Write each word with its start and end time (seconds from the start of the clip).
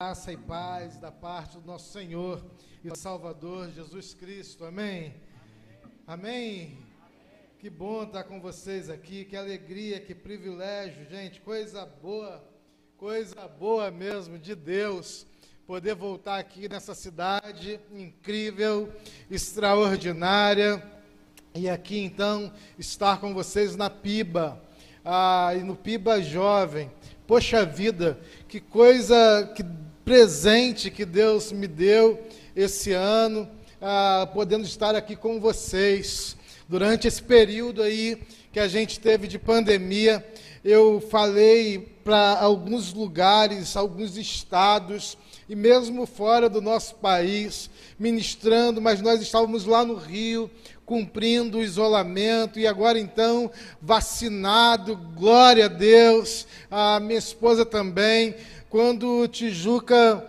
Graça 0.00 0.32
e 0.32 0.36
paz 0.36 0.96
da 0.96 1.10
parte 1.10 1.58
do 1.58 1.66
nosso 1.66 1.90
Senhor 1.90 2.40
e 2.84 2.96
Salvador 2.96 3.68
Jesus 3.72 4.14
Cristo. 4.14 4.64
Amém? 4.64 5.12
Amém? 6.06 6.78
Que 7.58 7.68
bom 7.68 8.04
estar 8.04 8.22
com 8.22 8.40
vocês 8.40 8.88
aqui. 8.88 9.24
Que 9.24 9.36
alegria, 9.36 9.98
que 9.98 10.14
privilégio, 10.14 11.04
gente. 11.10 11.40
Coisa 11.40 11.84
boa, 11.84 12.40
coisa 12.96 13.48
boa 13.48 13.90
mesmo 13.90 14.38
de 14.38 14.54
Deus. 14.54 15.26
Poder 15.66 15.96
voltar 15.96 16.38
aqui 16.38 16.68
nessa 16.68 16.94
cidade 16.94 17.80
incrível, 17.90 18.92
extraordinária. 19.28 20.80
E 21.56 21.68
aqui 21.68 21.98
então 21.98 22.52
estar 22.78 23.20
com 23.20 23.34
vocês 23.34 23.74
na 23.74 23.90
Piba. 23.90 24.62
Ah, 25.04 25.56
e 25.56 25.64
no 25.64 25.74
Piba 25.74 26.22
Jovem. 26.22 26.88
Poxa 27.26 27.66
vida, 27.66 28.18
que 28.48 28.60
coisa, 28.60 29.52
que 29.54 29.62
presente 30.08 30.90
que 30.90 31.04
Deus 31.04 31.52
me 31.52 31.66
deu 31.66 32.18
esse 32.56 32.94
ano, 32.94 33.46
ah, 33.78 34.26
podendo 34.32 34.64
estar 34.64 34.94
aqui 34.94 35.14
com 35.14 35.38
vocês. 35.38 36.34
Durante 36.66 37.06
esse 37.06 37.22
período 37.22 37.82
aí 37.82 38.18
que 38.50 38.58
a 38.58 38.66
gente 38.66 38.98
teve 38.98 39.28
de 39.28 39.38
pandemia, 39.38 40.26
eu 40.64 40.98
falei 41.10 41.94
para 42.02 42.40
alguns 42.40 42.94
lugares, 42.94 43.76
alguns 43.76 44.16
estados, 44.16 45.18
e 45.46 45.54
mesmo 45.54 46.06
fora 46.06 46.48
do 46.48 46.62
nosso 46.62 46.94
país, 46.94 47.68
ministrando, 47.98 48.80
mas 48.80 49.02
nós 49.02 49.20
estávamos 49.20 49.66
lá 49.66 49.84
no 49.84 49.94
Rio, 49.94 50.50
cumprindo 50.86 51.58
o 51.58 51.62
isolamento, 51.62 52.58
e 52.58 52.66
agora 52.66 52.98
então, 52.98 53.50
vacinado, 53.78 54.96
glória 54.96 55.66
a 55.66 55.68
Deus, 55.68 56.46
a 56.70 56.98
minha 56.98 57.18
esposa 57.18 57.66
também 57.66 58.34
quando 58.70 59.20
o 59.20 59.28
Tijuca 59.28 60.24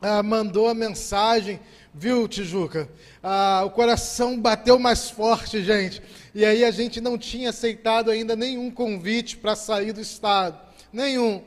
ah, 0.00 0.22
mandou 0.22 0.68
a 0.68 0.74
mensagem, 0.74 1.58
viu, 1.94 2.28
Tijuca? 2.28 2.88
Ah, 3.22 3.62
o 3.64 3.70
coração 3.70 4.38
bateu 4.38 4.78
mais 4.78 5.08
forte, 5.08 5.62
gente. 5.64 6.02
E 6.34 6.44
aí 6.44 6.62
a 6.62 6.70
gente 6.70 7.00
não 7.00 7.16
tinha 7.16 7.50
aceitado 7.50 8.10
ainda 8.10 8.36
nenhum 8.36 8.70
convite 8.70 9.38
para 9.38 9.56
sair 9.56 9.92
do 9.92 10.00
estado. 10.00 10.58
Nenhum. 10.92 11.42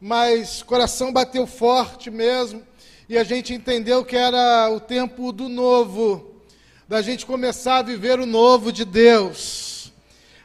Mas 0.00 0.62
o 0.62 0.64
coração 0.64 1.12
bateu 1.12 1.46
forte 1.46 2.10
mesmo. 2.10 2.62
E 3.06 3.18
a 3.18 3.24
gente 3.24 3.52
entendeu 3.52 4.02
que 4.02 4.16
era 4.16 4.70
o 4.70 4.80
tempo 4.80 5.30
do 5.30 5.48
novo. 5.48 6.40
Da 6.88 7.02
gente 7.02 7.26
começar 7.26 7.78
a 7.78 7.82
viver 7.82 8.18
o 8.18 8.24
novo 8.24 8.72
de 8.72 8.84
Deus. 8.84 9.92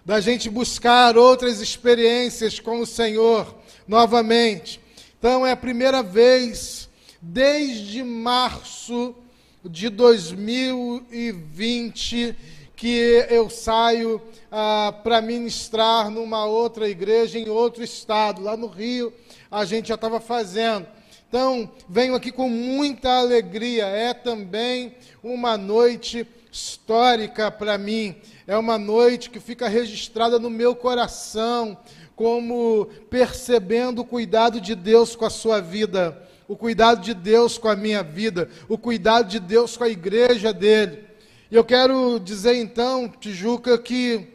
Da 0.03 0.19
gente 0.19 0.49
buscar 0.49 1.17
outras 1.17 1.61
experiências 1.61 2.59
com 2.59 2.81
o 2.81 2.85
Senhor 2.85 3.55
novamente. 3.87 4.79
Então 5.19 5.45
é 5.45 5.51
a 5.51 5.57
primeira 5.57 6.01
vez 6.01 6.89
desde 7.21 8.01
março 8.05 9.13
de 9.65 9.89
2020 9.89 12.33
que 12.73 13.25
eu 13.29 13.49
saio 13.49 14.21
ah, 14.49 14.97
para 15.03 15.21
ministrar 15.21 16.09
numa 16.09 16.45
outra 16.45 16.87
igreja 16.87 17.37
em 17.37 17.49
outro 17.49 17.83
estado. 17.83 18.41
Lá 18.41 18.55
no 18.55 18.67
Rio 18.67 19.11
a 19.51 19.65
gente 19.65 19.89
já 19.89 19.95
estava 19.95 20.21
fazendo. 20.21 20.87
Então, 21.27 21.69
venho 21.89 22.15
aqui 22.15 22.31
com 22.31 22.47
muita 22.47 23.19
alegria. 23.19 23.87
É 23.87 24.13
também 24.13 24.95
uma 25.21 25.57
noite 25.57 26.25
histórica 26.49 27.51
para 27.51 27.77
mim. 27.77 28.15
É 28.47 28.57
uma 28.57 28.77
noite 28.77 29.29
que 29.29 29.39
fica 29.39 29.67
registrada 29.67 30.39
no 30.39 30.49
meu 30.49 30.75
coração, 30.75 31.77
como 32.19 32.89
percebendo 33.09 34.01
o 34.01 34.05
cuidado 34.05 34.59
de 34.59 34.75
Deus 34.75 35.15
com 35.15 35.23
a 35.23 35.29
sua 35.29 35.61
vida, 35.61 36.21
o 36.49 36.55
cuidado 36.57 36.99
de 36.99 37.13
Deus 37.13 37.57
com 37.57 37.69
a 37.69 37.77
minha 37.77 38.03
vida, 38.03 38.49
o 38.67 38.77
cuidado 38.77 39.29
de 39.29 39.39
Deus 39.39 39.77
com 39.77 39.85
a 39.85 39.89
igreja 39.89 40.51
dele. 40.51 41.05
E 41.49 41.55
eu 41.55 41.63
quero 41.63 42.19
dizer 42.19 42.55
então, 42.55 43.07
Tijuca, 43.07 43.77
que 43.77 44.27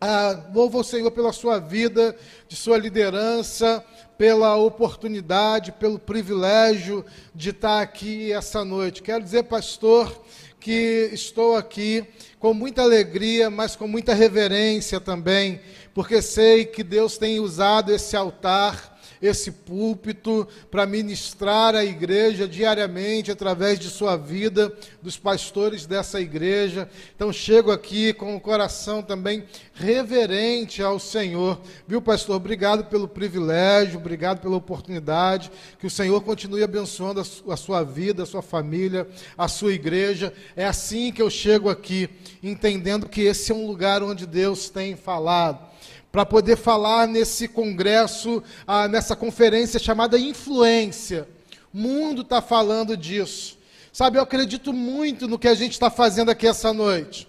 ah, 0.00 0.44
louvo 0.54 0.78
o 0.78 0.84
Senhor 0.84 1.10
pela 1.10 1.32
sua 1.32 1.58
vida, 1.58 2.16
de 2.46 2.54
sua 2.54 2.78
liderança, 2.78 3.84
pela 4.16 4.54
oportunidade, 4.54 5.72
pelo 5.72 5.98
privilégio 5.98 7.04
de 7.34 7.50
estar 7.50 7.80
aqui 7.80 8.32
essa 8.32 8.64
noite. 8.64 9.02
Quero 9.02 9.24
dizer, 9.24 9.42
pastor, 9.42 10.22
que 10.60 11.10
estou 11.12 11.56
aqui 11.56 12.04
com 12.38 12.54
muita 12.54 12.82
alegria, 12.82 13.50
mas 13.50 13.74
com 13.74 13.88
muita 13.88 14.14
reverência 14.14 15.00
também, 15.00 15.60
porque 15.98 16.22
sei 16.22 16.64
que 16.64 16.84
Deus 16.84 17.18
tem 17.18 17.40
usado 17.40 17.92
esse 17.92 18.16
altar 18.16 18.96
esse 19.20 19.50
púlpito 19.50 20.46
para 20.70 20.86
ministrar 20.86 21.74
a 21.74 21.84
igreja 21.84 22.46
diariamente 22.46 23.30
através 23.30 23.78
de 23.78 23.88
sua 23.88 24.16
vida, 24.16 24.72
dos 25.02 25.16
pastores 25.16 25.86
dessa 25.86 26.20
igreja. 26.20 26.88
Então 27.14 27.32
chego 27.32 27.70
aqui 27.70 28.12
com 28.12 28.36
o 28.36 28.40
coração 28.40 29.02
também 29.02 29.44
reverente 29.74 30.82
ao 30.82 30.98
Senhor. 30.98 31.60
Viu, 31.86 32.00
pastor? 32.00 32.36
Obrigado 32.36 32.84
pelo 32.84 33.08
privilégio, 33.08 33.98
obrigado 33.98 34.40
pela 34.40 34.56
oportunidade. 34.56 35.50
Que 35.78 35.86
o 35.86 35.90
Senhor 35.90 36.20
continue 36.22 36.62
abençoando 36.62 37.20
a 37.20 37.56
sua 37.56 37.82
vida, 37.82 38.22
a 38.22 38.26
sua 38.26 38.42
família, 38.42 39.06
a 39.36 39.48
sua 39.48 39.72
igreja. 39.72 40.32
É 40.54 40.64
assim 40.64 41.12
que 41.12 41.22
eu 41.22 41.30
chego 41.30 41.68
aqui, 41.68 42.08
entendendo 42.42 43.08
que 43.08 43.22
esse 43.22 43.52
é 43.52 43.54
um 43.54 43.66
lugar 43.66 44.02
onde 44.02 44.26
Deus 44.26 44.70
tem 44.70 44.94
falado 44.94 45.67
para 46.10 46.24
poder 46.24 46.56
falar 46.56 47.06
nesse 47.06 47.46
congresso, 47.48 48.42
ah, 48.66 48.88
nessa 48.88 49.14
conferência 49.14 49.78
chamada 49.78 50.18
Influência. 50.18 51.28
O 51.72 51.78
mundo 51.78 52.22
está 52.22 52.40
falando 52.40 52.96
disso. 52.96 53.58
Sabe, 53.92 54.18
eu 54.18 54.22
acredito 54.22 54.72
muito 54.72 55.26
no 55.26 55.38
que 55.38 55.48
a 55.48 55.54
gente 55.54 55.72
está 55.72 55.90
fazendo 55.90 56.30
aqui 56.30 56.46
essa 56.46 56.72
noite. 56.72 57.28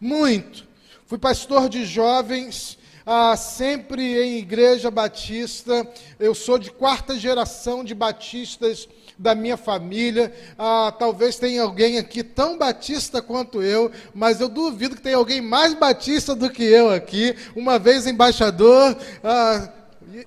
Muito. 0.00 0.66
Fui 1.06 1.18
pastor 1.18 1.68
de 1.68 1.84
jovens, 1.84 2.78
ah, 3.04 3.36
sempre 3.36 4.22
em 4.22 4.38
igreja 4.38 4.90
batista. 4.90 5.86
Eu 6.18 6.34
sou 6.34 6.58
de 6.58 6.70
quarta 6.70 7.18
geração 7.18 7.82
de 7.82 7.94
batistas 7.94 8.88
da 9.20 9.34
minha 9.34 9.56
família. 9.58 10.32
Ah, 10.58 10.92
talvez 10.98 11.36
tenha 11.36 11.62
alguém 11.62 11.98
aqui 11.98 12.24
tão 12.24 12.56
batista 12.56 13.20
quanto 13.20 13.62
eu, 13.62 13.92
mas 14.14 14.40
eu 14.40 14.48
duvido 14.48 14.96
que 14.96 15.02
tenha 15.02 15.18
alguém 15.18 15.42
mais 15.42 15.74
batista 15.74 16.34
do 16.34 16.48
que 16.48 16.62
eu 16.62 16.90
aqui. 16.90 17.36
Uma 17.54 17.78
vez 17.78 18.06
embaixador. 18.06 18.96
Ah, 19.22 19.68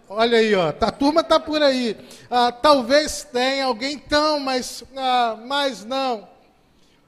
olha 0.08 0.38
aí, 0.38 0.54
ó, 0.54 0.70
a 0.80 0.92
turma 0.92 1.22
está 1.22 1.40
por 1.40 1.62
aí. 1.64 1.98
Ah, 2.30 2.52
talvez 2.52 3.28
tenha 3.34 3.66
alguém 3.66 3.98
tão, 3.98 4.40
mas, 4.40 4.84
ah, 4.96 5.40
mas 5.44 5.84
não. 5.84 6.28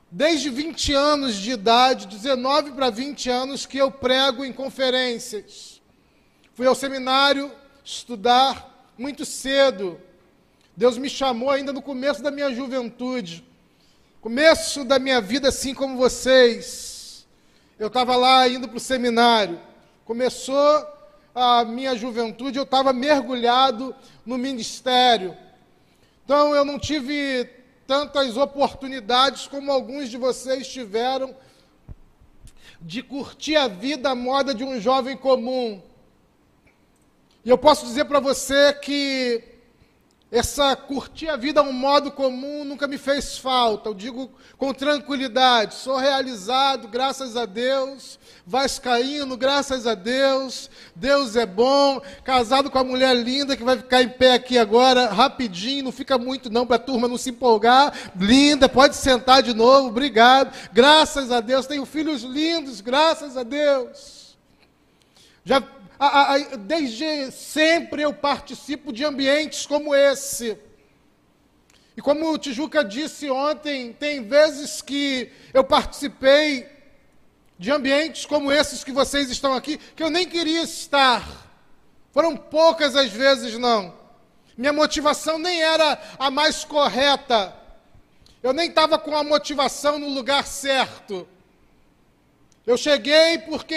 Desde 0.09 0.50
20 0.50 0.91
anos 0.91 1.35
de 1.35 1.52
idade, 1.52 2.07
19 2.07 2.72
para 2.72 2.90
20 2.90 3.29
anos, 3.29 3.67
que 3.67 3.78
eu 3.78 3.91
prego 3.91 4.44
em 4.44 4.52
conferências. 4.52 5.79
Fui 6.56 6.66
ao 6.66 6.73
seminário 6.73 7.52
estudar 7.84 8.91
muito 8.97 9.23
cedo. 9.23 10.00
Deus 10.78 10.97
me 10.97 11.09
chamou 11.09 11.50
ainda 11.50 11.72
no 11.72 11.81
começo 11.81 12.22
da 12.22 12.30
minha 12.30 12.53
juventude, 12.53 13.46
começo 14.19 14.84
da 14.84 15.00
minha 15.00 15.22
vida, 15.22 15.47
assim 15.47 15.74
como 15.74 15.96
vocês. 15.96 17.25
Eu 17.80 17.88
estava 17.88 18.18
lá 18.18 18.46
indo 18.50 18.68
para 18.68 18.75
o 18.75 18.80
seminário. 18.80 19.58
Começou 20.03 20.85
a 21.34 21.64
minha 21.64 21.96
juventude, 21.96 22.58
eu 22.58 22.64
estava 22.64 22.91
mergulhado 22.91 23.96
no 24.25 24.38
ministério. 24.38 25.38
Então 26.25 26.53
eu 26.53 26.66
não 26.66 26.78
tive 26.78 27.50
tantas 27.88 28.35
oportunidades 28.35 29.47
como 29.47 29.72
alguns 29.72 30.09
de 30.09 30.18
vocês 30.18 30.68
tiveram 30.68 31.34
de 32.81 33.02
curtir 33.02 33.56
a 33.56 33.69
vida 33.69 34.09
à 34.09 34.16
moda 34.16 34.53
de 34.53 34.66
um 34.66 34.78
jovem 34.80 35.16
comum. 35.16 35.81
E 37.46 37.50
eu 37.50 37.58
posso 37.58 37.85
dizer 37.85 38.06
para 38.06 38.19
você 38.19 38.74
que 38.74 39.55
essa 40.31 40.75
curtir 40.75 41.30
a 41.30 41.38
vida 41.38 41.62
a 41.62 41.63
um 41.63 41.72
modo 41.72 42.12
comum 42.12 42.66
nunca 42.66 42.88
me 42.88 42.97
fez 42.97 43.38
falta. 43.38 43.90
Eu 43.90 43.94
digo 43.94 44.29
com 44.58 44.73
tranquilidade, 44.73 45.76
sou 45.76 45.97
realizado, 45.97 46.88
graças 46.88 47.38
a 47.38 47.46
Deus, 47.46 48.20
vascaíno, 48.46 49.38
graças 49.38 49.85
a 49.85 49.94
Deus. 49.94 50.70
Deus 50.96 51.35
é 51.35 51.46
bom, 51.46 52.02
casado 52.23 52.72
com 52.72 52.79
a 52.79 52.84
mulher 52.84 53.16
linda 53.16 53.55
que 53.55 53.64
vai 53.64 53.78
ficar 53.78 54.02
em 54.02 54.09
pé 54.09 54.34
aqui 54.34 54.58
agora, 54.58 55.08
rapidinho, 55.08 55.85
não 55.85 55.91
fica 55.91 56.17
muito 56.17 56.50
não 56.50 56.66
para 56.66 56.78
a 56.78 56.79
turma 56.79 57.08
não 57.08 57.17
se 57.17 57.29
empolgar. 57.29 57.94
Linda, 58.20 58.67
pode 58.67 58.96
sentar 58.96 59.44
de 59.44 59.53
novo. 59.53 59.90
Obrigado. 59.90 60.53
Graças 60.73 61.32
a 61.32 61.40
Deus, 61.40 61.67
tenho 61.67 61.85
filhos 61.85 62.23
lindos, 62.23 62.82
graças 62.82 63.38
a 63.38 63.44
Deus. 63.44 64.35
Já 65.46 65.61
desde 66.59 67.32
sempre 67.32 68.02
eu 68.02 68.14
participo 68.14 68.92
de 68.92 69.03
ambientes 69.03 69.66
como 69.66 69.96
esse. 69.96 70.58
E 71.97 72.02
como 72.02 72.32
o 72.32 72.38
Tijuca 72.38 72.84
disse 72.84 73.30
ontem, 73.30 73.94
tem 73.94 74.24
vezes 74.24 74.82
que 74.82 75.32
eu 75.53 75.64
participei 75.64 76.68
de 77.58 77.72
ambientes 77.72 78.26
como 78.26 78.52
esses 78.52 78.84
que 78.84 78.92
vocês 78.92 79.30
estão 79.30 79.53
aqui, 79.53 79.78
que 79.78 80.03
eu 80.03 80.09
nem 80.09 80.28
queria 80.28 80.64
estar. 80.64 81.26
Foram 82.12 82.36
poucas 82.36 82.96
as 82.96 83.12
vezes, 83.12 83.58
não. 83.58 83.94
Minha 84.58 84.74
motivação 84.74 85.38
nem 85.38 85.62
era 85.62 86.02
a 86.18 86.30
mais 86.30 86.64
correta. 86.64 87.53
Eu 88.44 88.53
nem 88.53 88.70
estava 88.70 88.98
com 88.98 89.16
a 89.16 89.24
motivação 89.24 89.98
no 89.98 90.09
lugar 90.09 90.46
certo. 90.46 91.28
Eu 92.66 92.78
cheguei 92.78 93.38
porque 93.40 93.76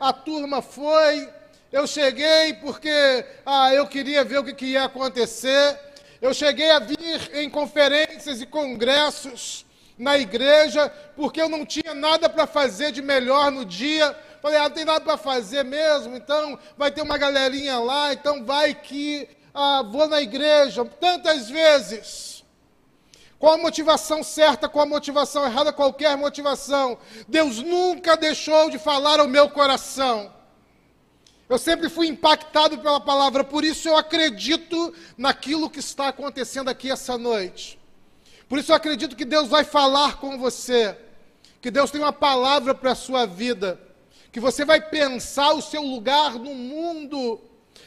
a 0.00 0.12
turma 0.12 0.60
foi, 0.60 1.28
eu 1.76 1.86
cheguei 1.86 2.54
porque 2.54 3.22
ah, 3.44 3.74
eu 3.74 3.86
queria 3.86 4.24
ver 4.24 4.38
o 4.38 4.44
que, 4.44 4.54
que 4.54 4.66
ia 4.66 4.84
acontecer. 4.84 5.78
Eu 6.22 6.32
cheguei 6.32 6.70
a 6.70 6.78
vir 6.78 7.30
em 7.34 7.50
conferências 7.50 8.40
e 8.40 8.46
congressos 8.46 9.66
na 9.98 10.16
igreja 10.16 10.88
porque 11.14 11.40
eu 11.40 11.50
não 11.50 11.66
tinha 11.66 11.92
nada 11.92 12.30
para 12.30 12.46
fazer 12.46 12.92
de 12.92 13.02
melhor 13.02 13.50
no 13.50 13.62
dia. 13.62 14.16
Falei, 14.40 14.58
ah, 14.58 14.62
não 14.62 14.70
tem 14.70 14.86
nada 14.86 15.02
para 15.02 15.18
fazer 15.18 15.64
mesmo, 15.64 16.16
então 16.16 16.58
vai 16.78 16.90
ter 16.90 17.02
uma 17.02 17.18
galerinha 17.18 17.78
lá, 17.78 18.10
então 18.14 18.42
vai 18.42 18.74
que 18.74 19.28
ah, 19.52 19.82
vou 19.82 20.08
na 20.08 20.22
igreja. 20.22 20.82
Tantas 20.98 21.50
vezes 21.50 22.42
com 23.38 23.50
a 23.50 23.58
motivação 23.58 24.22
certa, 24.22 24.66
com 24.66 24.80
a 24.80 24.86
motivação 24.86 25.44
errada, 25.44 25.74
qualquer 25.74 26.16
motivação. 26.16 26.96
Deus 27.28 27.58
nunca 27.62 28.16
deixou 28.16 28.70
de 28.70 28.78
falar 28.78 29.20
ao 29.20 29.28
meu 29.28 29.50
coração. 29.50 30.34
Eu 31.48 31.58
sempre 31.58 31.88
fui 31.88 32.08
impactado 32.08 32.78
pela 32.78 33.00
palavra, 33.00 33.44
por 33.44 33.64
isso 33.64 33.88
eu 33.88 33.96
acredito 33.96 34.92
naquilo 35.16 35.70
que 35.70 35.78
está 35.78 36.08
acontecendo 36.08 36.68
aqui 36.68 36.90
essa 36.90 37.16
noite. 37.16 37.78
Por 38.48 38.58
isso 38.58 38.72
eu 38.72 38.76
acredito 38.76 39.14
que 39.14 39.24
Deus 39.24 39.48
vai 39.48 39.62
falar 39.62 40.18
com 40.18 40.38
você, 40.38 40.96
que 41.60 41.70
Deus 41.70 41.90
tem 41.90 42.00
uma 42.00 42.12
palavra 42.12 42.74
para 42.74 42.92
a 42.92 42.96
sua 42.96 43.26
vida, 43.26 43.80
que 44.32 44.40
você 44.40 44.64
vai 44.64 44.80
pensar 44.80 45.52
o 45.52 45.62
seu 45.62 45.82
lugar 45.82 46.34
no 46.34 46.54
mundo 46.54 47.40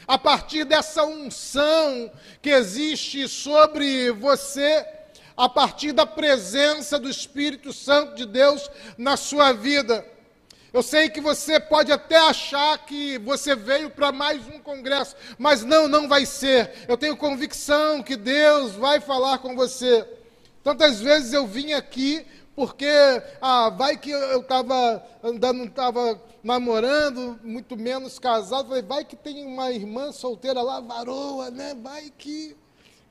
a 0.06 0.16
partir 0.16 0.64
dessa 0.64 1.04
unção 1.04 2.10
que 2.40 2.50
existe 2.50 3.28
sobre 3.28 4.10
você 4.12 4.86
a 5.36 5.48
partir 5.48 5.92
da 5.92 6.04
presença 6.04 6.98
do 6.98 7.08
Espírito 7.08 7.72
Santo 7.72 8.14
de 8.14 8.26
Deus 8.26 8.70
na 8.98 9.16
sua 9.16 9.52
vida. 9.52 10.04
Eu 10.72 10.82
sei 10.82 11.08
que 11.08 11.20
você 11.20 11.58
pode 11.58 11.90
até 11.90 12.16
achar 12.16 12.78
que 12.86 13.18
você 13.18 13.56
veio 13.56 13.90
para 13.90 14.12
mais 14.12 14.46
um 14.46 14.60
congresso, 14.60 15.16
mas 15.38 15.64
não, 15.64 15.88
não 15.88 16.08
vai 16.08 16.24
ser. 16.24 16.72
Eu 16.86 16.96
tenho 16.96 17.16
convicção 17.16 18.02
que 18.02 18.16
Deus 18.16 18.72
vai 18.72 19.00
falar 19.00 19.38
com 19.38 19.56
você. 19.56 20.06
Tantas 20.62 21.00
vezes 21.00 21.32
eu 21.32 21.46
vim 21.46 21.72
aqui 21.72 22.24
porque 22.54 22.86
ah, 23.40 23.70
vai 23.70 23.96
que 23.96 24.10
eu 24.10 24.40
estava 24.40 25.02
andando, 25.22 25.58
não 25.58 25.64
estava 25.64 26.20
namorando, 26.42 27.40
muito 27.42 27.76
menos 27.76 28.18
casado. 28.18 28.68
Falei, 28.68 28.82
vai 28.82 29.04
que 29.04 29.16
tem 29.16 29.46
uma 29.46 29.72
irmã 29.72 30.12
solteira 30.12 30.60
lá, 30.60 30.78
varoa, 30.80 31.50
né? 31.50 31.74
Vai 31.74 32.12
que 32.16 32.56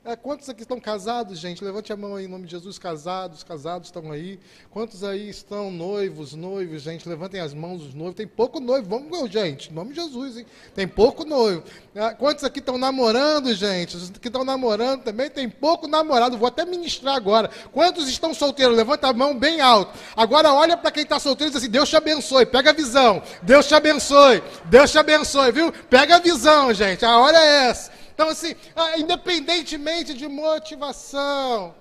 é, 0.02 0.16
quantos 0.16 0.48
aqui 0.48 0.62
estão 0.62 0.80
casados, 0.80 1.38
gente? 1.38 1.62
Levante 1.62 1.92
a 1.92 1.96
mão 1.96 2.16
aí 2.16 2.24
em 2.24 2.28
nome 2.28 2.46
de 2.46 2.52
Jesus, 2.52 2.78
casados, 2.78 3.44
casados 3.44 3.88
estão 3.88 4.10
aí. 4.10 4.40
Quantos 4.70 5.04
aí 5.04 5.28
estão 5.28 5.70
noivos, 5.70 6.32
noivos, 6.32 6.80
gente? 6.80 7.06
Levantem 7.06 7.38
as 7.38 7.52
mãos 7.52 7.82
os 7.82 7.92
noivos. 7.92 8.14
Tem 8.14 8.26
pouco 8.26 8.60
noivo, 8.60 8.88
vamos, 8.88 9.30
gente, 9.30 9.70
em 9.70 9.74
nome 9.74 9.92
de 9.92 10.00
Jesus, 10.00 10.38
hein? 10.38 10.46
Tem 10.74 10.88
pouco 10.88 11.26
noivo. 11.26 11.62
É, 11.94 12.14
quantos 12.14 12.44
aqui 12.44 12.60
estão 12.60 12.78
namorando, 12.78 13.52
gente? 13.54 13.94
Os 13.94 14.08
que 14.08 14.28
estão 14.28 14.42
namorando 14.42 15.02
também 15.02 15.28
tem 15.28 15.50
pouco 15.50 15.86
namorado. 15.86 16.38
Vou 16.38 16.48
até 16.48 16.64
ministrar 16.64 17.14
agora. 17.14 17.50
Quantos 17.70 18.08
estão 18.08 18.32
solteiros? 18.32 18.74
Levanta 18.74 19.08
a 19.08 19.12
mão 19.12 19.38
bem 19.38 19.60
alto. 19.60 19.98
Agora 20.16 20.50
olha 20.50 20.78
para 20.78 20.90
quem 20.90 21.02
está 21.02 21.20
solteiro 21.20 21.50
e 21.50 21.52
diz 21.52 21.62
assim: 21.62 21.70
Deus 21.70 21.90
te 21.90 21.96
abençoe. 21.96 22.46
Pega 22.46 22.70
a 22.70 22.72
visão. 22.72 23.22
Deus 23.42 23.68
te 23.68 23.74
abençoe. 23.74 24.42
Deus 24.64 24.90
te 24.90 24.98
abençoe, 24.98 25.52
viu? 25.52 25.70
Pega 25.90 26.16
a 26.16 26.20
visão, 26.20 26.72
gente. 26.72 27.04
A 27.04 27.18
hora 27.18 27.36
é 27.36 27.68
essa. 27.68 27.89
Então, 28.20 28.28
assim, 28.28 28.54
ah, 28.76 28.98
independentemente 28.98 30.12
de 30.12 30.28
motivação. 30.28 31.74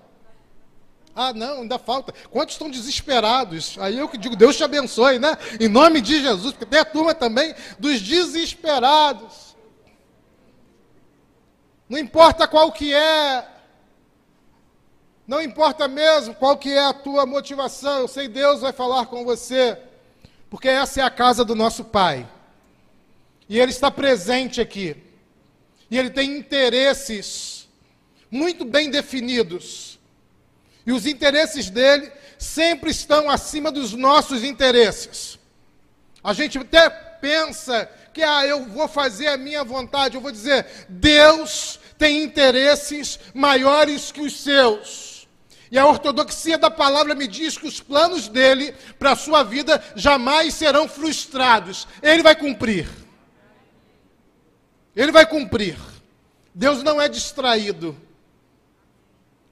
Ah, 1.14 1.34
não, 1.34 1.64
ainda 1.64 1.78
falta. 1.78 2.14
Quantos 2.32 2.56
estão 2.56 2.70
desesperados? 2.70 3.76
Aí 3.78 3.98
eu 3.98 4.08
que 4.08 4.18
digo, 4.18 4.38
Deus 4.38 4.56
te 4.56 4.64
abençoe, 4.64 5.20
né? 5.20 5.38
Em 5.60 5.68
nome 5.68 6.00
de 6.00 6.22
Jesus, 6.22 6.54
porque 6.54 6.66
tem 6.66 6.80
a 6.80 6.86
turma 6.86 7.14
também 7.14 7.54
dos 7.78 8.00
desesperados. 8.00 9.54
Não 11.90 12.00
importa 12.00 12.48
qual 12.48 12.72
que 12.72 12.94
é, 12.94 13.46
não 15.28 15.42
importa 15.42 15.90
mesmo 15.90 16.34
qual 16.36 16.56
que 16.56 16.72
é 16.72 16.86
a 16.86 16.94
tua 16.94 17.26
motivação, 17.26 18.00
eu 18.00 18.08
sei 18.08 18.30
Deus 18.30 18.62
vai 18.62 18.72
falar 18.72 19.08
com 19.08 19.26
você, 19.26 19.78
porque 20.50 20.70
essa 20.70 21.02
é 21.02 21.04
a 21.04 21.10
casa 21.10 21.44
do 21.44 21.54
nosso 21.54 21.84
Pai. 21.84 22.26
E 23.50 23.60
Ele 23.60 23.72
está 23.72 23.92
presente 23.92 24.62
aqui. 24.62 25.09
E 25.90 25.98
ele 25.98 26.10
tem 26.10 26.38
interesses 26.38 27.68
muito 28.30 28.64
bem 28.64 28.90
definidos. 28.90 30.00
E 30.86 30.92
os 30.92 31.06
interesses 31.06 31.70
dele 31.70 32.12
sempre 32.38 32.92
estão 32.92 33.30
acima 33.30 33.72
dos 33.72 33.94
nossos 33.94 34.44
interesses. 34.44 35.38
A 36.24 36.34
gente 36.34 36.58
até 36.58 36.90
pensa 36.90 37.90
que 38.14 38.22
ah, 38.22 38.46
eu 38.46 38.66
vou 38.66 38.88
fazer 38.88 39.28
a 39.28 39.38
minha 39.38 39.64
vontade, 39.64 40.16
eu 40.16 40.22
vou 40.22 40.32
dizer, 40.32 40.66
Deus 40.88 41.80
tem 41.98 42.24
interesses 42.24 43.20
maiores 43.34 44.12
que 44.12 44.22
os 44.22 44.40
seus. 44.40 45.28
E 45.72 45.78
a 45.78 45.86
ortodoxia 45.86 46.58
da 46.58 46.72
palavra 46.72 47.14
me 47.14 47.28
diz 47.28 47.58
que 47.58 47.68
os 47.68 47.80
planos 47.80 48.28
dele 48.28 48.74
para 48.98 49.12
a 49.12 49.16
sua 49.16 49.44
vida 49.44 49.84
jamais 49.96 50.56
serão 50.56 50.88
frustrados. 50.88 51.88
Ele 52.02 52.24
vai 52.24 52.36
cumprir. 52.36 52.88
Ele 54.96 55.12
vai 55.12 55.26
cumprir. 55.26 55.78
Deus 56.54 56.84
não 56.84 57.00
é 57.00 57.08
distraído. 57.08 57.96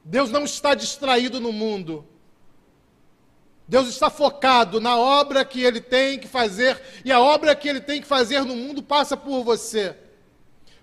Deus 0.03 0.31
não 0.31 0.45
está 0.45 0.73
distraído 0.73 1.39
no 1.39 1.51
mundo. 1.51 2.05
Deus 3.67 3.89
está 3.89 4.09
focado 4.09 4.79
na 4.79 4.97
obra 4.97 5.43
que 5.43 5.61
ele 5.61 5.81
tem 5.81 6.17
que 6.17 6.27
fazer, 6.27 6.81
e 7.03 7.11
a 7.11 7.19
obra 7.19 7.53
que 7.53 7.67
ele 7.67 7.81
tem 7.81 7.99
que 7.99 8.07
fazer 8.07 8.45
no 8.45 8.55
mundo 8.55 8.81
passa 8.81 9.17
por 9.17 9.43
você. 9.43 9.93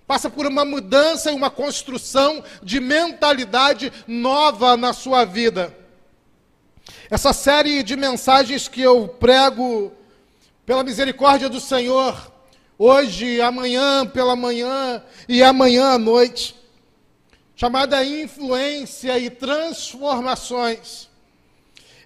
Passa 0.05 0.29
por 0.29 0.45
uma 0.45 0.63
mudança 0.63 1.31
e 1.31 1.35
uma 1.35 1.49
construção 1.49 2.43
de 2.61 2.79
mentalidade 2.79 3.91
nova 4.05 4.77
na 4.77 4.93
sua 4.93 5.25
vida. 5.25 5.75
Essa 7.09 7.33
série 7.33 7.81
de 7.81 7.95
mensagens 7.95 8.67
que 8.67 8.81
eu 8.81 9.07
prego 9.07 9.91
pela 10.63 10.83
misericórdia 10.83 11.49
do 11.49 11.59
Senhor, 11.59 12.31
hoje, 12.77 13.41
amanhã 13.41 14.05
pela 14.05 14.35
manhã 14.35 15.03
e 15.27 15.43
amanhã 15.43 15.93
à 15.93 15.97
noite, 15.97 16.55
chamada 17.55 18.03
influência 18.03 19.17
e 19.17 19.29
transformações. 19.29 21.09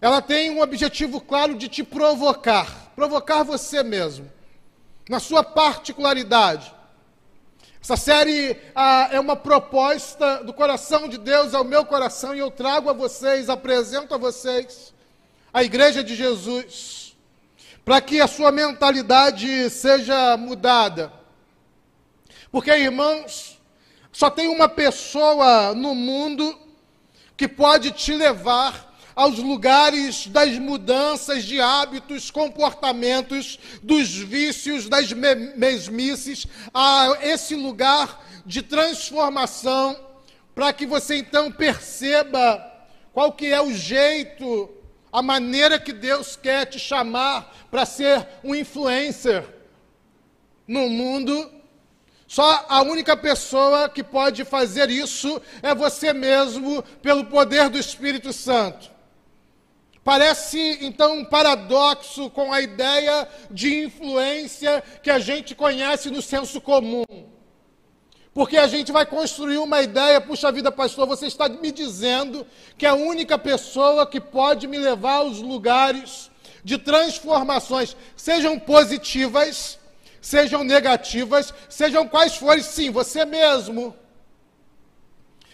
Ela 0.02 0.22
tem 0.22 0.52
um 0.52 0.62
objetivo 0.62 1.20
claro 1.20 1.56
de 1.56 1.68
te 1.68 1.84
provocar, 1.84 2.92
provocar 2.96 3.44
você 3.44 3.84
mesmo, 3.84 4.32
na 5.10 5.20
sua 5.20 5.44
particularidade. 5.44 6.74
Essa 7.82 7.98
série 7.98 8.58
ah, 8.76 9.10
é 9.12 9.20
uma 9.20 9.36
proposta 9.36 10.44
do 10.44 10.54
coração 10.54 11.08
de 11.08 11.18
Deus 11.18 11.54
ao 11.54 11.64
meu 11.64 11.86
coração 11.86 12.36
e 12.36 12.40
eu 12.40 12.52
trago 12.52 12.90
a 12.90 12.94
vocês, 12.94 13.50
apresento 13.50 14.14
a 14.14 14.18
vocês 14.18 14.94
a 15.54 15.64
Igreja 15.64 16.04
de 16.04 16.16
Jesus 16.16 16.99
para 17.90 18.02
que 18.02 18.22
a 18.22 18.28
sua 18.28 18.52
mentalidade 18.52 19.68
seja 19.72 20.38
mudada. 20.38 21.12
Porque, 22.52 22.70
irmãos, 22.70 23.60
só 24.12 24.30
tem 24.30 24.48
uma 24.48 24.70
pessoa 24.70 25.74
no 25.74 25.96
mundo 25.96 26.56
que 27.36 27.48
pode 27.48 27.90
te 27.90 28.14
levar 28.14 28.96
aos 29.16 29.40
lugares 29.40 30.28
das 30.28 30.60
mudanças 30.60 31.44
de 31.44 31.60
hábitos, 31.60 32.30
comportamentos, 32.30 33.58
dos 33.82 34.10
vícios, 34.10 34.88
das 34.88 35.12
mesmices, 35.12 36.46
a 36.72 37.18
esse 37.24 37.56
lugar 37.56 38.24
de 38.46 38.62
transformação, 38.62 40.00
para 40.54 40.72
que 40.72 40.86
você 40.86 41.16
então 41.16 41.52
perceba 41.52 42.64
qual 43.12 43.32
que 43.32 43.48
é 43.48 43.60
o 43.60 43.74
jeito 43.74 44.79
a 45.12 45.22
maneira 45.22 45.80
que 45.80 45.92
Deus 45.92 46.36
quer 46.36 46.66
te 46.66 46.80
chamar 46.80 47.68
para 47.70 47.86
ser 47.86 48.28
um 48.44 48.54
influencer 48.54 49.46
no 50.68 50.90
mundo. 50.90 51.52
Só 52.28 52.66
a 52.70 52.82
única 52.84 53.18
pessoa 53.18 53.90
que 53.90 54.04
pode 54.04 54.46
fazer 54.46 54.90
isso 54.90 55.42
é 55.64 55.74
você 55.74 56.14
mesmo, 56.14 56.84
pelo 57.02 57.26
poder 57.26 57.70
do 57.70 57.78
Espírito 57.78 58.32
Santo. 58.32 58.92
Parece 60.04 60.78
então 60.82 61.20
um 61.20 61.26
paradoxo 61.26 62.30
com 62.30 62.54
a 62.54 62.62
ideia 62.62 63.28
de 63.50 63.84
influência 63.84 64.84
que 65.04 65.10
a 65.10 65.20
gente 65.20 65.56
conhece 65.56 66.10
no 66.10 66.22
senso 66.22 66.62
comum. 66.62 67.04
Porque 68.40 68.56
a 68.56 68.68
gente 68.68 68.90
vai 68.90 69.06
construir 69.06 69.58
uma 69.58 69.82
ideia, 69.82 70.22
puxa 70.22 70.50
vida, 70.50 70.72
pastor, 70.72 71.06
você 71.06 71.28
está 71.28 71.50
me 71.50 71.74
dizendo 71.74 72.48
que 72.78 72.86
a 72.86 72.94
única 72.94 73.38
pessoa 73.38 74.08
que 74.08 74.22
pode 74.22 74.66
me 74.66 74.78
levar 74.78 75.16
aos 75.16 75.40
lugares 75.40 76.32
de 76.64 76.78
transformações, 76.78 77.98
sejam 78.16 78.58
positivas, 78.58 79.78
sejam 80.22 80.64
negativas, 80.64 81.54
sejam 81.68 82.08
quais 82.08 82.38
forem, 82.38 82.64
sim, 82.64 82.90
você 82.90 83.26
mesmo. 83.26 83.94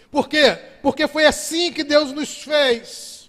Por 0.08 0.28
quê? 0.28 0.56
Porque 0.80 1.08
foi 1.08 1.26
assim 1.26 1.72
que 1.72 1.82
Deus 1.82 2.12
nos 2.12 2.40
fez. 2.40 3.28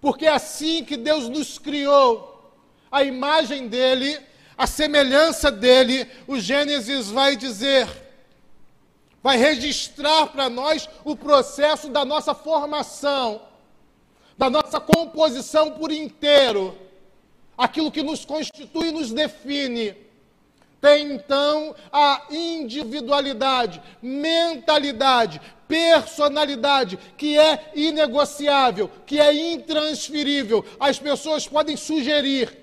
Porque 0.00 0.24
é 0.24 0.30
assim 0.32 0.84
que 0.84 0.96
Deus 0.96 1.28
nos 1.28 1.58
criou. 1.58 2.54
A 2.92 3.02
imagem 3.02 3.66
dele, 3.66 4.16
a 4.56 4.68
semelhança 4.68 5.50
dele, 5.50 6.08
o 6.28 6.38
Gênesis 6.38 7.10
vai 7.10 7.34
dizer, 7.34 8.05
vai 9.26 9.36
registrar 9.36 10.28
para 10.28 10.48
nós 10.48 10.88
o 11.04 11.16
processo 11.16 11.88
da 11.88 12.04
nossa 12.04 12.32
formação, 12.32 13.42
da 14.38 14.48
nossa 14.48 14.78
composição 14.78 15.72
por 15.72 15.90
inteiro, 15.90 16.78
aquilo 17.58 17.90
que 17.90 18.04
nos 18.04 18.24
constitui 18.24 18.90
e 18.90 18.92
nos 18.92 19.10
define 19.10 19.96
tem 20.80 21.10
então 21.10 21.74
a 21.92 22.26
individualidade, 22.30 23.82
mentalidade, 24.00 25.40
personalidade, 25.66 26.96
que 27.16 27.36
é 27.36 27.72
inegociável, 27.74 28.88
que 29.04 29.18
é 29.18 29.34
intransferível. 29.52 30.64
As 30.78 31.00
pessoas 31.00 31.48
podem 31.48 31.76
sugerir. 31.76 32.56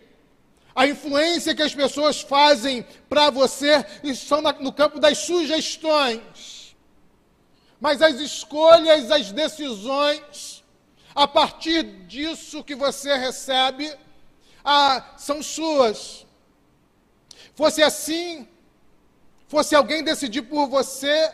A 0.74 0.88
influência 0.88 1.54
que 1.54 1.62
as 1.62 1.76
pessoas 1.76 2.22
fazem 2.22 2.86
para 3.10 3.30
você 3.30 3.86
estão 4.02 4.42
no 4.42 4.72
campo 4.72 4.98
das 4.98 5.18
sugestões. 5.18 6.53
Mas 7.84 8.02
as 8.02 8.18
escolhas, 8.22 9.12
as 9.12 9.34
decisões, 9.34 10.64
a 11.14 11.28
partir 11.28 11.84
disso 12.08 12.64
que 12.64 12.76
você 12.76 13.14
recebe, 13.18 13.94
ah, 14.64 15.16
são 15.18 15.44
suas. 15.44 16.26
Fosse 17.54 17.84
assim, 17.84 18.48
fosse 19.50 19.76
alguém 19.76 20.02
decidir 20.02 20.44
por 20.44 20.66
você, 20.70 21.30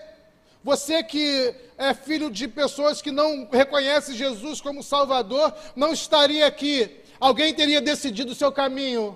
você 0.63 1.03
que 1.03 1.53
é 1.77 1.93
filho 1.93 2.31
de 2.31 2.47
pessoas 2.47 2.99
que 2.99 3.11
não 3.11 3.47
reconhecem 3.51 4.15
Jesus 4.15 4.59
como 4.59 4.81
Salvador, 4.81 5.53
não 5.75 5.93
estaria 5.93 6.47
aqui. 6.47 6.99
Alguém 7.19 7.53
teria 7.53 7.79
decidido 7.79 8.31
o 8.31 8.35
seu 8.35 8.51
caminho. 8.51 9.15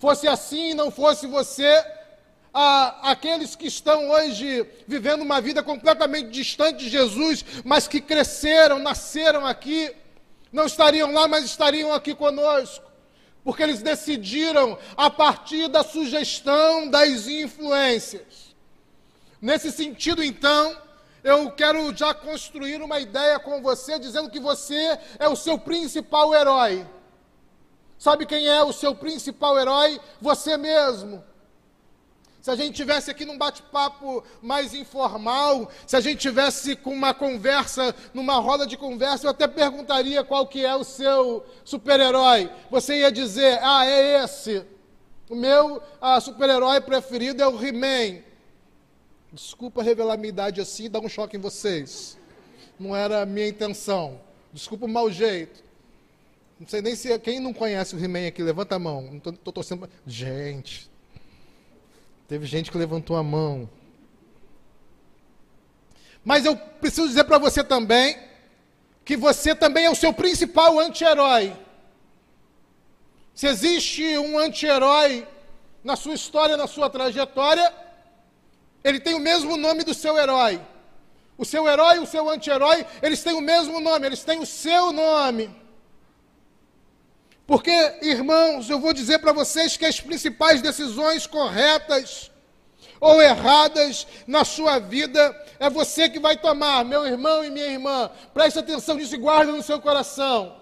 Fosse 0.00 0.26
assim, 0.26 0.74
não 0.74 0.90
fosse 0.90 1.28
você, 1.28 1.72
a, 2.58 3.10
aqueles 3.10 3.54
que 3.54 3.66
estão 3.66 4.08
hoje 4.08 4.66
vivendo 4.88 5.20
uma 5.20 5.42
vida 5.42 5.62
completamente 5.62 6.30
distante 6.30 6.84
de 6.84 6.88
Jesus, 6.88 7.44
mas 7.62 7.86
que 7.86 8.00
cresceram, 8.00 8.78
nasceram 8.78 9.44
aqui, 9.44 9.94
não 10.50 10.64
estariam 10.64 11.12
lá, 11.12 11.28
mas 11.28 11.44
estariam 11.44 11.92
aqui 11.92 12.14
conosco 12.14 12.86
porque 13.44 13.62
eles 13.62 13.80
decidiram 13.80 14.76
a 14.96 15.08
partir 15.08 15.68
da 15.68 15.84
sugestão 15.84 16.88
das 16.88 17.28
influências. 17.28 18.56
Nesse 19.40 19.70
sentido, 19.70 20.20
então, 20.20 20.76
eu 21.22 21.52
quero 21.52 21.96
já 21.96 22.12
construir 22.12 22.82
uma 22.82 22.98
ideia 22.98 23.38
com 23.38 23.62
você, 23.62 24.00
dizendo 24.00 24.28
que 24.28 24.40
você 24.40 24.98
é 25.20 25.28
o 25.28 25.36
seu 25.36 25.56
principal 25.56 26.34
herói. 26.34 26.84
Sabe 27.96 28.26
quem 28.26 28.48
é 28.48 28.64
o 28.64 28.72
seu 28.72 28.96
principal 28.96 29.56
herói? 29.56 30.00
Você 30.20 30.56
mesmo. 30.56 31.22
Se 32.46 32.50
a 32.52 32.54
gente 32.54 32.76
tivesse 32.76 33.10
aqui 33.10 33.24
num 33.24 33.36
bate-papo 33.36 34.22
mais 34.40 34.72
informal, 34.72 35.68
se 35.84 35.96
a 35.96 36.00
gente 36.00 36.20
tivesse 36.20 36.76
com 36.76 36.92
uma 36.92 37.12
conversa, 37.12 37.92
numa 38.14 38.36
roda 38.36 38.64
de 38.64 38.76
conversa, 38.76 39.26
eu 39.26 39.30
até 39.32 39.48
perguntaria 39.48 40.22
qual 40.22 40.46
que 40.46 40.64
é 40.64 40.72
o 40.76 40.84
seu 40.84 41.44
super-herói. 41.64 42.48
Você 42.70 43.00
ia 43.00 43.10
dizer, 43.10 43.58
ah, 43.60 43.84
é 43.84 44.22
esse. 44.22 44.64
O 45.28 45.34
meu 45.34 45.82
ah, 46.00 46.20
super-herói 46.20 46.80
preferido 46.80 47.42
é 47.42 47.48
o 47.48 47.60
He-Man. 47.60 48.22
Desculpa 49.32 49.82
revelar 49.82 50.16
minha 50.16 50.28
idade 50.28 50.60
assim 50.60 50.88
dar 50.88 51.00
um 51.00 51.08
choque 51.08 51.36
em 51.36 51.40
vocês. 51.40 52.16
Não 52.78 52.94
era 52.94 53.22
a 53.22 53.26
minha 53.26 53.48
intenção. 53.48 54.20
Desculpa 54.52 54.86
o 54.86 54.88
mau 54.88 55.10
jeito. 55.10 55.64
Não 56.60 56.68
sei 56.68 56.80
nem 56.80 56.94
se 56.94 57.18
quem 57.18 57.40
não 57.40 57.52
conhece 57.52 57.96
o 57.96 57.98
He-Man 57.98 58.28
aqui, 58.28 58.40
levanta 58.40 58.76
a 58.76 58.78
mão. 58.78 59.02
Não 59.02 59.32
estou 59.32 59.52
torcendo. 59.52 59.90
Gente, 60.06 60.88
Teve 62.28 62.46
gente 62.46 62.70
que 62.70 62.78
levantou 62.78 63.16
a 63.16 63.22
mão. 63.22 63.68
Mas 66.24 66.44
eu 66.44 66.56
preciso 66.56 67.06
dizer 67.06 67.24
para 67.24 67.38
você 67.38 67.62
também 67.62 68.18
que 69.04 69.16
você 69.16 69.54
também 69.54 69.84
é 69.84 69.90
o 69.90 69.94
seu 69.94 70.12
principal 70.12 70.78
anti-herói. 70.80 71.56
Se 73.32 73.46
existe 73.46 74.18
um 74.18 74.36
anti-herói 74.38 75.26
na 75.84 75.94
sua 75.94 76.14
história, 76.14 76.56
na 76.56 76.66
sua 76.66 76.90
trajetória, 76.90 77.72
ele 78.82 78.98
tem 78.98 79.14
o 79.14 79.20
mesmo 79.20 79.56
nome 79.56 79.84
do 79.84 79.94
seu 79.94 80.18
herói. 80.18 80.60
O 81.38 81.44
seu 81.44 81.68
herói 81.68 81.96
e 81.96 82.00
o 82.00 82.06
seu 82.06 82.28
anti-herói, 82.28 82.84
eles 83.02 83.22
têm 83.22 83.34
o 83.34 83.40
mesmo 83.40 83.78
nome, 83.78 84.06
eles 84.06 84.24
têm 84.24 84.40
o 84.40 84.46
seu 84.46 84.90
nome. 84.90 85.54
Porque, 87.46 87.70
irmãos, 88.02 88.68
eu 88.68 88.80
vou 88.80 88.92
dizer 88.92 89.20
para 89.20 89.32
vocês 89.32 89.76
que 89.76 89.86
as 89.86 90.00
principais 90.00 90.60
decisões 90.60 91.26
corretas 91.26 92.30
ou 93.00 93.22
erradas 93.22 94.06
na 94.26 94.44
sua 94.44 94.80
vida 94.80 95.44
é 95.60 95.70
você 95.70 96.08
que 96.08 96.18
vai 96.18 96.36
tomar, 96.36 96.84
meu 96.84 97.06
irmão 97.06 97.44
e 97.44 97.50
minha 97.50 97.66
irmã. 97.66 98.10
Preste 98.34 98.58
atenção 98.58 98.96
nisso 98.96 99.14
e 99.14 99.18
guarde 99.18 99.52
no 99.52 99.62
seu 99.62 99.80
coração. 99.80 100.56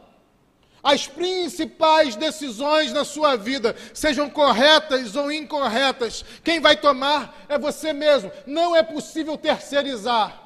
As 0.83 1.07
principais 1.07 2.15
decisões 2.15 2.93
na 2.93 3.07
sua 3.07 3.37
vida, 3.37 3.75
sejam 3.95 4.29
corretas 4.29 5.17
ou 5.17 5.33
incorretas, 5.33 6.23
quem 6.45 6.61
vai 6.61 6.77
tomar 6.77 7.47
é 7.49 7.59
você 7.59 7.95
mesmo. 7.95 8.31
Não 8.47 8.77
é 8.77 8.83
possível 8.83 9.39
terceirizar. 9.39 10.39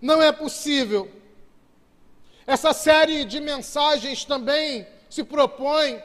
Não 0.00 0.22
é 0.22 0.32
possível. 0.32 1.10
Essa 2.46 2.72
série 2.72 3.26
de 3.26 3.38
mensagens 3.38 4.24
também 4.24 4.86
se 5.16 5.24
propõe, 5.24 6.02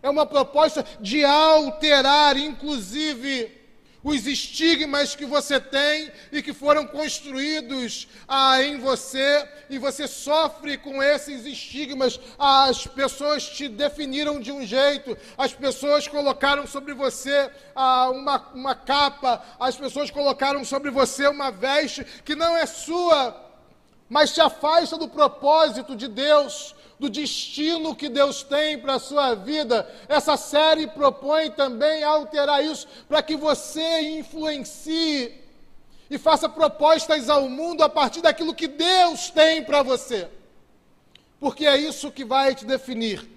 é 0.00 0.08
uma 0.08 0.24
proposta 0.24 0.84
de 1.00 1.24
alterar, 1.24 2.36
inclusive, 2.36 3.60
os 4.04 4.24
estigmas 4.24 5.16
que 5.16 5.24
você 5.24 5.60
tem 5.60 6.12
e 6.30 6.40
que 6.40 6.52
foram 6.52 6.86
construídos 6.86 8.06
ah, 8.26 8.62
em 8.62 8.78
você, 8.78 9.48
e 9.68 9.78
você 9.78 10.06
sofre 10.06 10.76
com 10.78 11.02
esses 11.02 11.44
estigmas. 11.44 12.20
As 12.38 12.86
pessoas 12.86 13.48
te 13.48 13.68
definiram 13.68 14.38
de 14.38 14.52
um 14.52 14.64
jeito, 14.64 15.16
as 15.36 15.52
pessoas 15.52 16.06
colocaram 16.06 16.64
sobre 16.64 16.94
você 16.94 17.50
ah, 17.74 18.10
uma, 18.10 18.38
uma 18.54 18.74
capa, 18.76 19.44
as 19.58 19.76
pessoas 19.76 20.08
colocaram 20.08 20.64
sobre 20.64 20.90
você 20.90 21.26
uma 21.26 21.50
veste 21.50 22.04
que 22.24 22.36
não 22.36 22.56
é 22.56 22.66
sua, 22.66 23.36
mas 24.08 24.32
te 24.32 24.40
afasta 24.40 24.96
do 24.96 25.08
propósito 25.08 25.96
de 25.96 26.06
Deus 26.06 26.76
do 27.02 27.10
destino 27.10 27.96
que 27.96 28.08
Deus 28.08 28.44
tem 28.44 28.78
para 28.78 28.94
a 28.94 29.00
sua 29.00 29.34
vida. 29.34 29.92
Essa 30.08 30.36
série 30.36 30.86
propõe 30.86 31.50
também 31.50 32.04
alterar 32.04 32.64
isso 32.64 32.86
para 33.08 33.20
que 33.20 33.34
você 33.34 34.02
influencie 34.18 35.34
e 36.08 36.16
faça 36.16 36.48
propostas 36.48 37.28
ao 37.28 37.48
mundo 37.48 37.82
a 37.82 37.88
partir 37.88 38.20
daquilo 38.20 38.54
que 38.54 38.68
Deus 38.68 39.30
tem 39.30 39.64
para 39.64 39.82
você. 39.82 40.28
Porque 41.40 41.66
é 41.66 41.76
isso 41.76 42.12
que 42.12 42.24
vai 42.24 42.54
te 42.54 42.64
definir. 42.64 43.28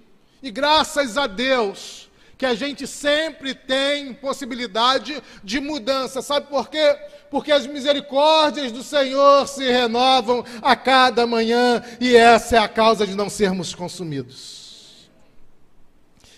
E 0.43 0.51
graças 0.51 1.17
a 1.17 1.25
Deus, 1.25 2.07
que 2.37 2.45
a 2.45 2.53
gente 2.53 2.85
sempre 2.85 3.53
tem 3.53 4.13
possibilidade 4.13 5.21
de 5.43 5.59
mudança. 5.59 6.21
Sabe 6.21 6.47
por 6.47 6.69
quê? 6.69 6.97
Porque 7.31 7.51
as 7.51 7.65
misericórdias 7.65 8.71
do 8.71 8.83
Senhor 8.83 9.47
se 9.47 9.63
renovam 9.63 10.43
a 10.61 10.75
cada 10.75 11.25
manhã 11.25 11.81
e 11.99 12.15
essa 12.15 12.57
é 12.57 12.59
a 12.59 12.67
causa 12.67 13.07
de 13.07 13.15
não 13.15 13.29
sermos 13.29 13.73
consumidos. 13.73 15.09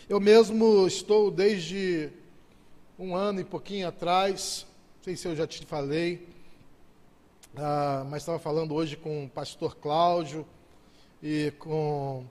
Eu 0.07 0.19
mesmo 0.19 0.87
estou 0.87 1.31
desde 1.31 2.09
um 2.97 3.15
ano 3.15 3.41
e 3.41 3.43
pouquinho 3.43 3.87
atrás, 3.87 4.65
não 4.97 5.03
sei 5.03 5.15
se 5.15 5.27
eu 5.27 5.35
já 5.35 5.45
te 5.45 5.65
falei, 5.65 6.27
ah, 7.55 8.05
mas 8.09 8.21
estava 8.21 8.39
falando 8.39 8.73
hoje 8.73 8.95
com 8.95 9.25
o 9.25 9.29
pastor 9.29 9.75
Cláudio 9.75 10.47
e 11.21 11.51
com 11.59 12.23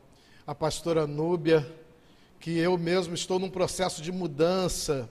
a 0.47 0.55
pastora 0.55 1.07
Núbia 1.07 1.67
que 2.47 2.57
eu 2.57 2.79
mesmo 2.79 3.13
estou 3.13 3.41
num 3.41 3.51
processo 3.51 4.01
de 4.01 4.13
mudança 4.13 5.11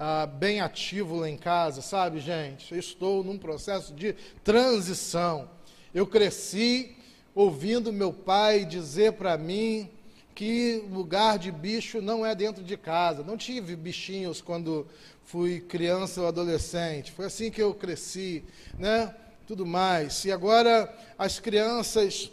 ah, 0.00 0.26
bem 0.26 0.60
ativo 0.60 1.14
lá 1.14 1.30
em 1.30 1.36
casa, 1.36 1.80
sabe, 1.80 2.18
gente? 2.18 2.72
Eu 2.72 2.80
estou 2.80 3.22
num 3.22 3.38
processo 3.38 3.94
de 3.94 4.16
transição. 4.42 5.48
Eu 5.94 6.08
cresci 6.08 6.96
ouvindo 7.36 7.92
meu 7.92 8.12
pai 8.12 8.64
dizer 8.64 9.12
para 9.12 9.38
mim 9.38 9.88
que 10.34 10.82
lugar 10.90 11.38
de 11.38 11.52
bicho 11.52 12.02
não 12.02 12.26
é 12.26 12.34
dentro 12.34 12.64
de 12.64 12.76
casa. 12.76 13.22
Não 13.22 13.36
tive 13.36 13.76
bichinhos 13.76 14.40
quando 14.40 14.84
fui 15.22 15.60
criança 15.60 16.20
ou 16.20 16.26
adolescente. 16.26 17.12
Foi 17.12 17.26
assim 17.26 17.48
que 17.48 17.62
eu 17.62 17.72
cresci, 17.72 18.42
né? 18.76 19.14
Tudo 19.46 19.64
mais. 19.64 20.24
E 20.24 20.32
agora 20.32 20.92
as 21.16 21.38
crianças 21.38 22.28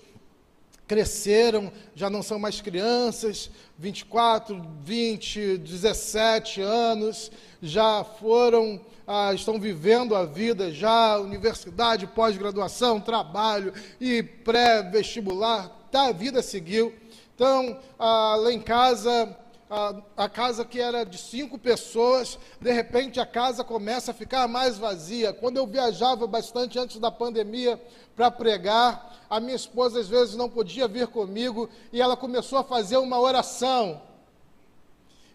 cresceram, 0.89 1.71
já 1.93 2.09
não 2.09 2.23
são 2.23 2.39
mais 2.39 2.59
crianças, 2.59 3.51
24, 3.77 4.59
20, 4.81 5.59
17 5.59 6.61
anos, 6.61 7.31
já 7.61 8.03
foram, 8.03 8.81
ah, 9.05 9.31
estão 9.31 9.59
vivendo 9.59 10.15
a 10.15 10.25
vida 10.25 10.71
já, 10.71 11.19
universidade, 11.19 12.07
pós-graduação, 12.07 12.99
trabalho 12.99 13.71
e 14.01 14.23
pré-vestibular, 14.23 15.69
tá, 15.91 16.07
a 16.07 16.11
vida 16.11 16.41
seguiu. 16.41 16.91
Então, 17.35 17.79
ah, 17.99 18.35
lá 18.39 18.51
em 18.51 18.59
casa, 18.59 19.37
a, 19.69 19.93
a, 20.17 20.27
casa 20.27 20.65
que 20.65 20.81
era 20.81 21.03
de 21.05 21.19
cinco 21.19 21.59
pessoas, 21.59 22.39
de 22.59 22.71
repente 22.71 23.19
a 23.19 23.27
casa 23.27 23.63
começa 23.63 24.09
a 24.09 24.15
ficar 24.15 24.47
mais 24.47 24.79
vazia. 24.79 25.33
Quando 25.33 25.57
eu 25.57 25.67
viajava 25.67 26.25
bastante 26.25 26.79
antes 26.79 26.97
da 26.97 27.11
pandemia 27.11 27.79
para 28.15 28.31
pregar, 28.31 29.18
a 29.29 29.39
minha 29.39 29.55
esposa 29.55 29.99
às 29.99 30.07
vezes 30.07 30.35
não 30.35 30.49
podia 30.49 30.87
vir 30.87 31.07
comigo 31.07 31.69
e 31.93 32.01
ela 32.01 32.17
começou 32.17 32.57
a 32.57 32.63
fazer 32.63 32.97
uma 32.97 33.19
oração. 33.19 34.01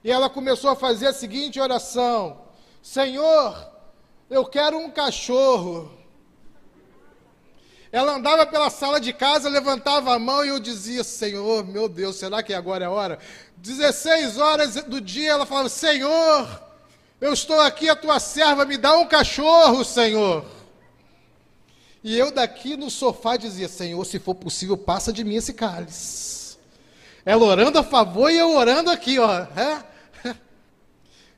E 0.02 0.10
ela 0.10 0.28
começou 0.28 0.70
a 0.70 0.76
fazer 0.76 1.06
a 1.06 1.12
seguinte 1.12 1.60
oração: 1.60 2.42
Senhor, 2.82 3.56
eu 4.28 4.44
quero 4.44 4.76
um 4.78 4.90
cachorro. 4.90 5.90
Ela 7.92 8.16
andava 8.16 8.44
pela 8.44 8.70
sala 8.70 9.00
de 9.00 9.12
casa, 9.12 9.48
levantava 9.48 10.12
a 10.12 10.18
mão 10.18 10.44
e 10.44 10.48
eu 10.48 10.58
dizia: 10.58 11.04
Senhor, 11.04 11.64
meu 11.64 11.88
Deus, 11.88 12.16
será 12.16 12.42
que 12.42 12.52
agora 12.52 12.84
é 12.84 12.88
a 12.88 12.90
hora? 12.90 13.18
16 13.56 14.36
horas 14.36 14.74
do 14.84 15.00
dia 15.00 15.30
ela 15.30 15.46
falava: 15.46 15.68
Senhor, 15.68 16.62
eu 17.20 17.32
estou 17.32 17.60
aqui, 17.60 17.88
a 17.88 17.94
tua 17.94 18.18
serva, 18.18 18.64
me 18.64 18.76
dá 18.76 18.96
um 18.98 19.06
cachorro, 19.06 19.84
Senhor. 19.84 20.44
E 22.04 22.18
eu 22.18 22.30
daqui 22.30 22.76
no 22.76 22.90
sofá 22.90 23.38
dizia: 23.38 23.66
Senhor, 23.66 24.04
se 24.04 24.18
for 24.18 24.34
possível, 24.34 24.76
passa 24.76 25.10
de 25.10 25.24
mim 25.24 25.36
esse 25.36 25.54
cálice. 25.54 26.58
Ela 27.24 27.42
orando 27.42 27.78
a 27.78 27.82
favor 27.82 28.30
e 28.30 28.36
eu 28.36 28.54
orando 28.54 28.90
aqui, 28.90 29.18
ó. 29.18 29.40
É? 29.56 29.82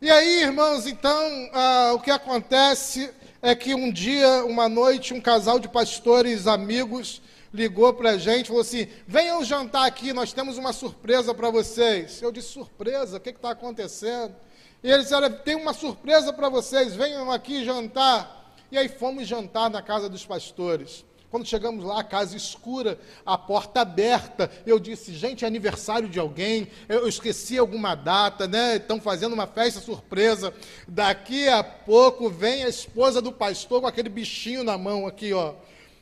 E 0.02 0.10
aí, 0.10 0.42
irmãos, 0.42 0.86
então, 0.86 1.50
ah, 1.54 1.92
o 1.94 2.00
que 2.00 2.10
acontece 2.10 3.10
é 3.40 3.54
que 3.54 3.74
um 3.74 3.90
dia, 3.90 4.44
uma 4.44 4.68
noite, 4.68 5.14
um 5.14 5.20
casal 5.20 5.58
de 5.58 5.68
pastores 5.68 6.46
amigos 6.46 7.22
ligou 7.54 7.94
para 7.94 8.10
a 8.10 8.18
gente, 8.18 8.48
falou 8.48 8.60
assim: 8.60 8.88
venham 9.06 9.44
jantar 9.44 9.86
aqui, 9.86 10.12
nós 10.12 10.32
temos 10.32 10.58
uma 10.58 10.72
surpresa 10.72 11.32
para 11.32 11.48
vocês. 11.48 12.20
Eu 12.20 12.32
disse: 12.32 12.48
surpresa? 12.48 13.18
O 13.18 13.20
que 13.20 13.30
está 13.30 13.52
acontecendo? 13.52 14.34
E 14.82 14.90
eles 14.90 15.04
disseram: 15.04 15.30
tem 15.30 15.54
uma 15.54 15.72
surpresa 15.72 16.32
para 16.32 16.48
vocês, 16.48 16.94
venham 16.96 17.30
aqui 17.30 17.64
jantar. 17.64 18.35
E 18.70 18.78
aí 18.78 18.88
fomos 18.88 19.26
jantar 19.26 19.70
na 19.70 19.82
casa 19.82 20.08
dos 20.08 20.24
pastores. 20.24 21.04
Quando 21.30 21.44
chegamos 21.44 21.84
lá, 21.84 22.00
a 22.00 22.04
casa 22.04 22.36
escura, 22.36 22.98
a 23.24 23.36
porta 23.36 23.80
aberta, 23.80 24.50
eu 24.64 24.78
disse, 24.78 25.12
gente, 25.12 25.44
é 25.44 25.48
aniversário 25.48 26.08
de 26.08 26.20
alguém, 26.20 26.68
eu 26.88 27.08
esqueci 27.08 27.58
alguma 27.58 27.94
data, 27.94 28.46
né? 28.46 28.76
Estão 28.76 29.00
fazendo 29.00 29.32
uma 29.32 29.46
festa 29.46 29.80
surpresa. 29.80 30.54
Daqui 30.86 31.48
a 31.48 31.64
pouco 31.64 32.30
vem 32.30 32.64
a 32.64 32.68
esposa 32.68 33.20
do 33.20 33.32
pastor 33.32 33.80
com 33.80 33.86
aquele 33.86 34.08
bichinho 34.08 34.62
na 34.62 34.78
mão 34.78 35.06
aqui, 35.06 35.32
ó, 35.32 35.54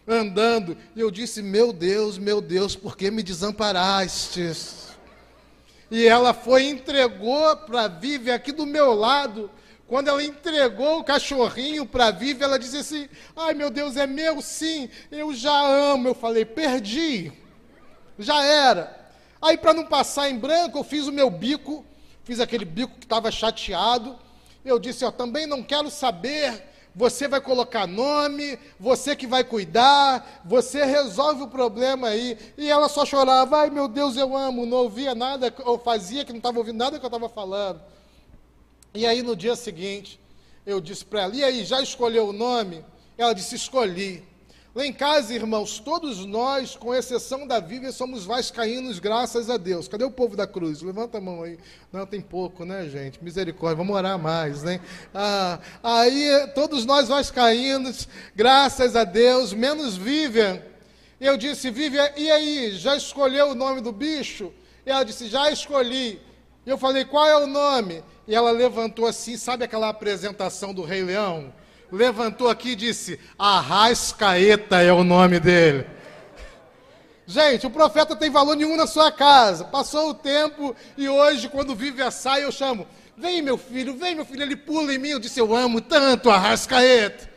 andando. 0.06 0.76
E 0.94 1.00
eu 1.00 1.10
disse, 1.10 1.42
meu 1.42 1.72
Deus, 1.72 2.18
meu 2.18 2.40
Deus, 2.40 2.76
por 2.76 2.96
que 2.96 3.10
me 3.10 3.22
desamparastes? 3.22 4.84
E 5.90 6.06
ela 6.06 6.34
foi 6.34 6.64
entregou 6.64 7.56
para 7.56 7.88
Vive 7.88 8.30
aqui 8.30 8.52
do 8.52 8.66
meu 8.66 8.94
lado 8.94 9.50
quando 9.86 10.08
ela 10.08 10.24
entregou 10.24 10.98
o 10.98 11.04
cachorrinho 11.04 11.84
para 11.84 12.10
Vivi, 12.10 12.42
ela 12.42 12.58
disse 12.58 12.78
assim: 12.78 13.08
Ai 13.36 13.52
meu 13.54 13.70
Deus, 13.70 13.96
é 13.96 14.06
meu 14.06 14.40
sim, 14.40 14.88
eu 15.10 15.34
já 15.34 15.54
amo. 15.66 16.08
Eu 16.08 16.14
falei: 16.14 16.44
Perdi, 16.44 17.32
já 18.18 18.42
era. 18.42 19.04
Aí, 19.40 19.58
para 19.58 19.74
não 19.74 19.84
passar 19.84 20.30
em 20.30 20.38
branco, 20.38 20.78
eu 20.78 20.84
fiz 20.84 21.06
o 21.06 21.12
meu 21.12 21.30
bico, 21.30 21.84
fiz 22.24 22.40
aquele 22.40 22.64
bico 22.64 22.98
que 22.98 23.04
estava 23.04 23.30
chateado. 23.30 24.18
Eu 24.64 24.78
disse: 24.78 25.04
Ó, 25.04 25.10
também 25.10 25.46
não 25.46 25.62
quero 25.62 25.90
saber. 25.90 26.70
Você 26.96 27.26
vai 27.26 27.40
colocar 27.40 27.88
nome, 27.88 28.56
você 28.78 29.16
que 29.16 29.26
vai 29.26 29.42
cuidar, 29.42 30.42
você 30.44 30.84
resolve 30.84 31.42
o 31.42 31.48
problema 31.48 32.08
aí. 32.08 32.38
E 32.56 32.70
ela 32.70 32.88
só 32.88 33.04
chorava: 33.04 33.58
Ai 33.58 33.68
meu 33.68 33.86
Deus, 33.86 34.16
eu 34.16 34.34
amo. 34.34 34.64
Não 34.64 34.78
ouvia 34.78 35.14
nada, 35.14 35.52
ou 35.66 35.78
fazia 35.78 36.24
que 36.24 36.32
não 36.32 36.38
estava 36.38 36.56
ouvindo 36.56 36.78
nada 36.78 36.98
que 36.98 37.04
eu 37.04 37.08
estava 37.08 37.28
falando. 37.28 37.82
E 38.94 39.04
aí 39.04 39.22
no 39.22 39.34
dia 39.34 39.56
seguinte, 39.56 40.20
eu 40.64 40.80
disse 40.80 41.04
para 41.04 41.22
ela: 41.22 41.34
E 41.34 41.42
aí, 41.42 41.64
já 41.64 41.82
escolheu 41.82 42.28
o 42.28 42.32
nome? 42.32 42.84
Ela 43.18 43.32
disse: 43.32 43.56
Escolhi. 43.56 44.22
Lá 44.74 44.84
em 44.84 44.92
casa, 44.92 45.32
irmãos, 45.32 45.78
todos 45.78 46.24
nós, 46.26 46.74
com 46.74 46.92
exceção 46.92 47.46
da 47.46 47.60
Vivian, 47.60 47.92
somos 47.92 48.24
vascaínos, 48.24 48.98
graças 48.98 49.48
a 49.48 49.56
Deus. 49.56 49.86
Cadê 49.86 50.02
o 50.02 50.10
povo 50.10 50.36
da 50.36 50.48
cruz? 50.48 50.82
Levanta 50.82 51.18
a 51.18 51.20
mão 51.20 51.44
aí. 51.44 51.58
Não, 51.92 52.04
tem 52.04 52.20
pouco, 52.20 52.64
né, 52.64 52.88
gente? 52.88 53.22
Misericórdia, 53.22 53.76
vamos 53.76 53.94
orar 53.94 54.18
mais, 54.18 54.64
né? 54.64 54.80
Ah, 55.14 55.60
aí, 55.80 56.50
todos 56.56 56.84
nós 56.84 57.06
vascaínos, 57.06 58.08
graças 58.34 58.96
a 58.96 59.04
Deus, 59.04 59.52
menos 59.52 59.96
Vivian. 59.96 60.60
Eu 61.20 61.36
disse, 61.36 61.70
Vivian, 61.70 62.10
e 62.16 62.28
aí, 62.28 62.72
já 62.72 62.96
escolheu 62.96 63.50
o 63.50 63.54
nome 63.54 63.80
do 63.80 63.92
bicho? 63.92 64.52
Ela 64.84 65.04
disse, 65.04 65.28
já 65.28 65.52
escolhi. 65.52 66.20
Eu 66.66 66.78
falei, 66.78 67.04
qual 67.04 67.26
é 67.26 67.36
o 67.36 67.46
nome? 67.46 68.02
E 68.26 68.34
ela 68.34 68.50
levantou 68.50 69.06
assim, 69.06 69.36
sabe 69.36 69.64
aquela 69.64 69.88
apresentação 69.88 70.72
do 70.72 70.82
Rei 70.82 71.02
Leão? 71.02 71.52
Levantou 71.94 72.48
aqui 72.48 72.70
e 72.70 72.76
disse: 72.76 73.20
Arrascaeta 73.38 74.82
é 74.82 74.92
o 74.92 75.04
nome 75.04 75.38
dele. 75.38 75.86
Gente, 77.26 77.66
o 77.66 77.70
profeta 77.70 78.16
tem 78.16 78.30
valor 78.30 78.56
nenhum 78.56 78.76
na 78.76 78.86
sua 78.86 79.12
casa. 79.12 79.64
Passou 79.64 80.10
o 80.10 80.14
tempo 80.14 80.74
e 80.96 81.08
hoje, 81.08 81.48
quando 81.48 81.74
vive 81.74 82.02
a 82.02 82.10
saia, 82.10 82.42
eu 82.42 82.52
chamo: 82.52 82.86
Vem, 83.16 83.40
meu 83.42 83.56
filho, 83.56 83.96
vem, 83.96 84.14
meu 84.14 84.24
filho. 84.24 84.42
Ele 84.42 84.56
pula 84.56 84.92
em 84.92 84.98
mim. 84.98 85.10
Eu 85.10 85.20
disse: 85.20 85.38
Eu 85.38 85.54
amo 85.54 85.80
tanto 85.80 86.30
Arrascaeta. 86.30 87.30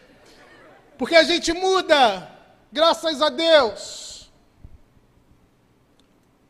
Porque 0.97 1.15
a 1.15 1.23
gente 1.23 1.53
muda, 1.53 2.27
graças 2.71 3.21
a 3.21 3.29
Deus. 3.29 4.16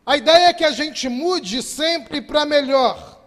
A 0.07 0.15
ideia 0.15 0.47
é 0.47 0.53
que 0.53 0.63
a 0.63 0.71
gente 0.71 1.09
mude 1.09 1.61
sempre 1.61 2.21
para 2.21 2.45
melhor. 2.45 3.21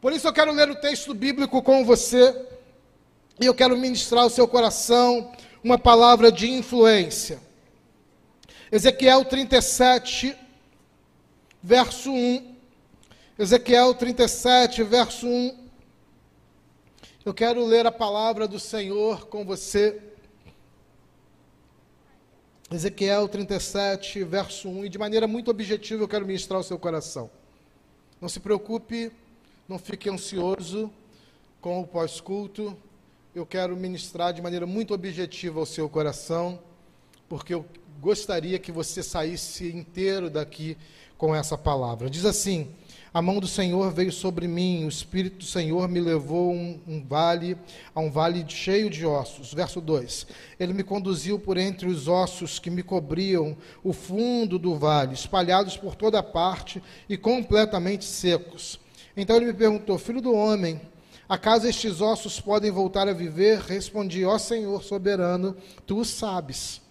Por 0.00 0.12
isso 0.12 0.26
eu 0.26 0.32
quero 0.32 0.50
ler 0.50 0.68
o 0.68 0.74
texto 0.74 1.14
bíblico 1.14 1.62
com 1.62 1.84
você 1.84 2.34
e 3.40 3.46
eu 3.46 3.54
quero 3.54 3.76
ministrar 3.76 4.24
ao 4.24 4.30
seu 4.30 4.48
coração 4.48 5.30
uma 5.62 5.78
palavra 5.78 6.32
de 6.32 6.50
influência. 6.50 7.38
Ezequiel 8.72 9.24
37, 9.24 10.36
verso 11.62 12.10
1. 12.10 12.56
Ezequiel 13.38 13.94
37, 13.94 14.82
verso 14.82 15.28
1. 15.28 15.68
Eu 17.24 17.32
quero 17.32 17.64
ler 17.64 17.86
a 17.86 17.92
palavra 17.92 18.48
do 18.48 18.58
Senhor 18.58 19.28
com 19.28 19.44
você. 19.44 20.02
Ezequiel 22.74 23.28
37, 23.28 24.24
verso 24.24 24.68
1. 24.68 24.86
E 24.86 24.88
de 24.88 24.98
maneira 24.98 25.26
muito 25.26 25.50
objetiva 25.50 26.02
eu 26.02 26.08
quero 26.08 26.26
ministrar 26.26 26.58
ao 26.58 26.64
seu 26.64 26.78
coração. 26.78 27.30
Não 28.20 28.28
se 28.28 28.40
preocupe 28.40 29.12
não 29.66 29.78
fique 29.78 30.10
ansioso 30.10 30.90
com 31.60 31.80
o 31.80 31.86
pós-culto. 31.86 32.76
Eu 33.34 33.46
quero 33.46 33.74
ministrar 33.74 34.32
de 34.32 34.42
maneira 34.42 34.66
muito 34.66 34.92
objetiva 34.92 35.58
ao 35.58 35.66
seu 35.66 35.88
coração, 35.88 36.58
porque 37.28 37.54
eu 37.54 37.64
gostaria 37.98 38.58
que 38.58 38.70
você 38.70 39.02
saísse 39.02 39.68
inteiro 39.68 40.28
daqui 40.28 40.76
com 41.16 41.34
essa 41.34 41.56
palavra. 41.56 42.10
Diz 42.10 42.26
assim: 42.26 42.68
A 43.14 43.22
mão 43.22 43.38
do 43.38 43.46
Senhor 43.46 43.92
veio 43.92 44.10
sobre 44.10 44.48
mim, 44.48 44.84
o 44.84 44.88
Espírito 44.88 45.38
do 45.38 45.44
Senhor 45.44 45.88
me 45.88 46.00
levou 46.00 46.52
um, 46.52 46.80
um 46.84 47.00
vale, 47.00 47.56
a 47.94 48.00
um 48.00 48.10
vale 48.10 48.44
cheio 48.48 48.90
de 48.90 49.06
ossos. 49.06 49.54
Verso 49.54 49.80
2: 49.80 50.26
Ele 50.58 50.72
me 50.72 50.82
conduziu 50.82 51.38
por 51.38 51.56
entre 51.56 51.86
os 51.86 52.08
ossos 52.08 52.58
que 52.58 52.68
me 52.68 52.82
cobriam 52.82 53.56
o 53.84 53.92
fundo 53.92 54.58
do 54.58 54.74
vale, 54.74 55.14
espalhados 55.14 55.76
por 55.76 55.94
toda 55.94 56.24
parte 56.24 56.82
e 57.08 57.16
completamente 57.16 58.04
secos. 58.04 58.80
Então 59.16 59.36
ele 59.36 59.46
me 59.46 59.54
perguntou: 59.54 59.96
Filho 59.96 60.20
do 60.20 60.34
homem, 60.34 60.80
acaso 61.28 61.68
estes 61.68 62.00
ossos 62.00 62.40
podem 62.40 62.72
voltar 62.72 63.06
a 63.06 63.12
viver? 63.12 63.60
Respondi: 63.60 64.24
Ó 64.24 64.36
Senhor 64.38 64.82
soberano, 64.82 65.56
tu 65.86 66.00
o 66.00 66.04
sabes. 66.04 66.83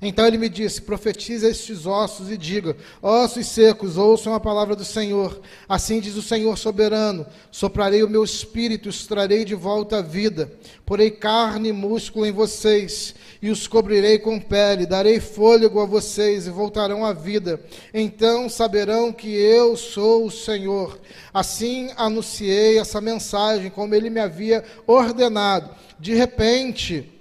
Então 0.00 0.26
ele 0.26 0.38
me 0.38 0.48
disse: 0.48 0.82
Profetiza 0.82 1.48
estes 1.48 1.86
ossos 1.86 2.30
e 2.30 2.36
diga: 2.36 2.76
Ossos 3.00 3.46
secos, 3.46 3.96
ouçam 3.96 4.34
a 4.34 4.40
palavra 4.40 4.76
do 4.76 4.84
Senhor. 4.84 5.40
Assim 5.68 6.00
diz 6.00 6.16
o 6.16 6.22
Senhor 6.22 6.58
soberano: 6.58 7.26
Soprarei 7.50 8.02
o 8.02 8.08
meu 8.08 8.24
espírito, 8.24 8.88
os 8.88 9.08
de 9.46 9.54
volta 9.54 9.98
à 9.98 10.02
vida. 10.02 10.52
Porei 10.84 11.10
carne 11.10 11.70
e 11.70 11.72
músculo 11.72 12.26
em 12.26 12.32
vocês, 12.32 13.14
e 13.40 13.50
os 13.50 13.66
cobrirei 13.66 14.18
com 14.18 14.38
pele. 14.38 14.86
Darei 14.86 15.20
fôlego 15.20 15.80
a 15.80 15.86
vocês, 15.86 16.46
e 16.46 16.50
voltarão 16.50 17.04
à 17.04 17.12
vida. 17.12 17.60
Então 17.92 18.48
saberão 18.48 19.12
que 19.12 19.28
eu 19.28 19.76
sou 19.76 20.26
o 20.26 20.30
Senhor. 20.30 20.98
Assim 21.32 21.90
anunciei 21.96 22.78
essa 22.78 23.00
mensagem, 23.00 23.70
como 23.70 23.94
ele 23.94 24.10
me 24.10 24.20
havia 24.20 24.64
ordenado. 24.86 25.70
De 25.98 26.14
repente 26.14 27.13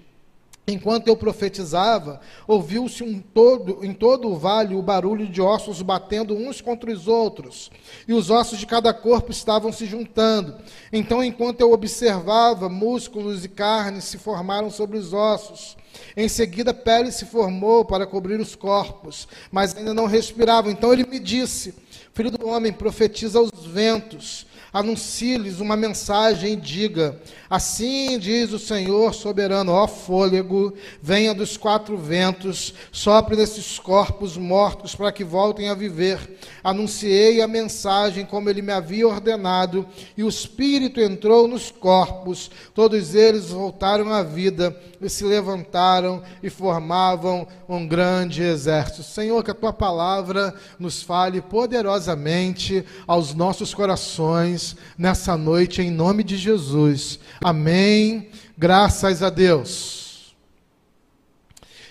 Enquanto 0.66 1.10
eu 1.10 1.18
profetizava, 1.18 2.22
ouviu-se 2.48 3.04
um 3.04 3.20
todo, 3.20 3.84
em 3.84 3.94
todo 3.94 4.30
o 4.30 4.38
vale 4.38 4.76
o 4.76 4.82
barulho 4.82 5.28
de 5.28 5.42
ossos 5.42 5.82
batendo 5.82 6.34
uns 6.34 6.62
contra 6.62 6.90
os 6.90 7.06
outros, 7.06 7.70
e 8.08 8.14
os 8.14 8.30
ossos 8.30 8.60
de 8.60 8.66
cada 8.66 8.94
corpo 8.94 9.30
estavam 9.30 9.74
se 9.74 9.86
juntando. 9.86 10.56
Então, 10.92 11.22
enquanto 11.22 11.60
eu 11.60 11.74
observava, 11.74 12.70
músculos 12.70 13.44
e 13.44 13.50
carne 13.50 14.02
se 14.02 14.18
formaram 14.18 14.70
sobre 14.70 14.98
os 14.98 15.12
ossos. 15.12 15.76
Em 16.16 16.30
seguida, 16.30 16.74
pele 16.74 17.12
se 17.12 17.26
formou 17.26 17.84
para 17.84 18.08
cobrir 18.08 18.40
os 18.40 18.56
corpos, 18.56 19.28
mas 19.52 19.76
ainda 19.76 19.94
não 19.94 20.06
respiravam. 20.06 20.72
Então 20.72 20.94
ele 20.94 21.06
me 21.06 21.20
disse: 21.20 21.76
Filho 22.14 22.32
do 22.32 22.48
homem, 22.48 22.72
profetiza 22.72 23.38
aos 23.38 23.52
ventos 23.66 24.48
anuncie-lhes 24.74 25.60
uma 25.60 25.78
mensagem 25.78 26.54
e 26.54 26.56
diga: 26.56 27.22
Assim 27.48 28.18
diz 28.18 28.52
o 28.52 28.58
Senhor 28.58 29.14
soberano, 29.14 29.72
ó 29.72 29.88
fôlego, 29.88 30.74
venha 31.02 31.34
dos 31.34 31.56
quatro 31.56 31.96
ventos, 31.96 32.74
sopre 32.92 33.36
nesses 33.36 33.78
corpos 33.78 34.36
mortos 34.36 34.96
para 34.96 35.12
que 35.12 35.24
voltem 35.24 35.70
a 35.70 35.76
viver. 35.76 36.40
Anunciei 36.64 37.42
a 37.42 37.48
mensagem 37.48 38.26
como 38.26 38.50
ele 38.50 38.64
me 38.64 38.72
havia 38.72 39.08
ordenado, 39.08 39.88
e 40.18 40.24
o 40.24 40.30
Espírito 40.30 41.00
entrou 41.00 41.48
nos 41.48 41.70
corpos, 41.70 42.50
todos 42.74 43.14
eles 43.14 43.50
voltaram 43.50 44.12
à 44.12 44.24
vida 44.24 44.76
e 45.04 45.10
se 45.10 45.24
levantaram 45.24 46.24
e 46.42 46.50
formavam 46.50 47.48
um 47.68 47.88
grande 47.88 48.42
exército. 48.42 49.04
Senhor, 49.04 49.44
que 49.44 49.52
a 49.52 49.56
tua 49.56 49.74
palavra 49.74 50.56
nos 50.80 51.02
fale 51.04 51.42
poderosamente 51.42 52.86
aos 53.06 53.34
nossos 53.34 53.74
corações 53.74 54.76
nessa 54.98 55.36
noite, 55.38 55.82
em 55.82 55.92
nome 55.92 56.24
de 56.24 56.38
Jesus. 56.38 57.20
Amém. 57.44 58.30
Graças 58.58 59.22
a 59.22 59.30
Deus. 59.30 60.36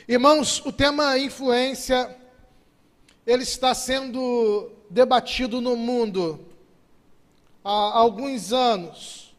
Irmãos, 0.09 0.62
o 0.64 0.72
tema 0.72 1.18
influência 1.18 2.16
ele 3.27 3.42
está 3.42 3.75
sendo 3.75 4.70
debatido 4.90 5.61
no 5.61 5.77
mundo 5.77 6.40
há 7.64 7.70
alguns 7.70 8.53
anos 8.53 9.33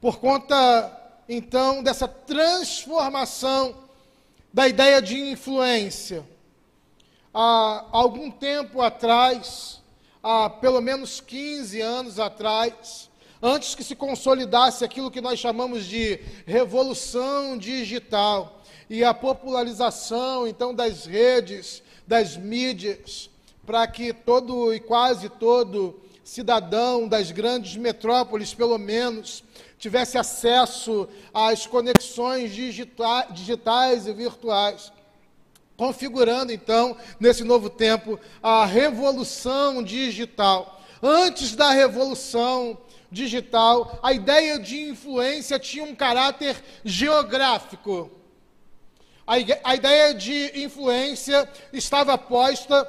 por 0.00 0.18
conta 0.18 1.01
então 1.32 1.82
dessa 1.82 2.06
transformação 2.06 3.74
da 4.52 4.68
ideia 4.68 5.00
de 5.00 5.18
influência. 5.18 6.26
Há 7.32 7.86
algum 7.90 8.30
tempo 8.30 8.82
atrás, 8.82 9.80
há 10.22 10.50
pelo 10.50 10.80
menos 10.80 11.20
15 11.20 11.80
anos 11.80 12.18
atrás, 12.18 13.08
antes 13.42 13.74
que 13.74 13.82
se 13.82 13.96
consolidasse 13.96 14.84
aquilo 14.84 15.10
que 15.10 15.22
nós 15.22 15.38
chamamos 15.38 15.86
de 15.86 16.20
revolução 16.46 17.56
digital 17.56 18.60
e 18.90 19.02
a 19.02 19.14
popularização 19.14 20.46
então 20.46 20.74
das 20.74 21.06
redes, 21.06 21.82
das 22.06 22.36
mídias, 22.36 23.30
para 23.64 23.86
que 23.86 24.12
todo 24.12 24.74
e 24.74 24.80
quase 24.80 25.30
todo 25.30 25.98
cidadão 26.22 27.08
das 27.08 27.30
grandes 27.30 27.76
metrópoles, 27.76 28.54
pelo 28.54 28.78
menos, 28.78 29.42
tivesse 29.82 30.16
acesso 30.16 31.08
às 31.34 31.66
conexões 31.66 32.54
digita 32.54 33.26
digitais 33.32 34.06
e 34.06 34.12
virtuais, 34.12 34.92
configurando 35.76 36.52
então, 36.52 36.96
nesse 37.18 37.42
novo 37.42 37.68
tempo, 37.68 38.16
a 38.40 38.64
revolução 38.64 39.82
digital. 39.82 40.80
Antes 41.02 41.56
da 41.56 41.72
revolução 41.72 42.78
digital, 43.10 43.98
a 44.04 44.12
ideia 44.12 44.56
de 44.56 44.80
influência 44.82 45.58
tinha 45.58 45.82
um 45.82 45.96
caráter 45.96 46.62
geográfico. 46.84 48.08
A, 49.26 49.34
a 49.64 49.74
ideia 49.74 50.14
de 50.14 50.62
influência 50.62 51.50
estava 51.72 52.16
posta 52.16 52.88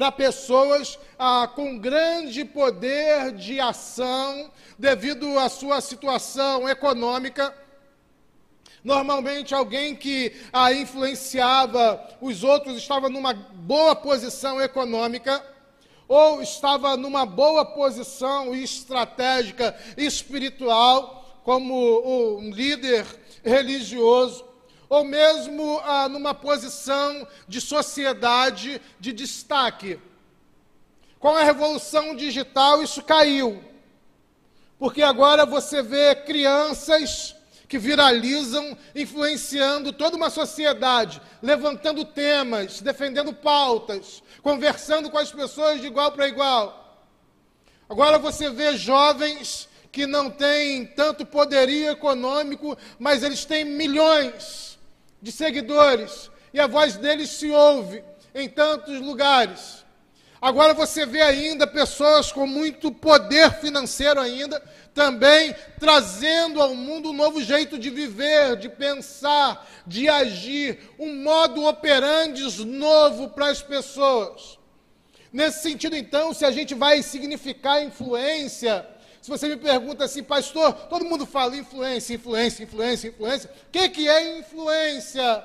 para 0.00 0.10
pessoas 0.10 0.98
ah, 1.18 1.46
com 1.54 1.76
grande 1.76 2.42
poder 2.42 3.32
de 3.32 3.60
ação 3.60 4.50
devido 4.78 5.38
à 5.38 5.50
sua 5.50 5.82
situação 5.82 6.66
econômica. 6.66 7.54
Normalmente, 8.82 9.54
alguém 9.54 9.94
que 9.94 10.32
ah, 10.54 10.72
influenciava 10.72 12.02
os 12.18 12.42
outros 12.42 12.78
estava 12.78 13.10
numa 13.10 13.34
boa 13.34 13.94
posição 13.94 14.58
econômica 14.58 15.44
ou 16.08 16.40
estava 16.40 16.96
numa 16.96 17.26
boa 17.26 17.66
posição 17.66 18.54
estratégica 18.54 19.78
espiritual, 19.98 21.42
como 21.44 22.38
um 22.38 22.50
líder 22.50 23.04
religioso 23.44 24.49
ou 24.90 25.04
mesmo 25.04 25.80
ah, 25.84 26.08
numa 26.08 26.34
posição 26.34 27.26
de 27.46 27.60
sociedade 27.60 28.82
de 28.98 29.12
destaque. 29.12 30.00
Com 31.20 31.28
a 31.28 31.44
revolução 31.44 32.16
digital, 32.16 32.82
isso 32.82 33.00
caiu. 33.00 33.62
Porque 34.80 35.00
agora 35.00 35.46
você 35.46 35.80
vê 35.80 36.16
crianças 36.16 37.36
que 37.68 37.78
viralizam, 37.78 38.76
influenciando 38.96 39.92
toda 39.92 40.16
uma 40.16 40.28
sociedade, 40.28 41.22
levantando 41.40 42.04
temas, 42.04 42.80
defendendo 42.80 43.32
pautas, 43.32 44.24
conversando 44.42 45.08
com 45.08 45.18
as 45.18 45.30
pessoas 45.30 45.80
de 45.80 45.86
igual 45.86 46.10
para 46.10 46.26
igual. 46.26 47.06
Agora 47.88 48.18
você 48.18 48.50
vê 48.50 48.76
jovens 48.76 49.68
que 49.92 50.04
não 50.04 50.28
têm 50.30 50.84
tanto 50.84 51.24
poderio 51.24 51.90
econômico, 51.90 52.76
mas 52.98 53.22
eles 53.22 53.44
têm 53.44 53.64
milhões 53.64 54.69
de 55.20 55.30
seguidores, 55.30 56.30
e 56.52 56.60
a 56.60 56.66
voz 56.66 56.96
deles 56.96 57.30
se 57.30 57.50
ouve 57.50 58.02
em 58.34 58.48
tantos 58.48 59.00
lugares. 59.00 59.84
Agora 60.40 60.72
você 60.72 61.04
vê 61.04 61.20
ainda 61.20 61.66
pessoas 61.66 62.32
com 62.32 62.46
muito 62.46 62.90
poder 62.90 63.52
financeiro 63.60 64.18
ainda, 64.18 64.58
também 64.94 65.54
trazendo 65.78 66.62
ao 66.62 66.74
mundo 66.74 67.10
um 67.10 67.12
novo 67.12 67.42
jeito 67.42 67.78
de 67.78 67.90
viver, 67.90 68.56
de 68.56 68.68
pensar, 68.68 69.68
de 69.86 70.08
agir, 70.08 70.78
um 70.98 71.14
modo 71.22 71.66
operandi 71.66 72.42
novo 72.64 73.28
para 73.28 73.50
as 73.50 73.60
pessoas. 73.60 74.58
Nesse 75.30 75.62
sentido, 75.62 75.94
então, 75.94 76.32
se 76.32 76.44
a 76.44 76.50
gente 76.50 76.74
vai 76.74 77.02
significar 77.02 77.84
influência, 77.84 78.86
se 79.20 79.30
você 79.30 79.48
me 79.48 79.56
pergunta 79.56 80.04
assim, 80.04 80.22
pastor, 80.22 80.72
todo 80.72 81.04
mundo 81.04 81.26
fala 81.26 81.56
influência, 81.56 82.14
influência, 82.14 82.64
influência, 82.64 83.08
influência. 83.08 83.50
O 83.68 83.70
que, 83.70 83.88
que 83.90 84.08
é 84.08 84.38
influência? 84.38 85.44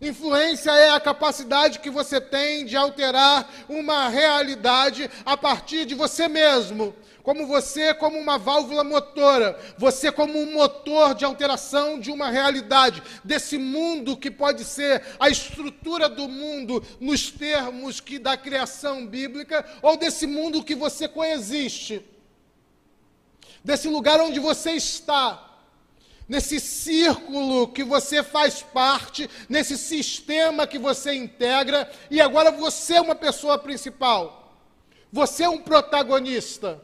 Influência 0.00 0.70
é 0.70 0.90
a 0.90 1.00
capacidade 1.00 1.78
que 1.78 1.90
você 1.90 2.20
tem 2.20 2.64
de 2.64 2.76
alterar 2.76 3.48
uma 3.68 4.08
realidade 4.08 5.10
a 5.26 5.36
partir 5.36 5.84
de 5.84 5.94
você 5.94 6.26
mesmo. 6.26 6.94
Como 7.22 7.46
você, 7.46 7.94
como 7.94 8.18
uma 8.18 8.38
válvula 8.38 8.82
motora, 8.82 9.58
você, 9.78 10.10
como 10.10 10.38
um 10.38 10.52
motor 10.52 11.14
de 11.14 11.24
alteração 11.24 11.98
de 11.98 12.10
uma 12.10 12.30
realidade, 12.30 13.02
desse 13.22 13.56
mundo 13.56 14.16
que 14.16 14.30
pode 14.30 14.64
ser 14.64 15.02
a 15.18 15.28
estrutura 15.28 16.08
do 16.08 16.28
mundo 16.28 16.82
nos 17.00 17.30
termos 17.30 18.00
que 18.00 18.18
da 18.18 18.36
criação 18.36 19.06
bíblica, 19.06 19.64
ou 19.80 19.96
desse 19.96 20.26
mundo 20.26 20.62
que 20.62 20.74
você 20.74 21.08
coexiste 21.08 22.13
desse 23.64 23.88
lugar 23.88 24.20
onde 24.20 24.38
você 24.38 24.72
está, 24.72 25.42
nesse 26.28 26.60
círculo 26.60 27.68
que 27.68 27.82
você 27.82 28.22
faz 28.22 28.62
parte, 28.62 29.28
nesse 29.48 29.78
sistema 29.78 30.66
que 30.66 30.78
você 30.78 31.14
integra, 31.14 31.90
e 32.10 32.20
agora 32.20 32.50
você 32.50 32.96
é 32.96 33.00
uma 33.00 33.14
pessoa 33.14 33.58
principal. 33.58 34.60
Você 35.10 35.44
é 35.44 35.48
um 35.48 35.58
protagonista. 35.58 36.80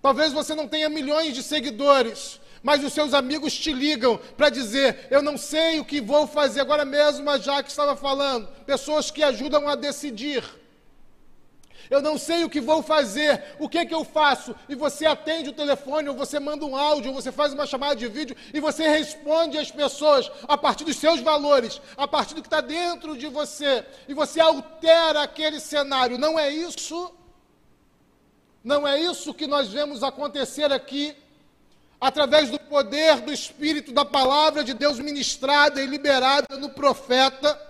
Talvez 0.00 0.32
você 0.32 0.54
não 0.54 0.66
tenha 0.66 0.88
milhões 0.88 1.34
de 1.34 1.42
seguidores, 1.42 2.40
mas 2.62 2.82
os 2.82 2.92
seus 2.92 3.12
amigos 3.12 3.52
te 3.52 3.72
ligam 3.72 4.18
para 4.36 4.48
dizer: 4.48 5.06
Eu 5.10 5.20
não 5.20 5.36
sei 5.36 5.80
o 5.80 5.84
que 5.84 6.00
vou 6.00 6.26
fazer. 6.26 6.60
Agora 6.60 6.84
mesmo 6.84 7.28
a 7.28 7.38
Jaque 7.38 7.70
estava 7.70 7.96
falando, 7.96 8.46
pessoas 8.64 9.10
que 9.10 9.22
ajudam 9.22 9.68
a 9.68 9.74
decidir 9.74 10.42
eu 11.90 12.00
não 12.00 12.16
sei 12.18 12.44
o 12.44 12.50
que 12.50 12.60
vou 12.60 12.82
fazer, 12.82 13.42
o 13.58 13.68
que, 13.68 13.84
que 13.86 13.94
eu 13.94 14.04
faço? 14.04 14.54
E 14.68 14.74
você 14.74 15.06
atende 15.06 15.50
o 15.50 15.52
telefone, 15.52 16.08
ou 16.08 16.14
você 16.14 16.40
manda 16.40 16.64
um 16.64 16.76
áudio, 16.76 17.10
ou 17.10 17.20
você 17.20 17.30
faz 17.30 17.52
uma 17.52 17.66
chamada 17.66 17.96
de 17.96 18.08
vídeo, 18.08 18.36
e 18.52 18.60
você 18.60 18.88
responde 18.88 19.58
às 19.58 19.70
pessoas 19.70 20.30
a 20.48 20.56
partir 20.56 20.84
dos 20.84 20.96
seus 20.96 21.20
valores, 21.20 21.80
a 21.96 22.06
partir 22.06 22.34
do 22.34 22.42
que 22.42 22.46
está 22.46 22.60
dentro 22.60 23.16
de 23.16 23.28
você, 23.28 23.84
e 24.08 24.14
você 24.14 24.40
altera 24.40 25.22
aquele 25.22 25.60
cenário. 25.60 26.18
Não 26.18 26.38
é 26.38 26.50
isso? 26.50 27.12
Não 28.62 28.88
é 28.88 28.98
isso 28.98 29.34
que 29.34 29.46
nós 29.46 29.68
vemos 29.68 30.02
acontecer 30.02 30.72
aqui, 30.72 31.14
através 32.00 32.50
do 32.50 32.58
poder 32.58 33.20
do 33.20 33.32
Espírito, 33.32 33.92
da 33.92 34.04
palavra 34.04 34.64
de 34.64 34.74
Deus 34.74 34.98
ministrada 34.98 35.82
e 35.82 35.86
liberada 35.86 36.56
no 36.56 36.70
profeta, 36.70 37.60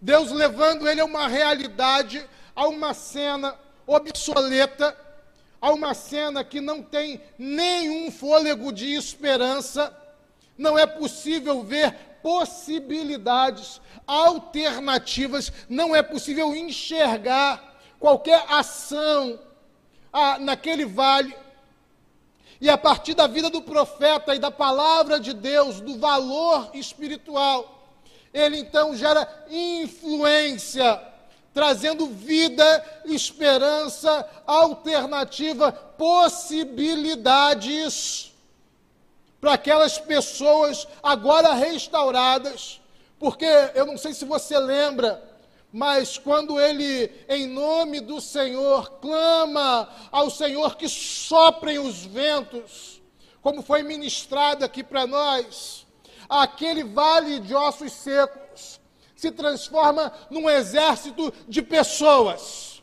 Deus 0.00 0.30
levando 0.30 0.88
ele 0.88 1.00
a 1.00 1.04
uma 1.04 1.26
realidade 1.26 2.24
a 2.56 2.66
uma 2.66 2.94
cena 2.94 3.54
obsoleta, 3.86 4.96
a 5.60 5.70
uma 5.70 5.94
cena 5.94 6.42
que 6.42 6.60
não 6.60 6.82
tem 6.82 7.20
nenhum 7.38 8.10
fôlego 8.10 8.72
de 8.72 8.94
esperança, 8.94 9.94
não 10.56 10.78
é 10.78 10.86
possível 10.86 11.62
ver 11.62 11.92
possibilidades, 12.22 13.80
alternativas, 14.06 15.52
não 15.68 15.94
é 15.94 16.02
possível 16.02 16.56
enxergar 16.56 17.76
qualquer 18.00 18.44
ação 18.48 19.38
ah, 20.12 20.38
naquele 20.38 20.84
vale. 20.84 21.36
E 22.60 22.70
a 22.70 22.78
partir 22.78 23.14
da 23.14 23.26
vida 23.26 23.50
do 23.50 23.60
profeta 23.60 24.34
e 24.34 24.38
da 24.38 24.50
palavra 24.50 25.20
de 25.20 25.34
Deus, 25.34 25.80
do 25.80 25.98
valor 25.98 26.70
espiritual, 26.72 27.92
ele 28.32 28.58
então 28.58 28.96
gera 28.96 29.46
influência, 29.50 31.00
trazendo 31.56 32.06
vida, 32.08 32.84
esperança, 33.06 34.28
alternativa, 34.46 35.72
possibilidades 35.72 38.30
para 39.40 39.54
aquelas 39.54 39.98
pessoas 39.98 40.86
agora 41.02 41.54
restauradas. 41.54 42.78
Porque 43.18 43.46
eu 43.74 43.86
não 43.86 43.96
sei 43.96 44.12
se 44.12 44.26
você 44.26 44.58
lembra, 44.58 45.26
mas 45.72 46.18
quando 46.18 46.60
ele, 46.60 47.10
em 47.26 47.46
nome 47.46 48.00
do 48.00 48.20
Senhor, 48.20 48.90
clama 49.00 49.88
ao 50.12 50.28
Senhor 50.28 50.76
que 50.76 50.90
soprem 50.90 51.78
os 51.78 52.04
ventos, 52.04 53.00
como 53.40 53.62
foi 53.62 53.82
ministrado 53.82 54.62
aqui 54.62 54.84
para 54.84 55.06
nós, 55.06 55.86
aquele 56.28 56.84
vale 56.84 57.40
de 57.40 57.54
ossos 57.54 57.92
secos 57.92 58.46
se 59.26 59.32
transforma 59.32 60.12
num 60.30 60.48
exército 60.48 61.32
de 61.48 61.60
pessoas. 61.60 62.82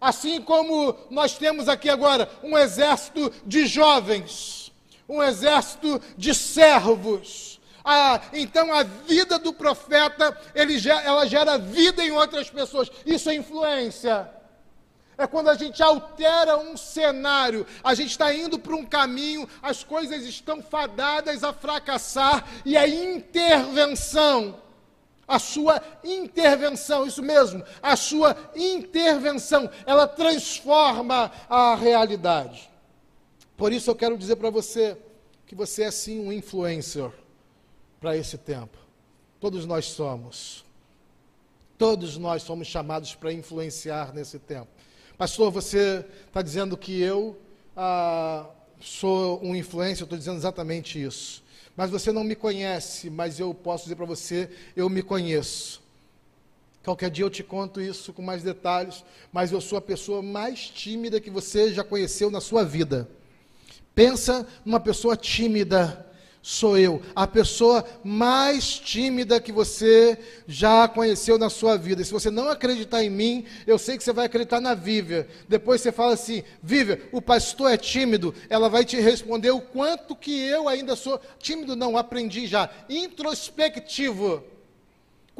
Assim 0.00 0.40
como 0.40 0.96
nós 1.10 1.34
temos 1.36 1.68
aqui 1.68 1.88
agora 1.88 2.28
um 2.42 2.56
exército 2.56 3.32
de 3.46 3.66
jovens, 3.66 4.72
um 5.08 5.22
exército 5.22 6.00
de 6.16 6.34
servos. 6.34 7.60
Ah, 7.84 8.20
então 8.32 8.72
a 8.72 8.82
vida 8.82 9.38
do 9.38 9.52
profeta, 9.52 10.36
ele, 10.54 10.76
ela 10.88 11.26
gera 11.26 11.58
vida 11.58 12.04
em 12.04 12.10
outras 12.10 12.50
pessoas. 12.50 12.90
Isso 13.06 13.30
é 13.30 13.34
influência. 13.34 14.28
É 15.16 15.26
quando 15.26 15.50
a 15.50 15.54
gente 15.54 15.82
altera 15.82 16.56
um 16.56 16.78
cenário, 16.78 17.66
a 17.84 17.94
gente 17.94 18.10
está 18.10 18.32
indo 18.32 18.58
para 18.58 18.74
um 18.74 18.86
caminho, 18.86 19.46
as 19.62 19.84
coisas 19.84 20.24
estão 20.24 20.62
fadadas 20.62 21.44
a 21.44 21.52
fracassar, 21.52 22.42
e 22.64 22.74
a 22.74 22.88
intervenção, 22.88 24.56
a 25.30 25.38
sua 25.38 25.80
intervenção, 26.02 27.06
isso 27.06 27.22
mesmo, 27.22 27.62
a 27.80 27.94
sua 27.94 28.36
intervenção, 28.56 29.70
ela 29.86 30.08
transforma 30.08 31.30
a 31.48 31.76
realidade. 31.76 32.68
Por 33.56 33.72
isso 33.72 33.88
eu 33.88 33.94
quero 33.94 34.18
dizer 34.18 34.34
para 34.34 34.50
você 34.50 34.98
que 35.46 35.54
você 35.54 35.84
é 35.84 35.90
sim 35.92 36.18
um 36.18 36.32
influencer 36.32 37.12
para 38.00 38.16
esse 38.16 38.36
tempo. 38.36 38.76
Todos 39.38 39.64
nós 39.66 39.84
somos. 39.84 40.64
Todos 41.78 42.16
nós 42.16 42.42
somos 42.42 42.66
chamados 42.66 43.14
para 43.14 43.32
influenciar 43.32 44.12
nesse 44.12 44.38
tempo. 44.40 44.68
Pastor, 45.16 45.52
você 45.52 46.04
está 46.26 46.42
dizendo 46.42 46.76
que 46.76 47.00
eu 47.00 47.40
ah, 47.76 48.46
sou 48.80 49.40
um 49.44 49.54
influencer, 49.54 50.02
eu 50.02 50.06
estou 50.06 50.18
dizendo 50.18 50.38
exatamente 50.38 51.00
isso. 51.00 51.40
Mas 51.76 51.90
você 51.90 52.12
não 52.12 52.24
me 52.24 52.34
conhece, 52.34 53.08
mas 53.08 53.38
eu 53.38 53.54
posso 53.54 53.84
dizer 53.84 53.96
para 53.96 54.06
você, 54.06 54.50
eu 54.76 54.88
me 54.88 55.02
conheço. 55.02 55.80
Qualquer 56.82 57.10
dia 57.10 57.24
eu 57.24 57.30
te 57.30 57.42
conto 57.42 57.80
isso 57.80 58.12
com 58.12 58.22
mais 58.22 58.42
detalhes, 58.42 59.04
mas 59.32 59.52
eu 59.52 59.60
sou 59.60 59.76
a 59.78 59.82
pessoa 59.82 60.22
mais 60.22 60.68
tímida 60.68 61.20
que 61.20 61.30
você 61.30 61.72
já 61.72 61.84
conheceu 61.84 62.30
na 62.30 62.40
sua 62.40 62.64
vida. 62.64 63.08
Pensa 63.94 64.46
numa 64.64 64.80
pessoa 64.80 65.16
tímida, 65.16 66.09
sou 66.42 66.78
eu, 66.78 67.02
a 67.14 67.26
pessoa 67.26 67.84
mais 68.02 68.78
tímida 68.78 69.40
que 69.40 69.52
você 69.52 70.18
já 70.46 70.88
conheceu 70.88 71.38
na 71.38 71.50
sua 71.50 71.76
vida. 71.76 72.02
Se 72.02 72.12
você 72.12 72.30
não 72.30 72.48
acreditar 72.48 73.04
em 73.04 73.10
mim, 73.10 73.44
eu 73.66 73.78
sei 73.78 73.96
que 73.96 74.04
você 74.04 74.12
vai 74.12 74.26
acreditar 74.26 74.60
na 74.60 74.74
Vívia. 74.74 75.28
Depois 75.48 75.80
você 75.80 75.92
fala 75.92 76.14
assim: 76.14 76.42
Vívia, 76.62 77.02
o 77.12 77.20
pastor 77.20 77.70
é 77.70 77.76
tímido. 77.76 78.34
Ela 78.48 78.68
vai 78.68 78.84
te 78.84 78.98
responder 79.00 79.50
o 79.50 79.60
quanto 79.60 80.16
que 80.16 80.32
eu 80.32 80.68
ainda 80.68 80.96
sou 80.96 81.20
tímido. 81.38 81.76
Não, 81.76 81.96
aprendi 81.96 82.46
já. 82.46 82.70
Introspectivo. 82.88 84.42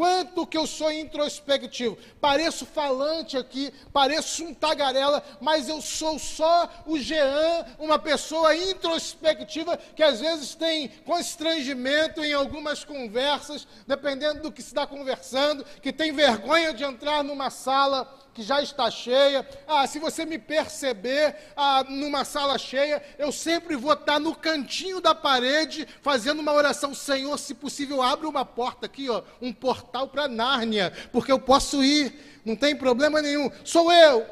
Quanto 0.01 0.47
que 0.47 0.57
eu 0.57 0.67
sou 0.67 0.91
introspectivo. 0.91 1.99
Pareço 2.23 2.65
falante 2.65 3.37
aqui, 3.37 3.71
pareço 3.93 4.43
um 4.43 4.55
tagarela, 4.55 5.23
mas 5.43 5.69
eu 5.69 5.83
sou 5.83 6.19
só 6.19 6.71
o 6.87 6.99
Jean, 6.99 7.67
uma 7.79 7.99
pessoa 7.99 8.57
introspectiva 8.57 9.77
que 9.77 10.03
às 10.03 10.19
vezes 10.19 10.55
tem 10.55 10.89
constrangimento 11.05 12.25
em 12.25 12.33
algumas 12.33 12.83
conversas, 12.83 13.69
dependendo 13.87 14.41
do 14.41 14.51
que 14.51 14.63
se 14.63 14.69
está 14.69 14.87
conversando, 14.87 15.67
que 15.83 15.93
tem 15.93 16.13
vergonha 16.13 16.73
de 16.73 16.83
entrar 16.83 17.23
numa 17.23 17.51
sala 17.51 18.11
que 18.35 18.43
já 18.43 18.63
está 18.63 18.91
cheia. 18.91 19.47
Ah, 19.67 19.87
se 19.87 19.99
você 19.99 20.25
me 20.25 20.39
perceber 20.39 21.37
ah, 21.57 21.85
numa 21.89 22.25
sala 22.25 22.59
cheia, 22.59 23.03
eu 23.19 23.33
sempre 23.33 23.77
vou 23.77 23.93
estar 23.93 24.19
no 24.19 24.35
cantinho 24.35 25.01
da 25.01 25.15
parede 25.15 25.87
fazendo 26.03 26.41
uma 26.41 26.53
oração. 26.53 26.95
Senhor, 26.95 27.39
se 27.39 27.55
possível, 27.55 28.03
abre 28.03 28.27
uma 28.27 28.45
porta 28.45 28.87
aqui, 28.87 29.09
ó, 29.09 29.23
um 29.41 29.53
portal 29.53 30.09
para 30.09 30.29
Nárnia, 30.29 30.93
porque 31.13 31.33
eu 31.33 31.39
posso 31.39 31.83
ir, 31.83 32.41
não 32.45 32.57
tem 32.57 32.77
problema 32.77 33.21
nenhum. 33.21 33.51
Sou 33.65 33.93
eu. 33.93 34.27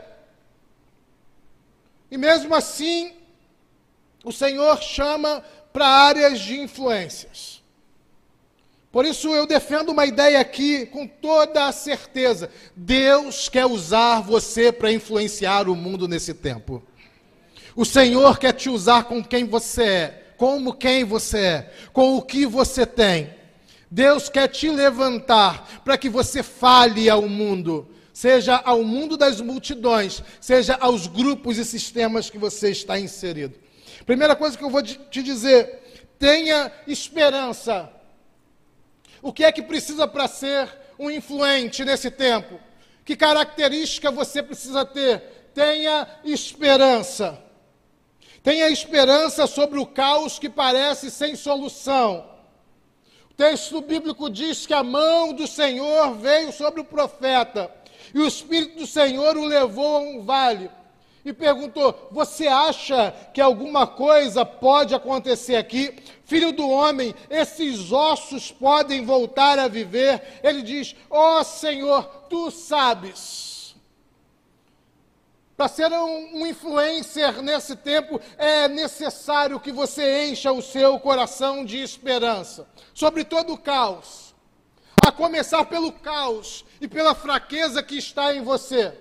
E 2.10 2.16
mesmo 2.16 2.54
assim, 2.54 3.14
o 4.24 4.32
Senhor 4.32 4.80
chama 4.82 5.44
para 5.72 5.86
áreas 5.86 6.40
de 6.40 6.58
influências. 6.58 7.57
Por 8.90 9.04
isso 9.04 9.28
eu 9.34 9.46
defendo 9.46 9.90
uma 9.90 10.06
ideia 10.06 10.40
aqui 10.40 10.86
com 10.86 11.06
toda 11.06 11.66
a 11.66 11.72
certeza. 11.72 12.50
Deus 12.74 13.48
quer 13.48 13.66
usar 13.66 14.22
você 14.22 14.72
para 14.72 14.90
influenciar 14.90 15.68
o 15.68 15.76
mundo 15.76 16.08
nesse 16.08 16.32
tempo. 16.32 16.82
O 17.76 17.84
Senhor 17.84 18.38
quer 18.38 18.54
te 18.54 18.70
usar 18.70 19.04
com 19.04 19.22
quem 19.22 19.44
você 19.44 19.82
é, 19.82 20.32
como 20.36 20.72
quem 20.72 21.04
você 21.04 21.38
é, 21.38 21.72
com 21.92 22.16
o 22.16 22.22
que 22.22 22.46
você 22.46 22.86
tem. 22.86 23.30
Deus 23.90 24.28
quer 24.28 24.48
te 24.48 24.70
levantar 24.70 25.82
para 25.84 25.98
que 25.98 26.08
você 26.08 26.42
fale 26.42 27.08
ao 27.10 27.28
mundo, 27.28 27.88
seja 28.12 28.56
ao 28.56 28.82
mundo 28.82 29.16
das 29.16 29.40
multidões, 29.40 30.22
seja 30.40 30.76
aos 30.80 31.06
grupos 31.06 31.58
e 31.58 31.64
sistemas 31.64 32.28
que 32.30 32.38
você 32.38 32.70
está 32.70 32.98
inserido. 32.98 33.54
Primeira 34.06 34.34
coisa 34.34 34.56
que 34.56 34.64
eu 34.64 34.70
vou 34.70 34.82
te 34.82 35.22
dizer: 35.22 36.04
tenha 36.18 36.72
esperança 36.86 37.90
o 39.22 39.32
que 39.32 39.44
é 39.44 39.52
que 39.52 39.62
precisa 39.62 40.06
para 40.06 40.28
ser 40.28 40.68
um 40.98 41.10
influente 41.10 41.84
nesse 41.84 42.10
tempo? 42.10 42.58
Que 43.04 43.16
característica 43.16 44.10
você 44.10 44.42
precisa 44.42 44.84
ter? 44.84 45.50
Tenha 45.54 46.06
esperança. 46.24 47.42
Tenha 48.42 48.68
esperança 48.68 49.46
sobre 49.46 49.78
o 49.78 49.86
caos 49.86 50.38
que 50.38 50.48
parece 50.48 51.10
sem 51.10 51.34
solução. 51.34 52.24
O 53.30 53.34
texto 53.34 53.80
bíblico 53.80 54.28
diz 54.30 54.66
que 54.66 54.74
a 54.74 54.82
mão 54.82 55.32
do 55.32 55.46
Senhor 55.46 56.14
veio 56.14 56.52
sobre 56.52 56.80
o 56.80 56.84
profeta 56.84 57.70
e 58.14 58.18
o 58.18 58.26
Espírito 58.26 58.78
do 58.78 58.86
Senhor 58.86 59.36
o 59.36 59.44
levou 59.44 59.96
a 59.96 60.00
um 60.00 60.24
vale 60.24 60.70
e 61.24 61.32
perguntou: 61.32 62.08
Você 62.10 62.46
acha 62.46 63.14
que 63.32 63.40
alguma 63.40 63.86
coisa 63.86 64.44
pode 64.44 64.94
acontecer 64.94 65.56
aqui? 65.56 65.94
Filho 66.28 66.52
do 66.52 66.68
homem, 66.68 67.14
esses 67.30 67.90
ossos 67.90 68.52
podem 68.52 69.02
voltar 69.02 69.58
a 69.58 69.66
viver? 69.66 70.40
Ele 70.42 70.60
diz: 70.60 70.94
Ó 71.08 71.40
oh, 71.40 71.42
Senhor, 71.42 72.04
tu 72.28 72.50
sabes. 72.50 73.74
Para 75.56 75.68
ser 75.68 75.90
um, 75.90 76.42
um 76.42 76.46
influencer 76.46 77.40
nesse 77.40 77.74
tempo, 77.74 78.20
é 78.36 78.68
necessário 78.68 79.58
que 79.58 79.72
você 79.72 80.26
encha 80.26 80.52
o 80.52 80.60
seu 80.60 81.00
coração 81.00 81.64
de 81.64 81.78
esperança 81.78 82.68
sobre 82.92 83.24
todo 83.24 83.54
o 83.54 83.58
caos. 83.58 84.34
A 85.06 85.10
começar 85.10 85.64
pelo 85.64 85.90
caos 85.90 86.62
e 86.78 86.86
pela 86.86 87.14
fraqueza 87.14 87.82
que 87.82 87.96
está 87.96 88.34
em 88.34 88.42
você 88.42 88.92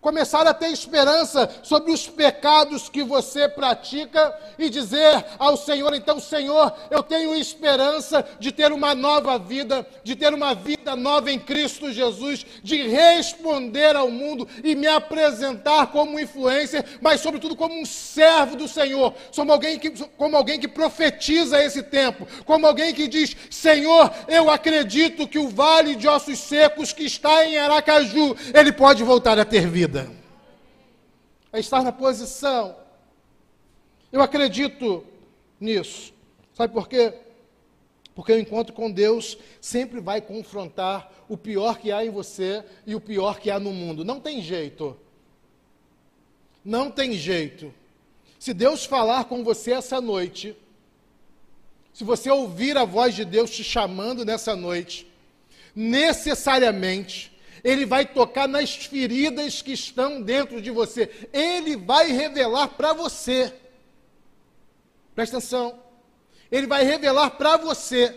começar 0.00 0.46
a 0.46 0.54
ter 0.54 0.70
esperança 0.70 1.48
sobre 1.62 1.92
os 1.92 2.08
pecados 2.08 2.88
que 2.88 3.02
você 3.02 3.48
pratica 3.48 4.34
e 4.58 4.70
dizer 4.70 5.24
ao 5.38 5.56
Senhor: 5.56 5.94
então, 5.94 6.18
Senhor, 6.18 6.72
eu 6.90 7.02
tenho 7.02 7.34
esperança 7.34 8.26
de 8.38 8.50
ter 8.50 8.72
uma 8.72 8.94
nova 8.94 9.38
vida, 9.38 9.86
de 10.02 10.16
ter 10.16 10.32
uma 10.32 10.54
vida 10.54 10.96
nova 10.96 11.30
em 11.30 11.38
Cristo 11.38 11.92
Jesus, 11.92 12.44
de 12.62 12.88
responder 12.88 13.94
ao 13.94 14.10
mundo 14.10 14.48
e 14.64 14.74
me 14.74 14.86
apresentar 14.86 15.88
como 15.88 16.18
influência, 16.18 16.84
mas, 17.00 17.20
sobretudo, 17.20 17.54
como 17.54 17.78
um 17.78 17.84
servo 17.84 18.56
do 18.56 18.68
Senhor, 18.68 19.14
como 19.34 19.52
alguém 19.52 19.78
que, 19.78 19.90
como 19.90 20.36
alguém 20.36 20.58
que 20.58 20.68
profetiza 20.68 21.62
esse 21.62 21.82
tempo, 21.82 22.26
como 22.44 22.66
alguém 22.66 22.94
que 22.94 23.06
diz: 23.06 23.36
Senhor, 23.50 24.10
eu 24.28 24.50
acredito 24.50 25.28
que 25.28 25.38
o 25.38 25.48
vale 25.48 25.94
de 25.94 26.08
ossos 26.08 26.38
secos 26.38 26.92
que 26.92 27.04
está 27.04 27.44
em 27.44 27.58
Aracaju, 27.58 28.36
ele 28.54 28.72
pode 28.72 29.02
voltar 29.02 29.38
a 29.38 29.44
ter 29.44 29.66
vida 29.66 29.89
vida. 29.90 30.08
É 31.52 31.58
estar 31.58 31.82
na 31.82 31.90
posição. 31.90 32.76
Eu 34.12 34.22
acredito 34.22 35.04
nisso. 35.58 36.14
Sabe 36.54 36.72
por 36.72 36.88
quê? 36.88 37.12
Porque 38.14 38.32
o 38.32 38.38
encontro 38.38 38.72
com 38.72 38.88
Deus 38.88 39.36
sempre 39.60 40.00
vai 40.00 40.20
confrontar 40.20 41.10
o 41.28 41.36
pior 41.36 41.78
que 41.78 41.90
há 41.90 42.04
em 42.04 42.10
você 42.10 42.64
e 42.86 42.94
o 42.94 43.00
pior 43.00 43.40
que 43.40 43.50
há 43.50 43.58
no 43.58 43.72
mundo. 43.72 44.04
Não 44.04 44.20
tem 44.20 44.40
jeito. 44.40 44.96
Não 46.64 46.88
tem 46.88 47.14
jeito. 47.14 47.74
Se 48.38 48.54
Deus 48.54 48.84
falar 48.84 49.24
com 49.24 49.42
você 49.42 49.72
essa 49.72 50.00
noite, 50.00 50.56
se 51.92 52.04
você 52.04 52.30
ouvir 52.30 52.76
a 52.76 52.84
voz 52.84 53.14
de 53.14 53.24
Deus 53.24 53.50
te 53.50 53.64
chamando 53.64 54.24
nessa 54.24 54.54
noite, 54.54 55.06
necessariamente 55.74 57.29
ele 57.62 57.84
vai 57.84 58.06
tocar 58.06 58.48
nas 58.48 58.74
feridas 58.74 59.62
que 59.62 59.72
estão 59.72 60.20
dentro 60.20 60.60
de 60.60 60.70
você. 60.70 61.28
Ele 61.32 61.76
vai 61.76 62.10
revelar 62.10 62.68
para 62.68 62.92
você. 62.92 63.52
Presta 65.14 65.38
atenção. 65.38 65.78
Ele 66.50 66.66
vai 66.66 66.84
revelar 66.84 67.30
para 67.30 67.56
você, 67.56 68.16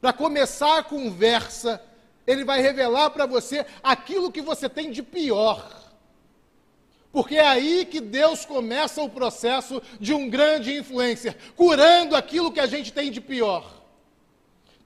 para 0.00 0.12
começar 0.12 0.78
a 0.78 0.82
conversa, 0.82 1.82
ele 2.26 2.44
vai 2.44 2.60
revelar 2.60 3.10
para 3.10 3.26
você 3.26 3.64
aquilo 3.82 4.32
que 4.32 4.40
você 4.40 4.68
tem 4.68 4.90
de 4.90 5.02
pior. 5.02 5.76
Porque 7.12 7.36
é 7.36 7.46
aí 7.46 7.84
que 7.84 8.00
Deus 8.00 8.44
começa 8.44 9.02
o 9.02 9.10
processo 9.10 9.82
de 10.00 10.14
um 10.14 10.30
grande 10.30 10.76
influencer, 10.76 11.36
curando 11.56 12.16
aquilo 12.16 12.52
que 12.52 12.60
a 12.60 12.66
gente 12.66 12.92
tem 12.92 13.10
de 13.10 13.20
pior 13.20 13.77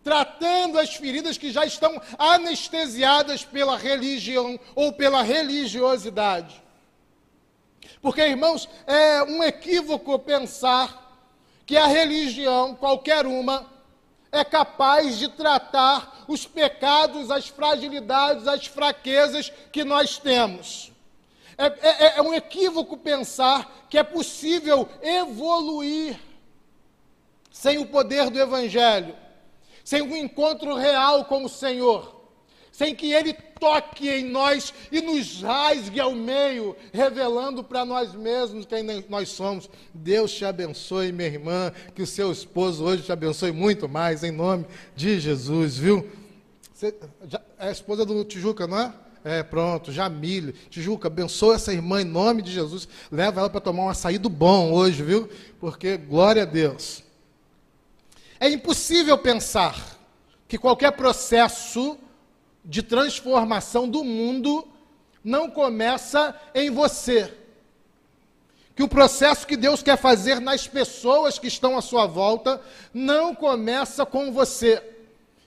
tratando 0.03 0.79
as 0.79 0.95
feridas 0.95 1.39
que 1.39 1.53
já 1.53 1.65
estão 1.65 2.01
anestesiadas 2.19 3.45
pela 3.45 3.77
religião 3.77 4.59
ou 4.75 4.93
pela 4.93 5.23
religiosidade. 5.23 6.63
Porque, 8.01 8.21
irmãos, 8.21 8.69
é 8.87 9.23
um 9.23 9.43
equívoco 9.43 10.19
pensar 10.19 11.01
que 11.65 11.77
a 11.77 11.87
religião, 11.87 12.75
qualquer 12.75 13.27
uma, 13.27 13.71
é 14.33 14.45
capaz 14.45 15.19
de 15.19 15.29
tratar 15.29 16.25
os 16.27 16.47
pecados, 16.47 17.31
as 17.31 17.49
fragilidades, 17.49 18.49
as 18.49 18.67
fraquezas 18.67 19.53
que 19.71 19.85
nós 19.85 20.19
temos. 20.19 20.91
É, 21.57 21.67
é, 21.67 22.19
é 22.19 22.23
um 22.23 22.35
equívoco 22.35 22.97
pensar 22.97 23.87
que 23.89 23.99
é 23.99 24.03
possível 24.03 24.89
evoluir 25.01 26.19
sem 27.53 27.79
o 27.79 27.87
poder 27.87 28.31
do 28.31 28.41
Evangelho 28.41 29.15
sem 29.85 30.03
um 30.03 30.17
encontro 30.17 30.75
real 30.75 31.25
com 31.25 31.45
o 31.45 31.49
Senhor, 31.49 32.21
sem 32.71 32.95
que 32.95 33.13
Ele 33.13 33.33
toque 33.33 34.09
em 34.09 34.25
nós 34.25 34.73
e 34.91 35.01
nos 35.01 35.43
rasgue 35.43 36.01
ao 36.01 36.15
meio, 36.15 36.75
revelando 36.93 37.63
para 37.63 37.85
nós 37.85 38.15
mesmos 38.15 38.67
quem 38.67 38.83
nós 39.09 39.29
somos. 39.29 39.71
Deus 39.95 40.33
te 40.33 40.45
abençoe, 40.45 41.13
minha 41.13 41.29
irmã, 41.29 41.73
que 41.95 42.03
o 42.03 42.07
seu 42.07 42.33
esposo 42.33 42.85
hoje 42.85 43.03
te 43.03 43.13
abençoe 43.13 43.53
muito 43.53 43.89
mais, 43.89 44.25
em 44.25 44.31
nome 44.31 44.67
de 44.97 45.21
Jesus, 45.21 45.77
viu? 45.77 46.11
Você, 46.75 46.95
já, 47.29 47.41
é 47.59 47.69
a 47.69 47.71
esposa 47.71 48.05
do 48.05 48.25
Tijuca, 48.25 48.67
não 48.67 48.81
é? 48.81 48.93
É, 49.25 49.43
pronto, 49.43 49.93
Jamile. 49.93 50.53
Tijuca, 50.69 51.07
abençoa 51.07 51.55
essa 51.55 51.73
irmã 51.73 52.03
em 52.03 52.05
nome 52.05 52.43
de 52.43 52.51
Jesus. 52.51 52.89
Leva 53.11 53.41
ela 53.41 53.51
para 53.51 53.61
tomar 53.61 53.85
um 53.85 53.89
açaí 53.89 54.19
do 54.19 54.29
bom 54.29 54.73
hoje, 54.73 55.03
viu? 55.03 55.29
Porque 55.61 55.97
glória 55.97 56.43
a 56.43 56.47
Deus. 56.47 57.05
É 58.43 58.49
impossível 58.49 59.17
pensar 59.17 59.81
que 60.49 60.59
qualquer 60.59 60.91
processo 60.91 61.97
de 62.65 62.83
transformação 62.83 63.89
do 63.89 64.03
mundo 64.03 64.67
não 65.23 65.49
começa 65.49 66.35
em 66.53 66.69
você. 66.69 67.33
Que 68.75 68.83
o 68.83 68.89
processo 68.89 69.47
que 69.47 69.57
Deus 69.57 69.81
quer 69.81 69.97
fazer 69.97 70.41
nas 70.41 70.67
pessoas 70.67 71.39
que 71.39 71.47
estão 71.47 71.79
à 71.79 71.81
sua 71.81 72.05
volta 72.05 72.61
não 72.93 73.33
começa 73.33 74.05
com 74.05 74.33
você. 74.33 74.83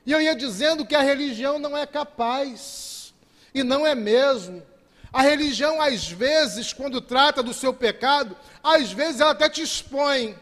E 0.06 0.14
eu 0.14 0.22
ia 0.22 0.34
dizendo 0.34 0.86
que 0.86 0.96
a 0.96 1.02
religião 1.02 1.60
não 1.60 1.76
é 1.76 1.86
capaz, 1.86 3.14
e 3.54 3.62
não 3.62 3.86
é 3.86 3.94
mesmo. 3.94 4.64
A 5.12 5.22
religião, 5.22 5.82
às 5.82 6.10
vezes, 6.10 6.72
quando 6.72 7.02
trata 7.02 7.44
do 7.44 7.54
seu 7.54 7.74
pecado, 7.74 8.38
às 8.64 8.94
vezes 8.94 9.20
ela 9.20 9.32
até 9.32 9.50
te 9.50 9.62
expõe, 9.62 10.34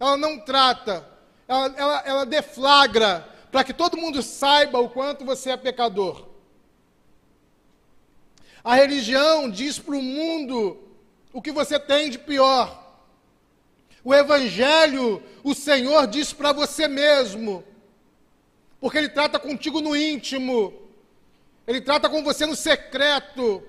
ela 0.00 0.16
não 0.16 0.38
trata 0.38 1.11
ela, 1.52 1.74
ela, 1.76 2.02
ela 2.06 2.26
deflagra 2.26 3.28
para 3.50 3.62
que 3.62 3.74
todo 3.74 3.98
mundo 3.98 4.22
saiba 4.22 4.78
o 4.78 4.88
quanto 4.88 5.24
você 5.24 5.50
é 5.50 5.56
pecador. 5.56 6.26
A 8.64 8.74
religião 8.74 9.50
diz 9.50 9.78
para 9.78 9.94
o 9.94 10.02
mundo 10.02 10.78
o 11.32 11.42
que 11.42 11.52
você 11.52 11.78
tem 11.78 12.08
de 12.08 12.18
pior. 12.18 12.80
O 14.02 14.14
Evangelho, 14.14 15.22
o 15.44 15.54
Senhor 15.54 16.06
diz 16.06 16.32
para 16.32 16.52
você 16.52 16.88
mesmo, 16.88 17.62
porque 18.80 18.98
Ele 18.98 19.08
trata 19.10 19.38
contigo 19.38 19.80
no 19.80 19.94
íntimo, 19.94 20.72
Ele 21.66 21.80
trata 21.80 22.08
com 22.08 22.24
você 22.24 22.46
no 22.46 22.56
secreto, 22.56 23.62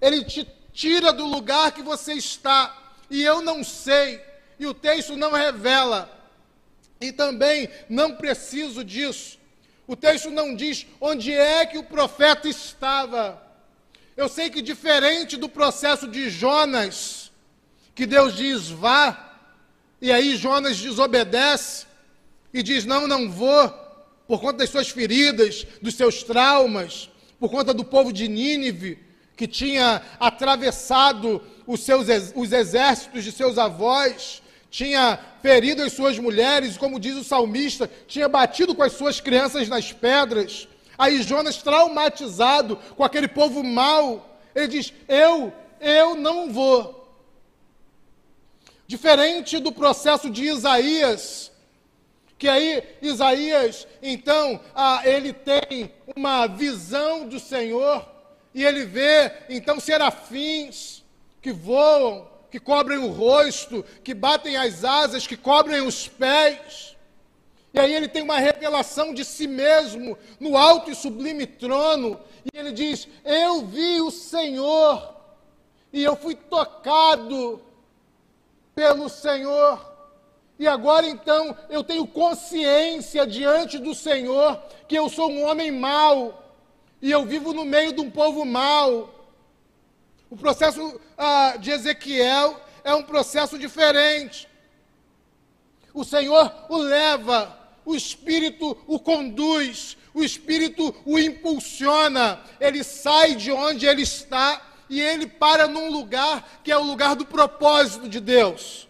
Ele 0.00 0.24
te 0.24 0.48
tira 0.72 1.12
do 1.12 1.26
lugar 1.26 1.72
que 1.72 1.82
você 1.82 2.14
está, 2.14 2.94
e 3.10 3.22
eu 3.22 3.42
não 3.42 3.64
sei, 3.64 4.22
e 4.58 4.66
o 4.66 4.72
texto 4.72 5.16
não 5.16 5.32
revela 5.32 6.19
e 7.00 7.10
também 7.10 7.68
não 7.88 8.16
preciso 8.16 8.84
disso. 8.84 9.38
O 9.86 9.96
texto 9.96 10.30
não 10.30 10.54
diz 10.54 10.86
onde 11.00 11.32
é 11.32 11.64
que 11.66 11.78
o 11.78 11.82
profeta 11.82 12.48
estava. 12.48 13.42
Eu 14.16 14.28
sei 14.28 14.50
que, 14.50 14.60
diferente 14.60 15.36
do 15.36 15.48
processo 15.48 16.06
de 16.06 16.28
Jonas, 16.28 17.32
que 17.94 18.06
Deus 18.06 18.36
diz 18.36 18.68
vá, 18.68 19.38
e 20.00 20.12
aí 20.12 20.36
Jonas 20.36 20.78
desobedece 20.78 21.86
e 22.52 22.62
diz: 22.62 22.84
não, 22.84 23.08
não 23.08 23.30
vou, 23.30 23.68
por 24.28 24.40
conta 24.40 24.58
das 24.58 24.70
suas 24.70 24.90
feridas, 24.90 25.66
dos 25.80 25.94
seus 25.94 26.22
traumas, 26.22 27.10
por 27.38 27.50
conta 27.50 27.74
do 27.74 27.84
povo 27.84 28.12
de 28.12 28.28
Nínive, 28.28 28.98
que 29.36 29.46
tinha 29.46 30.02
atravessado 30.20 31.42
os, 31.66 31.80
seus, 31.80 32.06
os 32.34 32.52
exércitos 32.52 33.24
de 33.24 33.32
seus 33.32 33.56
avós, 33.58 34.42
tinha 34.70 35.18
ferido 35.42 35.82
as 35.82 35.92
suas 35.92 36.18
mulheres, 36.18 36.78
como 36.78 37.00
diz 37.00 37.16
o 37.16 37.24
salmista, 37.24 37.90
tinha 38.06 38.28
batido 38.28 38.74
com 38.74 38.82
as 38.82 38.92
suas 38.92 39.20
crianças 39.20 39.68
nas 39.68 39.92
pedras. 39.92 40.68
Aí 40.96 41.22
Jonas, 41.22 41.56
traumatizado 41.56 42.76
com 42.96 43.02
aquele 43.02 43.26
povo 43.26 43.64
mau, 43.64 44.38
ele 44.54 44.68
diz: 44.68 44.92
Eu, 45.08 45.52
eu 45.80 46.14
não 46.14 46.52
vou. 46.52 47.00
Diferente 48.86 49.58
do 49.58 49.72
processo 49.72 50.30
de 50.30 50.44
Isaías, 50.44 51.50
que 52.38 52.48
aí 52.48 52.82
Isaías, 53.02 53.86
então, 54.02 54.60
ah, 54.74 55.02
ele 55.04 55.32
tem 55.32 55.92
uma 56.16 56.46
visão 56.46 57.28
do 57.28 57.38
Senhor, 57.38 58.08
e 58.54 58.64
ele 58.64 58.84
vê, 58.84 59.32
então, 59.48 59.78
serafins 59.78 61.04
que 61.40 61.52
voam, 61.52 62.29
que 62.50 62.58
cobrem 62.58 62.98
o 62.98 63.08
rosto, 63.08 63.84
que 64.02 64.12
batem 64.12 64.56
as 64.56 64.84
asas, 64.84 65.26
que 65.26 65.36
cobrem 65.36 65.80
os 65.80 66.08
pés. 66.08 66.96
E 67.72 67.78
aí 67.78 67.94
ele 67.94 68.08
tem 68.08 68.22
uma 68.22 68.38
revelação 68.38 69.14
de 69.14 69.24
si 69.24 69.46
mesmo 69.46 70.18
no 70.40 70.56
alto 70.56 70.90
e 70.90 70.94
sublime 70.94 71.46
trono, 71.46 72.18
e 72.52 72.58
ele 72.58 72.72
diz: 72.72 73.06
Eu 73.24 73.64
vi 73.64 74.00
o 74.00 74.10
Senhor, 74.10 75.14
e 75.92 76.02
eu 76.02 76.16
fui 76.16 76.34
tocado 76.34 77.62
pelo 78.74 79.08
Senhor. 79.08 79.88
E 80.58 80.66
agora 80.66 81.06
então 81.06 81.56
eu 81.70 81.84
tenho 81.84 82.06
consciência 82.06 83.26
diante 83.26 83.78
do 83.78 83.94
Senhor 83.94 84.60
que 84.88 84.96
eu 84.96 85.08
sou 85.08 85.30
um 85.30 85.44
homem 85.44 85.70
mau, 85.70 86.42
e 87.00 87.10
eu 87.10 87.24
vivo 87.24 87.52
no 87.52 87.64
meio 87.64 87.92
de 87.92 88.00
um 88.00 88.10
povo 88.10 88.44
mau 88.44 89.19
o 90.30 90.36
processo 90.36 91.00
ah, 91.18 91.56
de 91.58 91.72
Ezequiel 91.72 92.58
é 92.84 92.94
um 92.94 93.02
processo 93.02 93.58
diferente. 93.58 94.48
O 95.92 96.04
Senhor 96.04 96.66
o 96.68 96.76
leva, 96.78 97.58
o 97.84 97.96
Espírito 97.96 98.78
o 98.86 99.00
conduz, 99.00 99.96
o 100.14 100.22
Espírito 100.22 100.94
o 101.04 101.18
impulsiona. 101.18 102.40
Ele 102.60 102.84
sai 102.84 103.34
de 103.34 103.50
onde 103.50 103.86
ele 103.86 104.02
está 104.02 104.64
e 104.88 105.00
ele 105.00 105.26
para 105.26 105.66
num 105.66 105.90
lugar 105.90 106.60
que 106.62 106.70
é 106.70 106.78
o 106.78 106.84
lugar 106.84 107.16
do 107.16 107.26
propósito 107.26 108.08
de 108.08 108.20
Deus. 108.20 108.88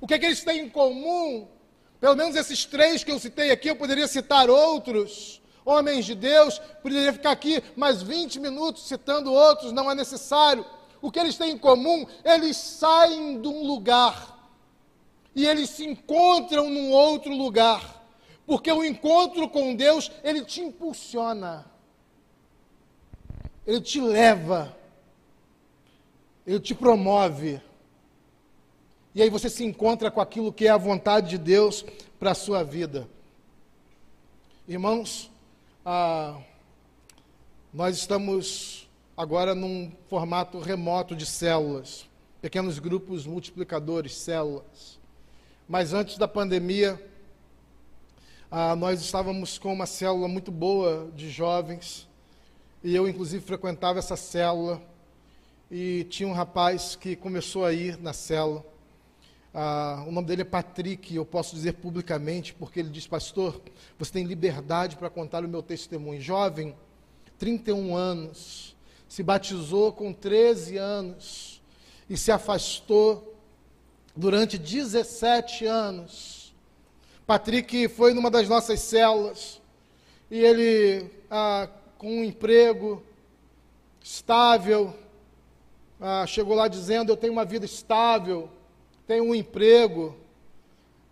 O 0.00 0.06
que, 0.06 0.14
é 0.14 0.18
que 0.18 0.26
eles 0.26 0.44
têm 0.44 0.60
em 0.60 0.68
comum? 0.68 1.48
Pelo 2.00 2.14
menos 2.14 2.36
esses 2.36 2.64
três 2.64 3.02
que 3.02 3.10
eu 3.10 3.18
citei 3.18 3.50
aqui, 3.50 3.68
eu 3.68 3.76
poderia 3.76 4.06
citar 4.06 4.48
outros 4.48 5.40
homens 5.64 6.04
de 6.04 6.14
Deus, 6.14 6.58
poderia 6.82 7.12
ficar 7.12 7.30
aqui 7.30 7.62
mais 7.76 8.02
20 8.02 8.38
minutos 8.40 8.86
citando 8.86 9.32
outros, 9.32 9.72
não 9.72 9.90
é 9.90 9.94
necessário. 9.94 10.64
O 11.00 11.10
que 11.10 11.18
eles 11.18 11.36
têm 11.36 11.52
em 11.52 11.58
comum? 11.58 12.06
Eles 12.24 12.56
saem 12.56 13.40
de 13.40 13.48
um 13.48 13.66
lugar 13.66 14.34
e 15.34 15.46
eles 15.46 15.70
se 15.70 15.84
encontram 15.84 16.70
num 16.70 16.90
outro 16.92 17.34
lugar. 17.34 18.02
Porque 18.46 18.70
o 18.70 18.84
encontro 18.84 19.48
com 19.48 19.74
Deus, 19.74 20.10
ele 20.22 20.44
te 20.44 20.60
impulsiona. 20.60 21.66
Ele 23.66 23.80
te 23.80 24.00
leva. 24.00 24.76
Ele 26.46 26.60
te 26.60 26.74
promove. 26.74 27.60
E 29.14 29.22
aí 29.22 29.30
você 29.30 29.48
se 29.48 29.64
encontra 29.64 30.10
com 30.10 30.20
aquilo 30.20 30.52
que 30.52 30.66
é 30.66 30.70
a 30.70 30.76
vontade 30.76 31.30
de 31.30 31.38
Deus 31.38 31.84
para 32.18 32.32
a 32.32 32.34
sua 32.34 32.62
vida. 32.62 33.08
Irmãos, 34.68 35.30
ah, 35.84 36.40
nós 37.72 37.96
estamos 37.96 38.88
agora 39.14 39.54
num 39.54 39.92
formato 40.08 40.58
remoto 40.58 41.14
de 41.14 41.26
células, 41.26 42.08
pequenos 42.40 42.78
grupos 42.78 43.26
multiplicadores, 43.26 44.14
células. 44.14 44.98
Mas 45.68 45.92
antes 45.92 46.16
da 46.16 46.26
pandemia, 46.26 47.00
ah, 48.50 48.74
nós 48.74 49.02
estávamos 49.02 49.58
com 49.58 49.72
uma 49.72 49.84
célula 49.84 50.26
muito 50.26 50.50
boa 50.50 51.10
de 51.14 51.28
jovens, 51.28 52.08
e 52.82 52.94
eu, 52.94 53.06
inclusive, 53.06 53.44
frequentava 53.44 53.98
essa 53.98 54.16
célula, 54.16 54.80
e 55.70 56.04
tinha 56.04 56.28
um 56.28 56.32
rapaz 56.32 56.96
que 56.96 57.14
começou 57.14 57.64
a 57.64 57.72
ir 57.72 57.98
na 57.98 58.12
célula. 58.12 58.64
Ah, 59.56 60.02
o 60.08 60.10
nome 60.10 60.26
dele 60.26 60.42
é 60.42 60.44
Patrick, 60.44 61.14
eu 61.14 61.24
posso 61.24 61.54
dizer 61.54 61.74
publicamente, 61.74 62.52
porque 62.52 62.80
ele 62.80 62.88
diz: 62.88 63.06
Pastor, 63.06 63.60
você 63.96 64.10
tem 64.10 64.24
liberdade 64.24 64.96
para 64.96 65.08
contar 65.08 65.44
o 65.44 65.48
meu 65.48 65.62
testemunho. 65.62 66.20
Jovem, 66.20 66.74
31 67.38 67.94
anos, 67.94 68.76
se 69.08 69.22
batizou 69.22 69.92
com 69.92 70.12
13 70.12 70.76
anos 70.76 71.62
e 72.10 72.16
se 72.16 72.32
afastou 72.32 73.32
durante 74.16 74.58
17 74.58 75.66
anos. 75.66 76.52
Patrick 77.24 77.86
foi 77.88 78.12
numa 78.12 78.32
das 78.32 78.48
nossas 78.48 78.80
células 78.80 79.62
e 80.28 80.40
ele, 80.40 81.08
ah, 81.30 81.68
com 81.96 82.08
um 82.08 82.24
emprego 82.24 83.04
estável, 84.02 84.92
ah, 86.00 86.26
chegou 86.26 86.56
lá 86.56 86.66
dizendo: 86.66 87.12
Eu 87.12 87.16
tenho 87.16 87.32
uma 87.32 87.44
vida 87.44 87.64
estável 87.64 88.50
tem 89.06 89.20
um 89.20 89.34
emprego. 89.34 90.16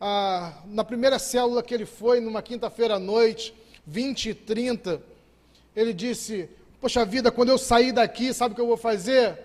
Ah, 0.01 0.63
na 0.67 0.85
primeira 0.85 1.19
célula 1.19 1.63
que 1.63 1.73
ele 1.73 1.87
foi, 1.87 2.21
numa 2.21 2.43
quinta-feira 2.43 2.97
à 2.97 2.99
noite, 2.99 3.55
20 3.87 4.31
e 4.31 4.35
30, 4.35 5.03
ele 5.77 5.93
disse: 5.93 6.49
Poxa 6.81 7.05
vida, 7.05 7.31
quando 7.31 7.51
eu 7.51 7.59
sair 7.59 7.93
daqui, 7.93 8.33
sabe 8.35 8.53
o 8.53 8.55
que 8.55 8.61
eu 8.61 8.67
vou 8.67 8.77
fazer? 8.77 9.39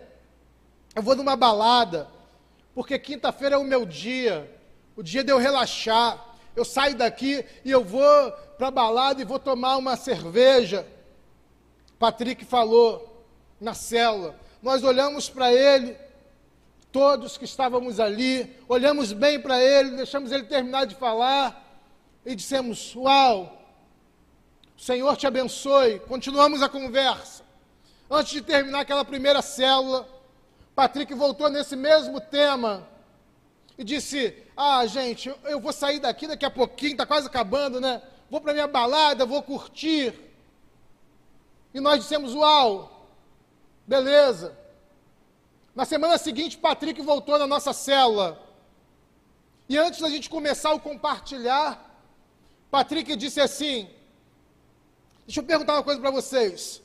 Eu 0.95 1.04
vou 1.04 1.16
numa 1.16 1.36
balada, 1.36 2.08
porque 2.74 2.98
quinta-feira 2.98 3.56
é 3.56 3.58
o 3.58 3.64
meu 3.64 3.86
dia, 3.86 4.52
o 4.95 5.04
dia 5.04 5.24
de 5.24 5.32
eu 5.32 5.38
relaxar. 5.38 6.26
Eu 6.56 6.66
saio 6.66 6.95
daqui 6.95 7.45
e 7.64 7.70
eu 7.70 7.84
vou 7.84 8.32
para 8.58 8.70
a 8.70 8.72
balada 8.72 9.22
e 9.22 9.26
vou 9.26 9.38
tomar 9.38 9.78
uma 9.78 9.95
cerveja. 9.95 10.88
Patrick 12.00 12.43
falou 12.43 13.24
na 13.62 13.76
célula. 13.76 14.36
Nós 14.60 14.84
olhamos 14.84 15.30
para 15.30 15.54
ele 15.54 15.95
todos 16.98 17.38
que 17.38 17.45
estávamos 17.45 18.00
ali, 18.00 18.58
olhamos 18.68 19.14
bem 19.14 19.39
para 19.39 19.62
ele, 19.62 19.91
deixamos 19.91 20.32
ele 20.32 20.45
terminar 20.45 20.88
de 20.88 20.95
falar 20.95 21.80
e 22.26 22.34
dissemos: 22.34 22.95
Uau, 22.95 23.56
o 24.76 24.82
Senhor 24.82 25.16
te 25.16 25.28
abençoe. 25.28 26.00
Continuamos 26.00 26.64
a 26.64 26.68
conversa. 26.68 27.43
Antes 28.10 28.32
de 28.32 28.41
terminar 28.41 28.80
aquela 28.80 29.06
primeira 29.06 29.43
célula, 29.43 30.10
Patrick 30.74 31.14
voltou 31.14 31.52
nesse 31.52 31.76
mesmo 31.76 32.20
tema 32.20 32.89
e 33.78 33.84
disse: 33.84 34.36
Ah, 34.58 34.84
gente, 34.88 35.32
eu 35.43 35.60
vou 35.60 35.72
sair 35.72 36.00
daqui 36.00 36.26
daqui 36.26 36.45
a 36.45 36.50
pouquinho, 36.50 36.93
está 36.93 37.06
quase 37.06 37.28
acabando, 37.28 37.80
né? 37.80 38.02
Vou 38.28 38.41
para 38.41 38.54
minha 38.54 38.66
balada, 38.66 39.24
vou 39.24 39.43
curtir. 39.43 40.16
E 41.76 41.80
nós 41.80 42.00
dissemos: 42.00 42.34
Uau, 42.34 43.08
beleza. 43.86 44.66
Na 45.78 45.86
semana 45.86 46.17
seguinte, 46.17 46.57
Patrick 46.57 46.99
voltou 47.03 47.38
na 47.38 47.45
nossa 47.45 47.71
célula. 47.71 48.43
E 49.69 49.78
antes 49.78 50.01
da 50.01 50.09
gente 50.09 50.28
começar 50.28 50.73
o 50.73 50.80
compartilhar, 50.80 51.69
Patrick 52.71 53.15
disse 53.15 53.39
assim: 53.39 53.88
Deixa 55.28 55.39
eu 55.39 55.43
perguntar 55.43 55.73
uma 55.73 55.84
coisa 55.84 56.01
para 56.01 56.09
vocês. 56.09 56.82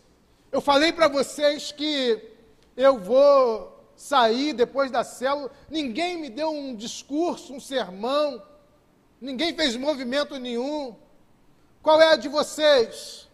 Eu 0.51 0.61
falei 0.61 0.93
para 0.93 1.09
vocês 1.09 1.73
que 1.73 2.23
eu 2.77 2.99
vou 2.99 3.83
sair 3.97 4.53
depois 4.53 4.91
da 4.91 5.03
célula. 5.03 5.51
Ninguém 5.71 6.19
me 6.19 6.29
deu 6.29 6.51
um 6.51 6.77
discurso, 6.77 7.55
um 7.55 7.61
sermão. 7.61 8.43
Ninguém 9.19 9.57
fez 9.57 9.75
movimento 9.75 10.39
nenhum. 10.39 10.95
Qual 11.83 11.99
é 11.99 12.13
a 12.13 12.17
de 12.17 12.29
vocês? 12.29 13.27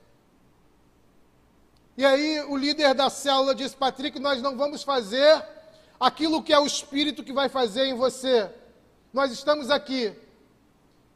E 1.98 2.04
aí 2.04 2.40
o 2.42 2.56
líder 2.56 2.94
da 2.94 3.10
célula 3.10 3.52
disse: 3.52 3.74
Patrick, 3.74 4.20
nós 4.20 4.40
não 4.40 4.56
vamos 4.56 4.84
fazer 4.84 5.44
aquilo 5.98 6.40
que 6.44 6.52
é 6.52 6.58
o 6.60 6.64
Espírito 6.64 7.24
que 7.24 7.32
vai 7.32 7.48
fazer 7.48 7.86
em 7.86 7.94
você. 7.94 8.48
Nós 9.12 9.32
estamos 9.32 9.68
aqui 9.68 10.14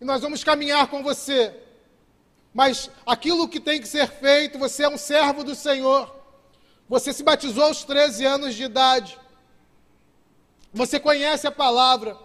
e 0.01 0.05
nós 0.05 0.23
vamos 0.23 0.43
caminhar 0.43 0.89
com 0.89 1.01
você. 1.01 1.55
Mas 2.53 2.91
aquilo 3.07 3.49
que 3.49 3.61
tem 3.61 3.81
que 3.81 3.87
ser 3.87 4.09
feito, 4.09 4.59
você 4.59 4.83
é 4.83 4.89
um 4.89 4.99
servo 4.99 5.45
do 5.45 5.55
Senhor. 5.55 6.13
Você 6.89 7.13
se 7.13 7.23
batizou 7.23 7.67
aos 7.67 7.85
13 7.85 8.27
anos 8.27 8.53
de 8.57 8.65
idade. 8.65 9.17
Você 10.73 10.99
conhece 10.99 11.47
a 11.47 11.53
palavra. 11.53 12.19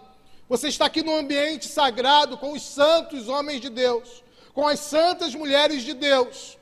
Você 0.48 0.66
está 0.66 0.86
aqui 0.86 1.04
no 1.04 1.16
ambiente 1.16 1.68
sagrado 1.68 2.36
com 2.36 2.50
os 2.50 2.62
santos 2.62 3.28
homens 3.28 3.60
de 3.60 3.68
Deus, 3.68 4.24
com 4.52 4.66
as 4.66 4.80
santas 4.80 5.32
mulheres 5.32 5.84
de 5.84 5.94
Deus. 5.94 6.58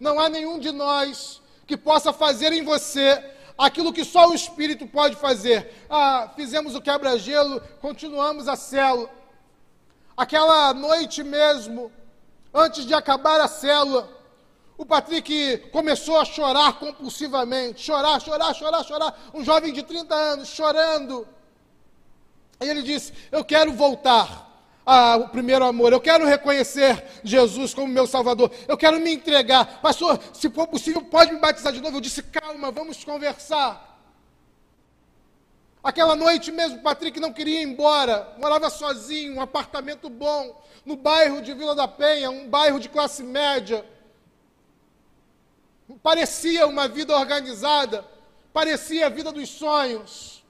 Não 0.00 0.18
há 0.18 0.30
nenhum 0.30 0.58
de 0.58 0.72
nós 0.72 1.42
que 1.66 1.76
possa 1.76 2.10
fazer 2.10 2.52
em 2.54 2.64
você 2.64 3.22
aquilo 3.56 3.92
que 3.92 4.04
só 4.04 4.30
o 4.30 4.34
Espírito 4.34 4.86
pode 4.86 5.14
fazer. 5.16 5.86
Ah, 5.90 6.30
fizemos 6.34 6.74
o 6.74 6.80
quebra-gelo, 6.80 7.60
continuamos 7.82 8.48
a 8.48 8.56
célula. 8.56 9.10
Aquela 10.16 10.72
noite 10.72 11.22
mesmo, 11.22 11.92
antes 12.52 12.86
de 12.86 12.94
acabar 12.94 13.38
a 13.40 13.46
célula, 13.46 14.08
o 14.78 14.86
Patrick 14.86 15.68
começou 15.70 16.18
a 16.18 16.24
chorar 16.24 16.78
compulsivamente, 16.78 17.82
chorar, 17.82 18.18
chorar, 18.20 18.54
chorar, 18.54 18.82
chorar. 18.82 19.20
Um 19.34 19.44
jovem 19.44 19.74
de 19.74 19.82
30 19.82 20.14
anos 20.14 20.48
chorando. 20.48 21.28
E 22.58 22.64
ele 22.64 22.82
disse: 22.82 23.12
Eu 23.30 23.44
quero 23.44 23.74
voltar 23.74 24.49
ah, 24.92 25.16
o 25.18 25.28
primeiro 25.28 25.64
amor. 25.64 25.92
Eu 25.92 26.00
quero 26.00 26.26
reconhecer 26.26 27.04
Jesus 27.22 27.72
como 27.72 27.86
meu 27.86 28.08
Salvador. 28.08 28.50
Eu 28.66 28.76
quero 28.76 28.98
me 28.98 29.12
entregar. 29.12 29.80
Pastor, 29.80 30.18
se 30.32 30.50
for 30.50 30.66
possível, 30.66 31.00
pode 31.02 31.32
me 31.32 31.38
batizar 31.38 31.72
de 31.72 31.80
novo. 31.80 31.98
Eu 31.98 32.00
disse, 32.00 32.24
calma, 32.24 32.72
vamos 32.72 33.04
conversar. 33.04 33.86
Aquela 35.80 36.16
noite 36.16 36.50
mesmo, 36.50 36.82
Patrick 36.82 37.20
não 37.20 37.32
queria 37.32 37.62
ir 37.62 37.68
embora, 37.68 38.34
morava 38.38 38.68
sozinho, 38.68 39.36
um 39.36 39.40
apartamento 39.40 40.10
bom, 40.10 40.60
no 40.84 40.96
bairro 40.96 41.40
de 41.40 41.54
Vila 41.54 41.74
da 41.74 41.86
Penha, 41.86 42.28
um 42.28 42.48
bairro 42.48 42.80
de 42.80 42.88
classe 42.88 43.22
média. 43.22 43.86
Parecia 46.02 46.66
uma 46.66 46.88
vida 46.88 47.16
organizada, 47.16 48.04
parecia 48.52 49.06
a 49.06 49.08
vida 49.08 49.30
dos 49.30 49.48
sonhos. 49.48 50.44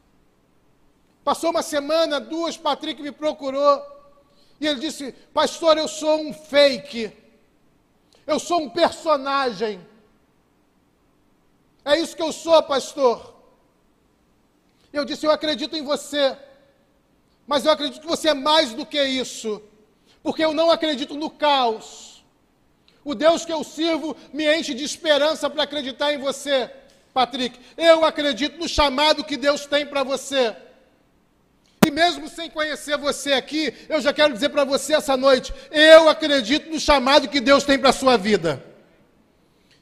Passou 1.23 1.51
uma 1.51 1.63
semana, 1.63 2.19
duas, 2.19 2.57
Patrick 2.57 3.03
me 3.03 3.13
procurou. 3.13 4.00
E 4.61 4.67
ele 4.67 4.81
disse: 4.81 5.13
Pastor, 5.33 5.79
eu 5.79 5.89
sou 5.89 6.21
um 6.21 6.33
fake. 6.33 7.11
Eu 8.27 8.39
sou 8.39 8.61
um 8.61 8.69
personagem. 8.69 9.81
É 11.85 11.99
isso 11.99 12.15
que 12.15 12.23
eu 12.23 12.33
sou, 12.33 12.63
pastor. 12.63 13.35
Eu 14.93 15.05
disse: 15.05 15.27
Eu 15.27 15.31
acredito 15.31 15.77
em 15.77 15.83
você. 15.83 16.37
Mas 17.47 17.65
eu 17.65 17.73
acredito 17.73 18.01
que 18.01 18.07
você 18.07 18.29
é 18.29 18.35
mais 18.35 18.75
do 18.75 18.85
que 18.85 19.03
isso. 19.03 19.63
Porque 20.23 20.45
eu 20.45 20.53
não 20.53 20.71
acredito 20.71 21.15
no 21.15 21.31
caos. 21.31 22.23
O 23.03 23.15
Deus 23.15 23.47
que 23.47 23.53
eu 23.53 23.65
sirvo 23.65 24.15
me 24.33 24.45
enche 24.55 24.75
de 24.75 24.85
esperança 24.85 25.49
para 25.49 25.63
acreditar 25.63 26.13
em 26.13 26.19
você, 26.19 26.71
Patrick. 27.15 27.59
Eu 27.77 28.05
acredito 28.05 28.59
no 28.59 28.69
chamado 28.69 29.25
que 29.25 29.39
Deus 29.39 29.65
tem 29.65 29.87
para 29.87 30.05
você. 30.05 30.55
E 31.87 31.91
mesmo 31.91 32.29
sem 32.29 32.51
conhecer 32.51 32.99
você 32.99 33.33
aqui, 33.33 33.73
eu 33.89 34.01
já 34.03 34.13
quero 34.13 34.35
dizer 34.35 34.51
para 34.51 34.65
você 34.65 34.95
essa 34.95 35.17
noite: 35.17 35.53
eu 35.71 36.09
acredito 36.09 36.71
no 36.71 36.79
chamado 36.79 37.29
que 37.29 37.41
Deus 37.41 37.65
tem 37.65 37.79
para 37.79 37.89
a 37.89 37.93
sua 37.93 38.19
vida. 38.19 38.63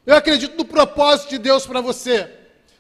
Eu 0.07 0.15
acredito 0.15 0.57
no 0.57 0.65
propósito 0.65 1.31
de 1.31 1.39
Deus 1.39 1.67
para 1.67 1.81
você. 1.81 2.31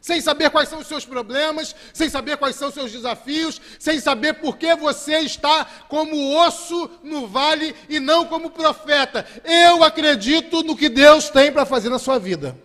Sem 0.01 0.21
saber 0.21 0.51
quais 0.51 0.69
são 0.69 0.79
os 0.79 0.87
seus 0.87 1.05
problemas, 1.05 1.75
sem 1.93 2.09
saber 2.09 2.37
quais 2.37 2.55
são 2.55 2.69
os 2.69 2.75
seus 2.75 2.93
desafios, 2.93 3.61
sem 3.81 3.99
saber 3.99 4.35
por 4.35 4.57
que 4.57 4.75
você 4.77 5.19
está 5.19 5.65
como 5.89 6.37
osso 6.39 6.89
no 7.03 7.27
vale 7.27 7.75
e 7.89 7.99
não 7.99 8.25
como 8.25 8.51
profeta. 8.51 9.27
Eu 9.45 9.83
acredito 9.83 10.63
no 10.63 10.77
que 10.77 10.89
Deus 10.89 11.29
tem 11.29 11.51
para 11.51 11.67
fazer 11.67 11.89
na 11.89 11.99
sua 11.99 12.19
vida. 12.21 12.57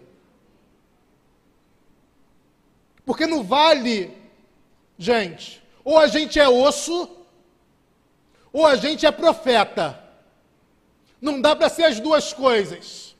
Porque 3.03 3.25
no 3.25 3.43
vale, 3.43 4.15
gente, 4.97 5.62
ou 5.83 5.97
a 5.97 6.07
gente 6.07 6.39
é 6.39 6.47
osso, 6.47 7.09
ou 8.51 8.65
a 8.65 8.75
gente 8.75 9.05
é 9.05 9.11
profeta. 9.11 9.99
Não 11.19 11.41
dá 11.41 11.55
para 11.55 11.69
ser 11.69 11.85
as 11.85 11.99
duas 11.99 12.33
coisas. 12.33 13.15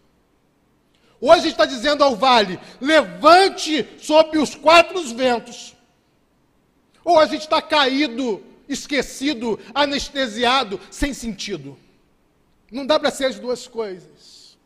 Hoje 1.19 1.47
está 1.47 1.65
dizendo 1.65 2.03
ao 2.03 2.15
vale: 2.15 2.59
levante 2.81 3.87
sob 3.97 4.37
os 4.37 4.55
quatro 4.55 5.01
ventos. 5.13 5.73
Ou 7.03 7.19
a 7.19 7.25
gente 7.25 7.41
está 7.41 7.61
caído, 7.61 8.43
esquecido, 8.67 9.59
anestesiado, 9.73 10.79
sem 10.89 11.13
sentido. 11.13 11.77
Não 12.71 12.85
dá 12.85 12.99
para 12.99 13.11
ser 13.11 13.25
as 13.25 13.39
duas 13.39 13.67
coisas. 13.67 14.57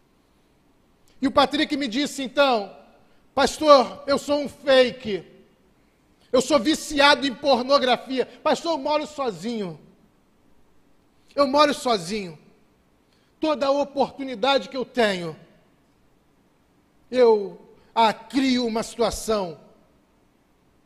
E 1.21 1.27
o 1.27 1.31
Patrick 1.31 1.75
me 1.75 1.87
disse 1.87 2.23
então, 2.23 2.75
pastor, 3.33 4.03
eu 4.05 4.17
sou 4.17 4.39
um 4.39 4.49
fake. 4.49 5.23
Eu 6.31 6.41
sou 6.41 6.59
viciado 6.59 7.25
em 7.25 7.33
pornografia. 7.33 8.25
Pastor, 8.25 8.73
eu 8.73 8.77
moro 8.77 9.07
sozinho. 9.07 9.79
Eu 11.35 11.47
moro 11.47 11.73
sozinho. 11.73 12.37
Toda 13.39 13.71
oportunidade 13.71 14.67
que 14.67 14.75
eu 14.75 14.83
tenho, 14.83 15.37
eu 17.09 17.61
ah, 17.93 18.13
crio 18.13 18.65
uma 18.65 18.83
situação 18.83 19.59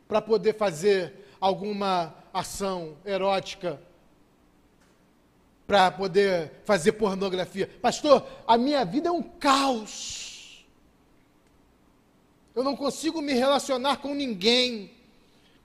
para 0.06 0.20
poder 0.20 0.54
fazer 0.54 1.26
alguma 1.40 2.14
ação 2.32 2.96
erótica, 3.04 3.80
para 5.66 5.90
poder 5.90 6.60
fazer 6.64 6.92
pornografia. 6.92 7.66
Pastor, 7.80 8.26
a 8.46 8.58
minha 8.58 8.84
vida 8.84 9.08
é 9.08 9.12
um 9.12 9.22
caos. 9.22 10.66
Eu 12.54 12.62
não 12.62 12.76
consigo 12.76 13.22
me 13.22 13.32
relacionar 13.32 13.96
com 13.96 14.14
ninguém 14.14 14.90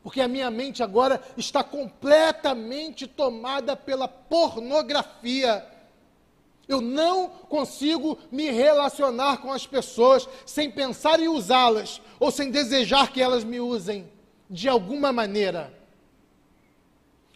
porque 0.08 0.22
a 0.22 0.28
minha 0.30 0.50
mente 0.50 0.82
agora 0.82 1.22
está 1.36 1.62
completamente 1.62 3.06
tomada 3.06 3.76
pela 3.76 4.08
pornografia. 4.08 5.68
Eu 6.66 6.80
não 6.80 7.28
consigo 7.28 8.18
me 8.32 8.50
relacionar 8.50 9.40
com 9.40 9.52
as 9.52 9.68
pessoas 9.68 10.26
sem 10.46 10.72
pensar 10.72 11.20
em 11.20 11.28
usá-las 11.28 12.02
ou 12.22 12.32
sem 12.32 12.50
desejar 12.50 13.12
que 13.12 13.22
elas 13.22 13.44
me 13.44 13.60
usem 13.60 14.10
de 14.50 14.70
alguma 14.70 15.12
maneira. 15.12 15.74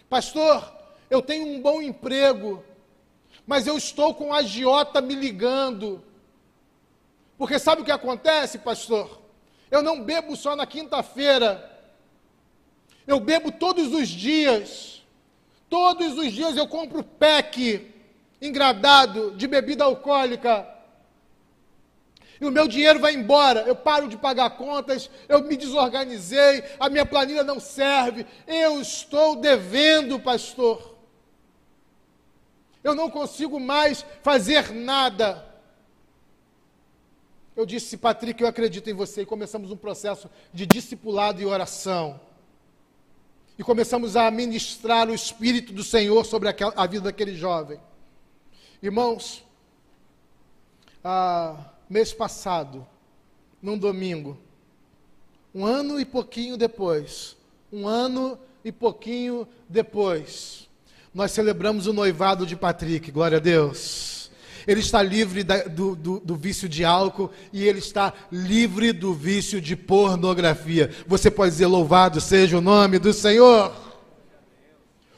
Pastor, 0.09 0.73
eu 1.09 1.21
tenho 1.21 1.45
um 1.45 1.61
bom 1.61 1.81
emprego, 1.81 2.63
mas 3.45 3.67
eu 3.67 3.75
estou 3.75 4.15
com 4.15 4.33
a 4.33 4.37
agiota 4.37 5.01
me 5.01 5.13
ligando. 5.13 6.01
Porque 7.37 7.59
sabe 7.59 7.81
o 7.81 7.85
que 7.85 7.91
acontece, 7.91 8.59
pastor? 8.59 9.19
Eu 9.69 9.83
não 9.83 10.01
bebo 10.01 10.37
só 10.37 10.55
na 10.55 10.65
quinta-feira. 10.65 11.69
Eu 13.05 13.19
bebo 13.19 13.51
todos 13.51 13.93
os 13.93 14.07
dias. 14.07 15.01
Todos 15.69 16.17
os 16.17 16.31
dias 16.31 16.57
eu 16.57 16.67
compro 16.67 17.03
pack 17.03 17.89
engradado 18.41 19.31
de 19.31 19.47
bebida 19.47 19.83
alcoólica. 19.83 20.67
E 22.39 22.45
o 22.45 22.51
meu 22.51 22.67
dinheiro 22.67 22.99
vai 22.99 23.13
embora. 23.13 23.61
Eu 23.61 23.75
paro 23.75 24.07
de 24.07 24.17
pagar 24.17 24.49
contas, 24.51 25.09
eu 25.29 25.43
me 25.43 25.55
desorganizei, 25.55 26.63
a 26.79 26.89
minha 26.89 27.05
planilha 27.05 27.43
não 27.43 27.59
serve. 27.59 28.25
Eu 28.47 28.81
estou 28.81 29.35
devendo, 29.35 30.19
pastor. 30.19 30.97
Eu 32.83 32.95
não 32.95 33.11
consigo 33.11 33.59
mais 33.59 34.03
fazer 34.23 34.71
nada. 34.71 35.47
Eu 37.55 37.65
disse, 37.65 37.95
Patrick, 37.95 38.41
eu 38.41 38.49
acredito 38.49 38.89
em 38.89 38.93
você. 38.93 39.21
E 39.21 39.25
começamos 39.25 39.71
um 39.71 39.77
processo 39.77 40.29
de 40.51 40.65
discipulado 40.65 41.41
e 41.41 41.45
oração 41.45 42.19
e 43.57 43.63
começamos 43.63 44.15
a 44.15 44.29
ministrar 44.31 45.09
o 45.09 45.13
Espírito 45.13 45.73
do 45.73 45.83
Senhor 45.83 46.25
sobre 46.25 46.49
a 46.49 46.85
vida 46.87 47.05
daquele 47.05 47.35
jovem. 47.35 47.79
Irmãos, 48.81 49.43
ah, 51.03 51.71
mês 51.89 52.13
passado, 52.13 52.85
num 53.61 53.77
domingo, 53.77 54.37
um 55.53 55.65
ano 55.65 55.99
e 55.99 56.05
pouquinho 56.05 56.57
depois, 56.57 57.35
um 57.71 57.87
ano 57.87 58.37
e 58.63 58.71
pouquinho 58.71 59.47
depois, 59.67 60.69
nós 61.13 61.31
celebramos 61.31 61.87
o 61.87 61.93
noivado 61.93 62.45
de 62.45 62.55
Patrick, 62.55 63.11
glória 63.11 63.37
a 63.37 63.41
Deus 63.41 64.20
ele 64.67 64.79
está 64.79 65.01
livre 65.01 65.43
da, 65.43 65.63
do, 65.63 65.95
do, 65.95 66.19
do 66.19 66.35
vício 66.35 66.67
de 66.67 66.83
álcool 66.85 67.31
e 67.51 67.63
ele 67.67 67.79
está 67.79 68.13
livre 68.31 68.91
do 68.91 69.13
vício 69.13 69.61
de 69.61 69.75
pornografia. 69.75 70.89
Você 71.07 71.29
pode 71.31 71.51
dizer: 71.51 71.67
Louvado 71.67 72.21
seja 72.21 72.57
o 72.57 72.61
nome 72.61 72.99
do 72.99 73.13
Senhor. 73.13 73.73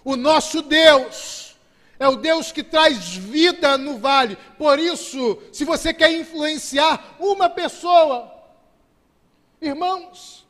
O 0.03 0.15
nosso 0.15 0.61
Deus 0.61 1.55
é 1.99 2.07
o 2.07 2.17
Deus 2.17 2.51
que 2.51 2.63
traz 2.63 3.15
vida 3.15 3.77
no 3.77 3.97
vale. 3.97 4.37
Por 4.57 4.77
isso, 4.79 5.41
se 5.51 5.63
você 5.63 5.93
quer 5.93 6.11
influenciar 6.11 7.15
uma 7.19 7.49
pessoa, 7.49 8.31
irmãos, 9.61 10.45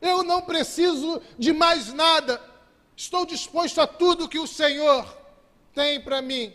eu 0.00 0.22
não 0.22 0.40
preciso 0.40 1.20
de 1.38 1.52
mais 1.52 1.92
nada. 1.92 2.40
Estou 2.96 3.26
disposto 3.26 3.80
a 3.80 3.86
tudo 3.86 4.28
que 4.28 4.38
o 4.38 4.46
Senhor 4.46 5.06
tem 5.74 6.00
para 6.00 6.22
mim. 6.22 6.52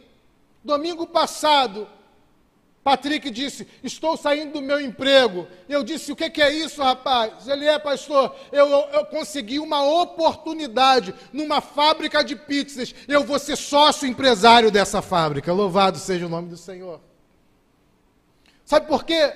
Domingo 0.65 1.05
passado, 1.05 1.87
Patrick 2.83 3.29
disse: 3.29 3.67
Estou 3.83 4.17
saindo 4.17 4.53
do 4.53 4.61
meu 4.63 4.81
emprego. 4.81 5.47
Eu 5.69 5.83
disse: 5.83 6.11
O 6.11 6.15
que, 6.15 6.41
é 6.41 6.51
isso, 6.51 6.81
rapaz? 6.81 7.47
Ele 7.47 7.67
é, 7.67 7.77
pastor. 7.77 8.35
Eu, 8.51 8.67
eu, 8.67 8.79
eu, 8.93 9.05
consegui 9.05 9.59
uma 9.59 9.83
oportunidade 9.83 11.13
numa 11.31 11.61
fábrica 11.61 12.23
de 12.23 12.35
pizzas. 12.35 12.95
Eu 13.07 13.23
vou 13.23 13.37
ser 13.37 13.55
sócio 13.55 14.07
empresário 14.07 14.71
dessa 14.71 15.03
fábrica. 15.03 15.53
Louvado 15.53 15.99
seja 15.99 16.25
o 16.25 16.29
nome 16.29 16.49
do 16.49 16.57
Senhor. 16.57 16.99
Sabe 18.65 18.87
por 18.87 19.03
quê? 19.03 19.33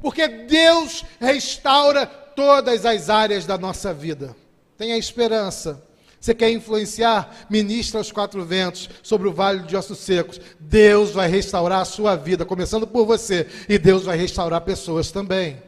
Porque 0.00 0.26
Deus 0.26 1.04
restaura 1.20 2.06
todas 2.06 2.86
as 2.86 3.10
áreas 3.10 3.44
da 3.44 3.58
nossa 3.58 3.92
vida. 3.92 4.34
Tenha 4.78 4.96
esperança. 4.96 5.89
Você 6.20 6.34
quer 6.34 6.50
influenciar? 6.50 7.46
Ministra 7.48 7.98
aos 7.98 8.12
quatro 8.12 8.44
ventos 8.44 8.90
sobre 9.02 9.26
o 9.26 9.32
vale 9.32 9.62
de 9.62 9.74
ossos 9.74 9.98
secos. 9.98 10.38
Deus 10.60 11.12
vai 11.12 11.28
restaurar 11.28 11.80
a 11.80 11.84
sua 11.86 12.14
vida, 12.14 12.44
começando 12.44 12.86
por 12.86 13.06
você, 13.06 13.48
e 13.66 13.78
Deus 13.78 14.04
vai 14.04 14.18
restaurar 14.18 14.60
pessoas 14.60 15.10
também. 15.10 15.62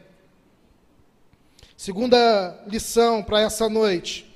Segunda 1.75 2.63
lição 2.67 3.23
para 3.23 3.41
essa 3.41 3.67
noite. 3.67 4.31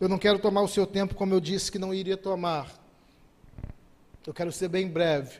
Eu 0.00 0.08
não 0.08 0.18
quero 0.18 0.40
tomar 0.40 0.62
o 0.62 0.68
seu 0.68 0.84
tempo 0.84 1.14
como 1.14 1.32
eu 1.32 1.40
disse 1.40 1.70
que 1.70 1.78
não 1.78 1.94
iria 1.94 2.16
tomar. 2.16 2.68
Eu 4.26 4.34
quero 4.34 4.50
ser 4.50 4.66
bem 4.66 4.88
breve. 4.88 5.38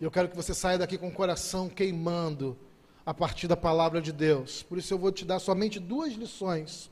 Eu 0.00 0.10
quero 0.10 0.28
que 0.28 0.36
você 0.36 0.52
saia 0.52 0.76
daqui 0.76 0.98
com 0.98 1.06
o 1.06 1.12
coração 1.12 1.68
queimando 1.68 2.58
a 3.06 3.14
partir 3.14 3.46
da 3.46 3.56
palavra 3.56 4.02
de 4.02 4.10
Deus. 4.10 4.64
Por 4.64 4.76
isso 4.76 4.92
eu 4.92 4.98
vou 4.98 5.12
te 5.12 5.24
dar 5.24 5.38
somente 5.38 5.78
duas 5.78 6.14
lições 6.14 6.90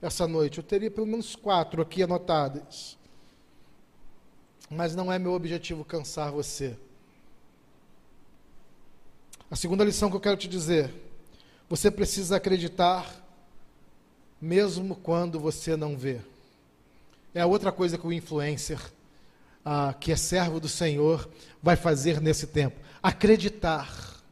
essa 0.00 0.26
noite. 0.26 0.58
Eu 0.58 0.64
teria 0.64 0.90
pelo 0.90 1.06
menos 1.06 1.36
quatro 1.36 1.82
aqui 1.82 2.02
anotadas. 2.02 2.96
Mas 4.68 4.94
não 4.94 5.12
é 5.12 5.18
meu 5.18 5.32
objetivo 5.32 5.84
cansar 5.84 6.30
você. 6.30 6.76
A 9.50 9.56
segunda 9.56 9.84
lição 9.84 10.08
que 10.08 10.16
eu 10.16 10.20
quero 10.20 10.36
te 10.36 10.48
dizer: 10.48 10.92
você 11.68 11.90
precisa 11.90 12.36
acreditar, 12.36 13.12
mesmo 14.40 14.94
quando 14.94 15.40
você 15.40 15.76
não 15.76 15.96
vê. 15.96 16.20
É 17.34 17.40
a 17.40 17.46
outra 17.46 17.72
coisa 17.72 17.98
que 17.98 18.06
o 18.06 18.12
influencer, 18.12 18.80
ah, 19.64 19.94
que 19.98 20.12
é 20.12 20.16
servo 20.16 20.60
do 20.60 20.68
Senhor, 20.68 21.28
vai 21.60 21.74
fazer 21.74 22.20
nesse 22.20 22.46
tempo: 22.46 22.80
acreditar. 23.02 24.22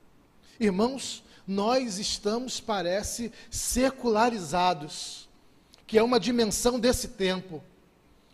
Irmãos, 0.61 1.25
nós 1.47 1.99
estamos, 1.99 2.61
parece, 2.61 3.33
secularizados 3.51 5.28
que 5.89 5.97
é 5.97 6.03
uma 6.03 6.21
dimensão 6.21 6.79
desse 6.79 7.09
tempo, 7.09 7.65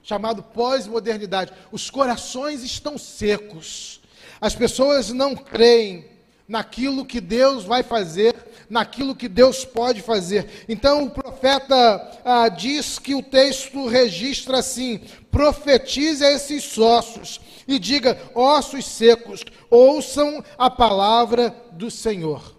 chamado 0.02 0.42
pós-modernidade. 0.42 1.52
Os 1.70 1.88
corações 1.88 2.64
estão 2.64 2.98
secos. 2.98 4.00
As 4.40 4.56
pessoas 4.56 5.10
não 5.10 5.36
creem 5.36 6.04
naquilo 6.48 7.06
que 7.06 7.20
Deus 7.20 7.62
vai 7.62 7.84
fazer, 7.84 8.34
naquilo 8.68 9.14
que 9.14 9.28
Deus 9.28 9.64
pode 9.64 10.02
fazer. 10.02 10.64
Então 10.68 11.04
o 11.04 11.10
profeta 11.10 12.20
ah, 12.24 12.48
diz 12.48 12.98
que 12.98 13.14
o 13.14 13.22
texto 13.22 13.86
registra 13.86 14.58
assim: 14.58 15.00
profetize 15.30 16.24
a 16.24 16.32
esses 16.32 16.76
ossos 16.76 17.40
e 17.68 17.78
diga, 17.78 18.20
ossos 18.34 18.84
secos, 18.84 19.44
ouçam 19.70 20.44
a 20.58 20.68
palavra 20.68 21.54
do 21.70 21.88
Senhor. 21.88 22.58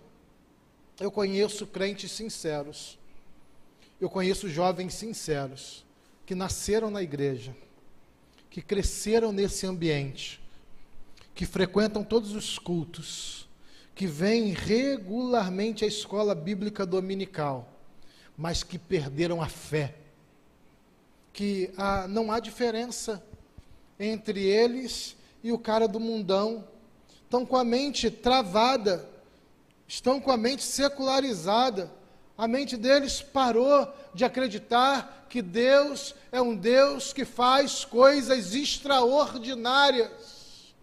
Eu 1.02 1.12
conheço 1.12 1.68
crentes 1.68 2.14
sinceros 2.14 2.98
eu 4.00 4.10
conheço 4.10 4.50
jovens 4.50 4.94
sinceros 4.94 5.86
que 6.26 6.36
nasceram 6.36 6.90
na 6.90 7.02
igreja, 7.02 7.56
que 8.50 8.62
cresceram 8.62 9.32
nesse 9.32 9.66
ambiente, 9.66 10.42
que 11.34 11.46
frequentam 11.46 12.04
todos 12.04 12.34
os 12.34 12.58
cultos, 12.58 13.48
que 13.94 14.08
vêm 14.08 14.52
regularmente 14.52 15.86
à 15.86 15.88
escola 15.88 16.36
bíblica 16.36 16.86
dominical, 16.86 17.70
mas 18.38 18.64
que 18.64 18.78
perderam 18.78 19.42
a 19.42 19.48
fé. 19.48 19.96
Que 21.32 21.72
ah, 21.78 22.08
não 22.08 22.32
há 22.32 22.40
diferença 22.40 23.24
entre 24.00 24.42
eles 24.44 25.16
e 25.44 25.52
o 25.52 25.60
cara 25.60 25.88
do 25.88 26.00
mundão. 26.00 26.68
Estão 27.24 27.46
com 27.46 27.56
a 27.56 27.64
mente 27.64 28.10
travada, 28.10 29.08
estão 29.88 30.20
com 30.20 30.32
a 30.32 30.38
mente 30.38 30.64
secularizada 30.64 31.92
a 32.38 32.48
mente 32.48 32.76
deles 32.76 33.22
parou 33.22 33.88
de 34.14 34.26
acreditar 34.26 35.26
que 35.30 35.42
Deus 35.42 36.14
é 36.32 36.42
um 36.42 36.56
Deus 36.56 37.14
que 37.14 37.26
faz 37.26 37.86
coisas 37.86 38.54
extraordinárias. 38.54 40.74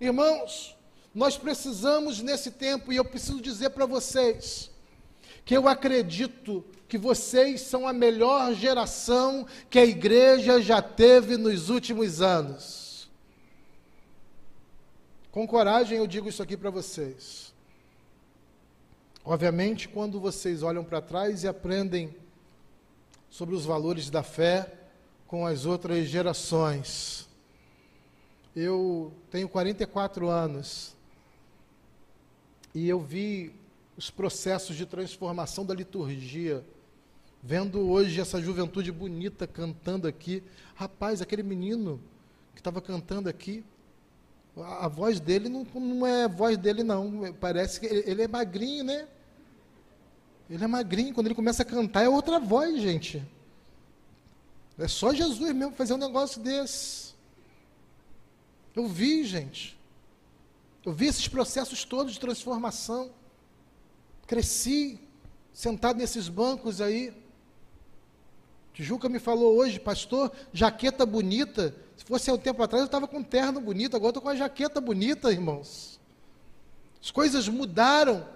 Irmãos, 0.00 0.76
nós 1.14 1.36
precisamos 1.36 2.20
nesse 2.20 2.50
tempo, 2.50 2.92
e 2.92 2.96
eu 2.96 3.04
preciso 3.04 3.40
dizer 3.40 3.70
para 3.70 3.86
vocês, 3.86 4.70
que 5.44 5.56
eu 5.56 5.68
acredito 5.68 6.64
que 6.88 6.98
vocês 6.98 7.62
são 7.62 7.88
a 7.88 7.92
melhor 7.92 8.52
geração 8.54 9.46
que 9.70 9.78
a 9.78 9.84
igreja 9.84 10.60
já 10.60 10.82
teve 10.82 11.38
nos 11.38 11.70
últimos 11.70 12.20
anos. 12.20 13.08
Com 15.30 15.46
coragem 15.46 15.96
eu 15.96 16.06
digo 16.06 16.28
isso 16.28 16.42
aqui 16.42 16.54
para 16.54 16.68
vocês. 16.68 17.41
Obviamente, 19.24 19.88
quando 19.88 20.18
vocês 20.18 20.64
olham 20.64 20.82
para 20.82 21.00
trás 21.00 21.44
e 21.44 21.48
aprendem 21.48 22.14
sobre 23.30 23.54
os 23.54 23.64
valores 23.64 24.10
da 24.10 24.22
fé 24.22 24.70
com 25.28 25.46
as 25.46 25.64
outras 25.64 26.06
gerações. 26.06 27.28
Eu 28.54 29.12
tenho 29.30 29.48
44 29.48 30.28
anos 30.28 30.94
e 32.74 32.88
eu 32.88 33.00
vi 33.00 33.54
os 33.96 34.10
processos 34.10 34.76
de 34.76 34.84
transformação 34.84 35.64
da 35.64 35.72
liturgia. 35.72 36.64
Vendo 37.42 37.88
hoje 37.88 38.20
essa 38.20 38.42
juventude 38.42 38.90
bonita 38.90 39.46
cantando 39.46 40.08
aqui. 40.08 40.42
Rapaz, 40.74 41.22
aquele 41.22 41.42
menino 41.42 42.00
que 42.54 42.60
estava 42.60 42.80
cantando 42.80 43.28
aqui, 43.28 43.64
a, 44.56 44.88
voz 44.88 45.18
dele 45.18 45.48
não, 45.48 45.64
não 45.74 46.06
é 46.06 46.28
voz 46.28 46.58
dele, 46.58 46.82
não. 46.82 47.32
Parece 47.40 47.80
que 47.80 47.86
ele, 47.86 48.10
ele 48.10 48.22
é 48.22 48.28
magrinho, 48.28 48.84
né? 48.84 49.08
Ele 50.50 50.62
é 50.62 50.66
magrinho. 50.66 51.14
Quando 51.14 51.26
ele 51.26 51.34
começa 51.34 51.62
a 51.62 51.66
cantar, 51.66 52.02
é 52.02 52.08
outra 52.08 52.38
voz, 52.38 52.80
gente. 52.80 53.22
É 54.78 54.86
só 54.88 55.14
Jesus 55.14 55.54
mesmo 55.54 55.72
fazer 55.72 55.94
um 55.94 55.98
negócio 55.98 56.40
desse. 56.40 57.14
Eu 58.74 58.86
vi, 58.86 59.24
gente. 59.24 59.78
Eu 60.84 60.92
vi 60.92 61.06
esses 61.06 61.28
processos 61.28 61.84
todos 61.84 62.12
de 62.12 62.20
transformação. 62.20 63.10
Cresci 64.26 65.00
sentado 65.52 65.96
nesses 65.96 66.28
bancos 66.28 66.80
aí. 66.80 67.21
Tijuca 68.72 69.08
me 69.08 69.18
falou 69.18 69.56
hoje, 69.56 69.78
pastor, 69.78 70.32
jaqueta 70.52 71.04
bonita. 71.04 71.74
Se 71.96 72.04
fosse 72.04 72.30
há 72.30 72.34
um 72.34 72.38
tempo 72.38 72.62
atrás, 72.62 72.80
eu 72.80 72.86
estava 72.86 73.06
com 73.06 73.22
terno 73.22 73.60
bonito, 73.60 73.96
agora 73.96 74.10
estou 74.10 74.22
com 74.22 74.28
a 74.28 74.36
jaqueta 74.36 74.80
bonita, 74.80 75.30
irmãos. 75.30 76.00
As 77.02 77.10
coisas 77.10 77.48
mudaram. 77.48 78.26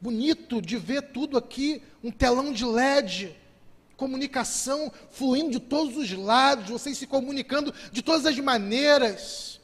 Bonito 0.00 0.60
de 0.60 0.76
ver 0.76 1.12
tudo 1.12 1.38
aqui, 1.38 1.80
um 2.02 2.10
telão 2.10 2.52
de 2.52 2.64
LED, 2.64 3.36
comunicação 3.96 4.90
fluindo 5.10 5.52
de 5.52 5.60
todos 5.60 5.96
os 5.96 6.10
lados, 6.12 6.70
vocês 6.70 6.98
se 6.98 7.06
comunicando 7.06 7.72
de 7.92 8.02
todas 8.02 8.26
as 8.26 8.36
maneiras, 8.36 9.60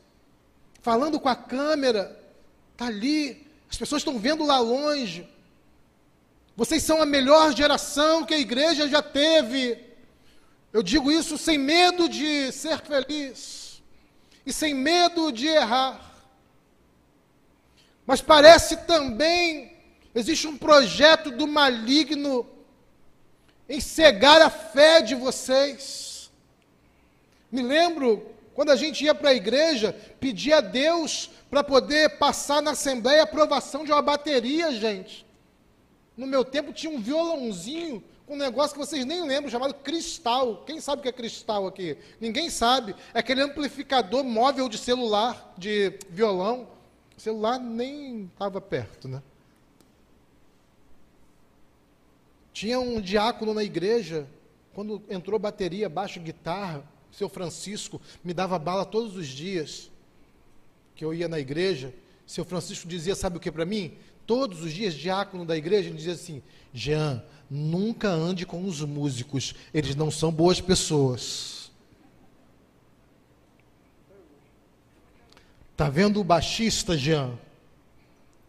falando 0.80 1.18
com 1.18 1.28
a 1.28 1.34
câmera, 1.34 2.16
está 2.70 2.86
ali, 2.86 3.48
as 3.68 3.76
pessoas 3.76 4.00
estão 4.00 4.16
vendo 4.16 4.46
lá 4.46 4.60
longe. 4.60 5.28
Vocês 6.56 6.84
são 6.84 7.02
a 7.02 7.06
melhor 7.06 7.52
geração 7.52 8.24
que 8.24 8.34
a 8.34 8.38
igreja 8.38 8.88
já 8.88 9.02
teve. 9.02 9.87
Eu 10.72 10.82
digo 10.82 11.10
isso 11.10 11.38
sem 11.38 11.56
medo 11.58 12.08
de 12.08 12.52
ser 12.52 12.78
feliz 12.80 13.82
e 14.44 14.52
sem 14.52 14.74
medo 14.74 15.32
de 15.32 15.46
errar. 15.46 16.14
Mas 18.06 18.20
parece 18.20 18.76
também 18.78 19.76
existe 20.14 20.46
um 20.46 20.56
projeto 20.56 21.30
do 21.30 21.46
maligno 21.46 22.46
em 23.68 23.80
cegar 23.80 24.40
a 24.40 24.50
fé 24.50 25.00
de 25.00 25.14
vocês. 25.14 26.30
Me 27.50 27.62
lembro 27.62 28.34
quando 28.54 28.70
a 28.70 28.76
gente 28.76 29.04
ia 29.04 29.14
para 29.14 29.30
a 29.30 29.34
igreja, 29.34 29.94
pedia 30.18 30.58
a 30.58 30.60
Deus 30.60 31.30
para 31.48 31.62
poder 31.62 32.18
passar 32.18 32.60
na 32.60 32.72
assembleia 32.72 33.20
a 33.20 33.24
aprovação 33.24 33.84
de 33.84 33.92
uma 33.92 34.02
bateria, 34.02 34.72
gente. 34.72 35.24
No 36.16 36.26
meu 36.26 36.44
tempo 36.44 36.72
tinha 36.72 36.92
um 36.92 37.00
violãozinho 37.00 38.02
um 38.28 38.36
negócio 38.36 38.72
que 38.72 38.78
vocês 38.78 39.04
nem 39.04 39.26
lembram, 39.26 39.50
chamado 39.50 39.74
cristal. 39.74 40.64
Quem 40.66 40.80
sabe 40.80 41.00
o 41.00 41.02
que 41.02 41.08
é 41.08 41.12
cristal 41.12 41.66
aqui? 41.66 41.96
Ninguém 42.20 42.50
sabe. 42.50 42.94
É 43.14 43.20
aquele 43.20 43.40
amplificador 43.40 44.22
móvel 44.22 44.68
de 44.68 44.76
celular, 44.76 45.54
de 45.56 45.98
violão. 46.10 46.68
O 47.16 47.20
celular 47.20 47.58
nem 47.58 48.24
estava 48.24 48.60
perto, 48.60 49.08
né? 49.08 49.22
Tinha 52.52 52.78
um 52.78 53.00
diácono 53.00 53.54
na 53.54 53.62
igreja, 53.62 54.26
quando 54.74 55.02
entrou 55.08 55.38
bateria, 55.38 55.88
baixo, 55.88 56.20
guitarra, 56.20 56.84
seu 57.10 57.28
Francisco 57.28 58.00
me 58.22 58.34
dava 58.34 58.58
bala 58.58 58.84
todos 58.84 59.16
os 59.16 59.26
dias 59.26 59.90
que 60.94 61.04
eu 61.04 61.14
ia 61.14 61.28
na 61.28 61.38
igreja. 61.38 61.94
Seu 62.26 62.44
Francisco 62.44 62.86
dizia, 62.86 63.14
sabe 63.14 63.38
o 63.38 63.40
que 63.40 63.50
para 63.50 63.64
mim? 63.64 63.96
todos 64.28 64.62
os 64.62 64.74
dias, 64.74 64.92
diácono 64.92 65.46
da 65.46 65.56
igreja, 65.56 65.88
ele 65.88 65.96
dizia 65.96 66.12
assim: 66.12 66.42
Jean, 66.72 67.24
nunca 67.50 68.08
ande 68.08 68.44
com 68.44 68.64
os 68.64 68.80
músicos, 68.82 69.54
eles 69.72 69.94
não 69.94 70.10
são 70.10 70.30
boas 70.30 70.60
pessoas. 70.60 71.70
Tá 75.76 75.88
vendo 75.88 76.20
o 76.20 76.24
baixista, 76.24 76.96
Jean? 76.96 77.38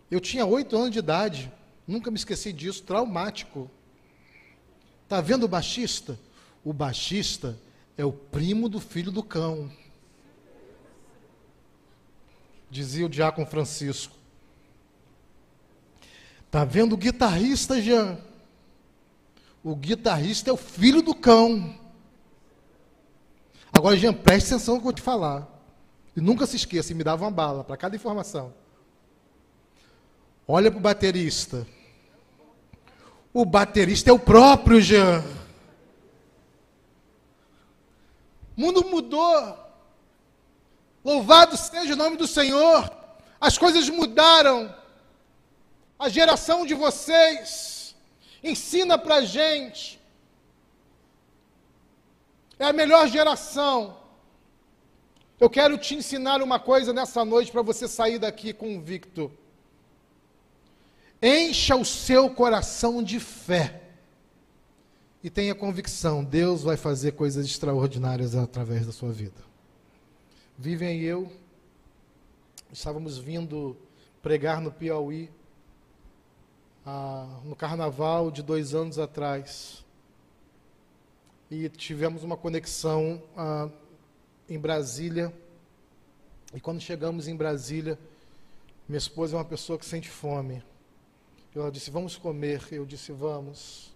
Eu 0.09 0.19
tinha 0.19 0.45
oito 0.45 0.75
anos 0.75 0.91
de 0.91 0.99
idade, 0.99 1.51
nunca 1.87 2.09
me 2.09 2.17
esqueci 2.17 2.51
disso, 2.51 2.83
traumático. 2.83 3.69
Tá 5.07 5.21
vendo 5.21 5.43
o 5.43 5.47
baixista? 5.47 6.19
O 6.63 6.73
baixista 6.73 7.57
é 7.97 8.03
o 8.03 8.11
primo 8.11 8.67
do 8.67 8.79
filho 8.79 9.11
do 9.11 9.23
cão. 9.23 9.71
Dizia 12.69 13.05
o 13.05 13.09
diácono 13.09 13.47
Francisco. 13.47 14.15
Tá 16.51 16.65
vendo 16.65 16.93
o 16.93 16.97
guitarrista, 16.97 17.79
Jean? 17.81 18.17
O 19.63 19.75
guitarrista 19.75 20.49
é 20.49 20.53
o 20.53 20.57
filho 20.57 21.01
do 21.01 21.13
cão. 21.13 21.77
Agora, 23.71 23.97
Jean, 23.97 24.13
preste 24.13 24.47
atenção 24.47 24.75
no 24.75 24.79
que 24.79 24.83
eu 24.83 24.91
vou 24.91 24.93
te 24.93 25.01
falar. 25.01 25.47
E 26.15 26.21
nunca 26.21 26.45
se 26.45 26.55
esqueça, 26.55 26.93
me 26.93 27.03
dava 27.03 27.25
uma 27.25 27.31
bala 27.31 27.63
para 27.63 27.77
cada 27.77 27.95
informação. 27.95 28.53
Olha 30.47 30.71
para 30.71 30.79
o 30.79 30.81
baterista. 30.81 31.67
O 33.33 33.45
baterista 33.45 34.09
é 34.09 34.13
o 34.13 34.19
próprio 34.19 34.81
Jean. 34.81 35.23
O 38.57 38.61
mundo 38.61 38.83
mudou. 38.85 39.57
Louvado 41.03 41.55
seja 41.55 41.93
o 41.93 41.97
nome 41.97 42.17
do 42.17 42.27
Senhor. 42.27 42.91
As 43.39 43.57
coisas 43.57 43.89
mudaram 43.89 44.73
a 45.97 46.09
geração 46.09 46.65
de 46.65 46.73
vocês 46.73 47.78
ensina 48.43 48.97
para 48.97 49.23
gente. 49.23 49.99
É 52.57 52.65
a 52.65 52.73
melhor 52.73 53.07
geração. 53.07 53.97
Eu 55.39 55.49
quero 55.49 55.77
te 55.77 55.95
ensinar 55.95 56.41
uma 56.41 56.59
coisa 56.59 56.91
nessa 56.91 57.23
noite 57.23 57.51
para 57.51 57.61
você 57.61 57.87
sair 57.87 58.19
daqui 58.19 58.51
convicto. 58.51 59.31
Encha 61.21 61.75
o 61.75 61.85
seu 61.85 62.29
coração 62.29 63.01
de 63.01 63.19
fé. 63.19 63.81
E 65.23 65.29
tenha 65.29 65.53
convicção, 65.53 66.23
Deus 66.23 66.63
vai 66.63 66.77
fazer 66.77 67.11
coisas 67.11 67.45
extraordinárias 67.45 68.35
através 68.35 68.85
da 68.85 68.91
sua 68.91 69.11
vida. 69.11 69.41
Vivem 70.57 70.99
e 70.99 71.05
eu 71.05 71.31
estávamos 72.71 73.17
vindo 73.17 73.75
pregar 74.21 74.61
no 74.61 74.71
Piauí 74.71 75.29
ah, 76.85 77.39
no 77.43 77.55
carnaval 77.55 78.31
de 78.31 78.41
dois 78.41 78.73
anos 78.73 78.97
atrás. 78.97 79.85
E 81.51 81.67
tivemos 81.69 82.23
uma 82.23 82.37
conexão 82.37 83.21
ah, 83.35 83.69
em 84.47 84.59
Brasília. 84.59 85.33
E 86.53 86.59
quando 86.59 86.79
chegamos 86.81 87.27
em 87.27 87.35
Brasília, 87.35 87.97
minha 88.87 88.97
esposa 88.97 89.35
é 89.35 89.37
uma 89.37 89.45
pessoa 89.45 89.77
que 89.77 89.85
sente 89.85 90.09
fome. 90.09 90.63
Ela 91.55 91.71
disse: 91.71 91.91
Vamos 91.91 92.15
comer. 92.15 92.67
Eu 92.71 92.85
disse: 92.85 93.11
Vamos. 93.11 93.93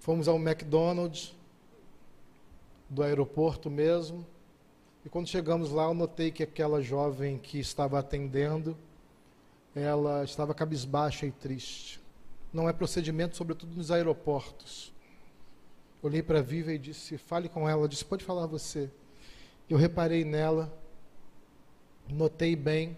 Fomos 0.00 0.28
ao 0.28 0.36
McDonald's, 0.36 1.34
do 2.88 3.02
aeroporto 3.02 3.70
mesmo. 3.70 4.26
E 5.04 5.08
quando 5.08 5.28
chegamos 5.28 5.70
lá, 5.70 5.84
eu 5.84 5.94
notei 5.94 6.30
que 6.30 6.42
aquela 6.42 6.82
jovem 6.82 7.38
que 7.38 7.58
estava 7.58 7.98
atendendo 7.98 8.76
ela 9.74 10.24
estava 10.24 10.54
cabisbaixa 10.54 11.26
e 11.26 11.30
triste. 11.30 12.00
Não 12.52 12.68
é 12.68 12.72
procedimento, 12.72 13.36
sobretudo 13.36 13.74
nos 13.76 13.90
aeroportos. 13.90 14.92
Olhei 16.02 16.22
para 16.22 16.38
a 16.40 16.42
Viva 16.42 16.72
e 16.72 16.78
disse: 16.78 17.18
fale 17.18 17.48
com 17.48 17.68
ela. 17.68 17.88
disse: 17.88 18.04
pode 18.04 18.24
falar 18.24 18.46
você. 18.46 18.90
Eu 19.68 19.78
reparei 19.78 20.24
nela, 20.24 20.72
notei 22.08 22.56
bem. 22.56 22.96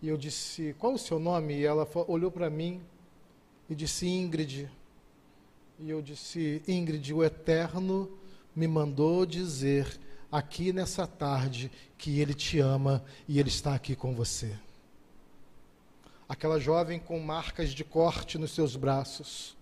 E 0.00 0.08
eu 0.08 0.16
disse: 0.16 0.74
qual 0.78 0.94
o 0.94 0.98
seu 0.98 1.18
nome? 1.18 1.54
E 1.54 1.64
ela 1.64 1.88
olhou 2.06 2.30
para 2.30 2.48
mim 2.48 2.80
e 3.68 3.74
disse: 3.74 4.06
Ingrid. 4.06 4.70
E 5.80 5.90
eu 5.90 6.00
disse: 6.00 6.62
Ingrid, 6.68 7.12
o 7.12 7.24
Eterno 7.24 8.08
me 8.54 8.68
mandou 8.68 9.26
dizer 9.26 9.98
aqui 10.30 10.72
nessa 10.72 11.06
tarde 11.06 11.72
que 11.96 12.20
Ele 12.20 12.34
te 12.34 12.60
ama 12.60 13.04
e 13.26 13.40
Ele 13.40 13.48
está 13.48 13.74
aqui 13.74 13.96
com 13.96 14.14
você. 14.14 14.56
Aquela 16.28 16.60
jovem 16.60 16.98
com 16.98 17.18
marcas 17.18 17.70
de 17.70 17.82
corte 17.82 18.36
nos 18.36 18.50
seus 18.50 18.76
braços. 18.76 19.56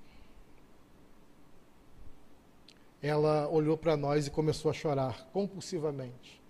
Ela 3.01 3.49
olhou 3.49 3.77
para 3.77 3.97
nós 3.97 4.27
e 4.27 4.31
começou 4.31 4.71
a 4.71 4.75
chorar 4.75 5.29
compulsivamente, 5.33 6.43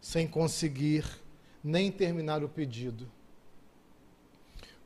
sem 0.00 0.26
conseguir 0.26 1.04
nem 1.62 1.92
terminar 1.92 2.42
o 2.42 2.48
pedido. 2.48 3.10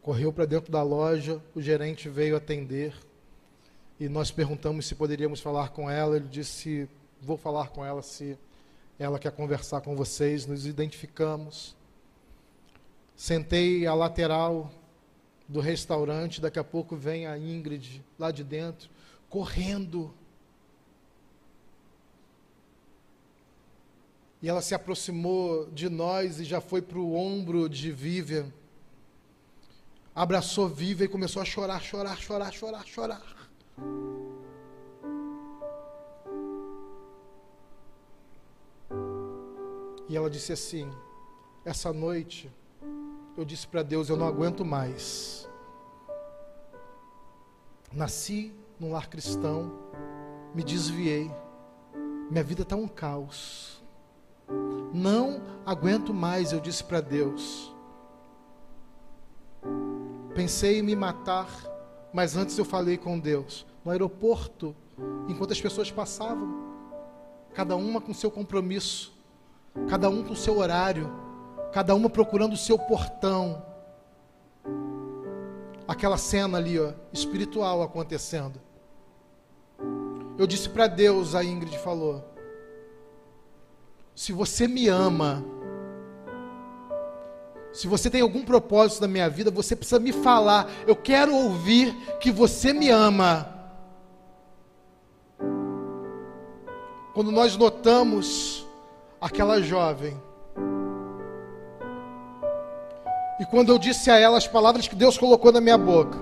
Correu 0.02 0.32
para 0.32 0.46
dentro 0.46 0.72
da 0.72 0.82
loja, 0.82 1.40
o 1.54 1.60
gerente 1.60 2.08
veio 2.08 2.36
atender 2.36 2.94
e 4.00 4.08
nós 4.08 4.30
perguntamos 4.30 4.86
se 4.86 4.94
poderíamos 4.94 5.40
falar 5.40 5.70
com 5.70 5.90
ela. 5.90 6.16
Ele 6.16 6.28
disse: 6.28 6.88
Vou 7.20 7.36
falar 7.36 7.68
com 7.70 7.84
ela 7.84 8.00
se 8.00 8.38
ela 8.98 9.18
quer 9.18 9.32
conversar 9.32 9.80
com 9.80 9.96
vocês. 9.96 10.46
Nos 10.46 10.66
identificamos. 10.66 11.76
Sentei 13.18 13.84
à 13.84 13.94
lateral 13.94 14.70
do 15.48 15.58
restaurante. 15.58 16.40
Daqui 16.40 16.60
a 16.60 16.62
pouco 16.62 16.94
vem 16.94 17.26
a 17.26 17.36
Ingrid 17.36 18.00
lá 18.16 18.30
de 18.30 18.44
dentro, 18.44 18.88
correndo. 19.28 20.14
E 24.40 24.48
ela 24.48 24.62
se 24.62 24.72
aproximou 24.72 25.66
de 25.72 25.88
nós 25.88 26.38
e 26.38 26.44
já 26.44 26.60
foi 26.60 26.80
para 26.80 26.96
o 26.96 27.16
ombro 27.16 27.68
de 27.68 27.90
Vivian. 27.90 28.52
Abraçou 30.14 30.68
Vivian 30.68 31.06
e 31.06 31.08
começou 31.08 31.42
a 31.42 31.44
chorar, 31.44 31.82
chorar, 31.82 32.16
chorar, 32.18 32.52
chorar, 32.52 32.86
chorar. 32.86 33.50
E 40.08 40.16
ela 40.16 40.30
disse 40.30 40.52
assim: 40.52 40.88
Essa 41.64 41.92
noite 41.92 42.48
eu 43.38 43.44
disse 43.44 43.68
para 43.68 43.84
Deus: 43.84 44.08
Eu 44.08 44.16
não 44.16 44.26
aguento 44.26 44.64
mais. 44.64 45.48
Nasci 47.92 48.52
num 48.80 48.90
lar 48.90 49.08
cristão, 49.08 49.72
me 50.52 50.62
desviei, 50.62 51.30
minha 52.28 52.42
vida 52.42 52.62
está 52.62 52.74
um 52.74 52.88
caos. 52.88 53.80
Não 54.92 55.40
aguento 55.64 56.12
mais, 56.12 56.52
eu 56.52 56.60
disse 56.60 56.82
para 56.82 57.00
Deus. 57.00 57.72
Pensei 60.34 60.80
em 60.80 60.82
me 60.82 60.96
matar, 60.96 61.48
mas 62.12 62.36
antes 62.36 62.58
eu 62.58 62.64
falei 62.64 62.98
com 62.98 63.18
Deus 63.18 63.64
no 63.84 63.92
aeroporto, 63.92 64.74
enquanto 65.28 65.52
as 65.52 65.60
pessoas 65.60 65.90
passavam, 65.90 66.74
cada 67.54 67.76
uma 67.76 68.00
com 68.00 68.12
seu 68.12 68.30
compromisso, 68.30 69.12
cada 69.88 70.10
um 70.10 70.22
com 70.24 70.34
seu 70.34 70.58
horário, 70.58 71.27
cada 71.72 71.94
uma 71.94 72.08
procurando 72.08 72.54
o 72.54 72.56
seu 72.56 72.78
portão. 72.78 73.62
Aquela 75.86 76.16
cena 76.16 76.58
ali, 76.58 76.78
ó, 76.78 76.92
espiritual 77.12 77.82
acontecendo. 77.82 78.60
Eu 80.36 80.46
disse 80.46 80.68
para 80.68 80.86
Deus, 80.86 81.34
a 81.34 81.42
Ingrid 81.42 81.78
falou: 81.78 82.24
Se 84.14 84.32
você 84.32 84.68
me 84.68 84.88
ama, 84.88 85.44
se 87.72 87.86
você 87.86 88.10
tem 88.10 88.20
algum 88.20 88.44
propósito 88.44 89.02
na 89.02 89.08
minha 89.08 89.28
vida, 89.28 89.50
você 89.50 89.76
precisa 89.76 90.00
me 90.00 90.12
falar. 90.12 90.70
Eu 90.86 90.96
quero 90.96 91.34
ouvir 91.34 91.94
que 92.18 92.30
você 92.30 92.72
me 92.72 92.90
ama. 92.90 93.54
Quando 97.14 97.32
nós 97.32 97.56
notamos 97.56 98.66
aquela 99.20 99.60
jovem, 99.60 100.20
e 103.40 103.44
quando 103.46 103.70
eu 103.70 103.78
disse 103.78 104.10
a 104.10 104.18
ela 104.18 104.36
as 104.36 104.46
palavras 104.46 104.88
que 104.88 104.96
Deus 104.96 105.16
colocou 105.16 105.52
na 105.52 105.60
minha 105.60 105.78
boca, 105.78 106.18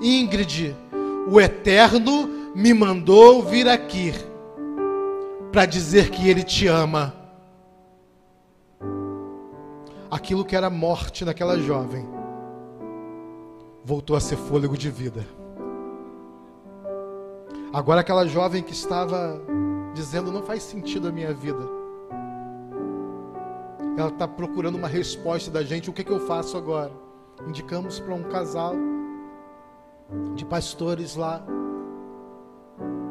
Ingrid, 0.00 0.74
o 1.28 1.40
Eterno 1.40 2.28
me 2.54 2.72
mandou 2.72 3.42
vir 3.42 3.68
aqui 3.68 4.12
para 5.52 5.66
dizer 5.66 6.10
que 6.10 6.28
Ele 6.28 6.42
te 6.42 6.66
ama. 6.66 7.14
Aquilo 10.10 10.44
que 10.44 10.56
era 10.56 10.70
morte 10.70 11.24
naquela 11.24 11.58
jovem 11.58 12.04
voltou 13.84 14.16
a 14.16 14.20
ser 14.20 14.36
fôlego 14.36 14.76
de 14.76 14.90
vida. 14.90 15.24
Agora, 17.72 18.00
aquela 18.00 18.26
jovem 18.26 18.62
que 18.62 18.72
estava 18.72 19.40
dizendo: 19.94 20.32
não 20.32 20.42
faz 20.42 20.62
sentido 20.62 21.08
a 21.08 21.12
minha 21.12 21.32
vida. 21.32 21.79
Ela 24.00 24.08
está 24.08 24.26
procurando 24.26 24.76
uma 24.76 24.88
resposta 24.88 25.50
da 25.50 25.62
gente: 25.62 25.90
o 25.90 25.92
que, 25.92 26.02
que 26.02 26.10
eu 26.10 26.26
faço 26.26 26.56
agora? 26.56 26.90
Indicamos 27.46 28.00
para 28.00 28.14
um 28.14 28.22
casal 28.24 28.74
de 30.34 30.44
pastores 30.44 31.16
lá 31.16 31.44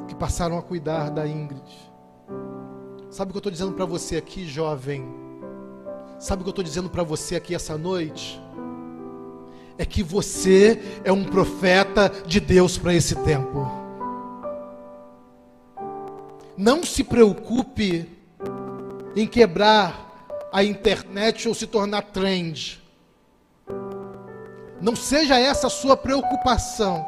que 0.07 0.15
passaram 0.15 0.57
a 0.57 0.63
cuidar 0.63 1.09
da 1.11 1.27
Ingrid. 1.27 1.61
Sabe 3.11 3.29
o 3.29 3.33
que 3.33 3.37
eu 3.37 3.39
estou 3.39 3.51
dizendo 3.51 3.73
para 3.73 3.85
você 3.85 4.17
aqui, 4.17 4.47
jovem? 4.47 5.07
Sabe 6.19 6.41
o 6.41 6.43
que 6.43 6.49
eu 6.49 6.51
estou 6.51 6.63
dizendo 6.63 6.89
para 6.89 7.03
você 7.03 7.35
aqui 7.35 7.53
essa 7.53 7.77
noite? 7.77 8.41
É 9.77 9.85
que 9.85 10.01
você 10.01 10.99
é 11.03 11.11
um 11.11 11.23
profeta 11.23 12.11
de 12.25 12.39
Deus 12.39 12.77
para 12.77 12.93
esse 12.93 13.15
tempo. 13.15 13.71
Não 16.57 16.83
se 16.83 17.03
preocupe 17.03 18.09
em 19.15 19.25
quebrar 19.25 20.08
a 20.51 20.63
internet 20.63 21.47
ou 21.47 21.53
se 21.53 21.67
tornar 21.67 22.01
trend. 22.03 22.81
Não 24.81 24.95
seja 24.95 25.39
essa 25.39 25.67
a 25.67 25.69
sua 25.69 25.95
preocupação. 25.95 27.05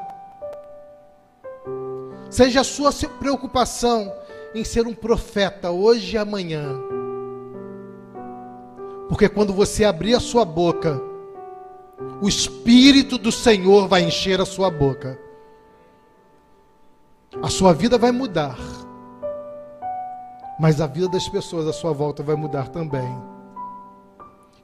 Seja 2.29 2.61
a 2.61 2.63
sua 2.63 2.91
preocupação 3.19 4.13
em 4.53 4.63
ser 4.63 4.85
um 4.85 4.93
profeta 4.93 5.71
hoje 5.71 6.15
e 6.15 6.17
amanhã. 6.17 6.79
Porque 9.09 9.27
quando 9.27 9.53
você 9.53 9.83
abrir 9.83 10.15
a 10.15 10.19
sua 10.19 10.45
boca, 10.45 11.01
o 12.21 12.27
Espírito 12.27 13.17
do 13.17 13.31
Senhor 13.31 13.87
vai 13.87 14.03
encher 14.03 14.39
a 14.39 14.45
sua 14.45 14.69
boca. 14.69 15.19
A 17.41 17.49
sua 17.49 17.73
vida 17.73 17.97
vai 17.97 18.11
mudar 18.11 18.57
mas 20.61 20.79
a 20.79 20.85
vida 20.85 21.09
das 21.09 21.27
pessoas 21.27 21.67
à 21.67 21.73
sua 21.73 21.91
volta 21.91 22.21
vai 22.21 22.35
mudar 22.35 22.67
também. 22.67 23.30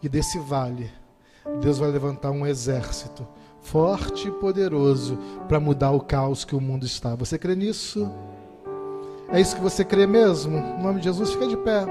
E 0.02 0.08
desse 0.08 0.38
vale, 0.40 0.92
Deus 1.62 1.80
vai 1.80 1.90
levantar 1.90 2.32
um 2.32 2.46
exército 2.46 3.28
forte 3.62 4.30
e 4.30 4.32
poderoso 4.32 5.18
para 5.48 5.60
mudar 5.60 5.92
o 5.92 6.00
caos 6.00 6.46
que 6.46 6.56
o 6.56 6.62
mundo 6.62 6.86
está. 6.86 7.16
Você 7.16 7.38
crê 7.38 7.56
nisso? 7.56 8.10
É 9.30 9.42
isso 9.42 9.56
que 9.56 9.62
você 9.62 9.84
crê 9.84 10.08
mesmo? 10.08 10.58
Em 10.58 10.82
nome 10.82 11.00
de 11.00 11.06
Jesus, 11.06 11.32
fica 11.32 11.48
de 11.48 11.58
pé. 11.58 11.86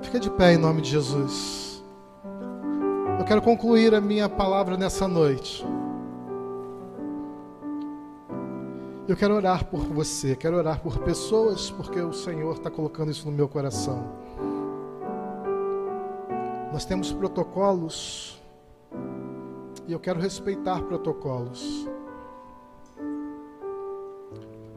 Fica 0.00 0.18
de 0.18 0.30
pé 0.30 0.54
em 0.54 0.58
nome 0.58 0.80
de 0.80 0.90
Jesus. 0.90 1.84
Eu 3.18 3.24
quero 3.24 3.42
concluir 3.42 3.94
a 3.94 4.00
minha 4.00 4.28
palavra 4.28 4.76
nessa 4.76 5.06
noite. 5.06 5.64
Eu 9.06 9.16
quero 9.16 9.34
orar 9.34 9.66
por 9.66 9.80
você, 9.80 10.34
quero 10.34 10.56
orar 10.56 10.80
por 10.80 10.98
pessoas, 10.98 11.70
porque 11.70 12.00
o 12.00 12.12
Senhor 12.12 12.54
está 12.54 12.70
colocando 12.70 13.10
isso 13.10 13.26
no 13.26 13.32
meu 13.32 13.48
coração. 13.48 14.04
Nós 16.72 16.86
temos 16.86 17.12
protocolos 17.12 18.42
e 19.86 19.92
eu 19.92 20.00
quero 20.00 20.18
respeitar 20.18 20.80
protocolos. 20.82 21.86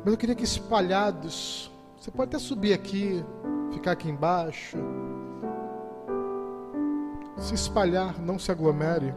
Mas 0.03 0.13
eu 0.13 0.17
queria 0.17 0.35
que 0.35 0.43
espalhados, 0.43 1.71
você 1.97 2.11
pode 2.11 2.27
até 2.29 2.37
subir 2.37 2.73
aqui, 2.73 3.23
ficar 3.71 3.93
aqui 3.93 4.09
embaixo, 4.09 4.77
se 7.37 7.55
espalhar, 7.55 8.19
não 8.21 8.37
se 8.37 8.51
aglomere. 8.51 9.15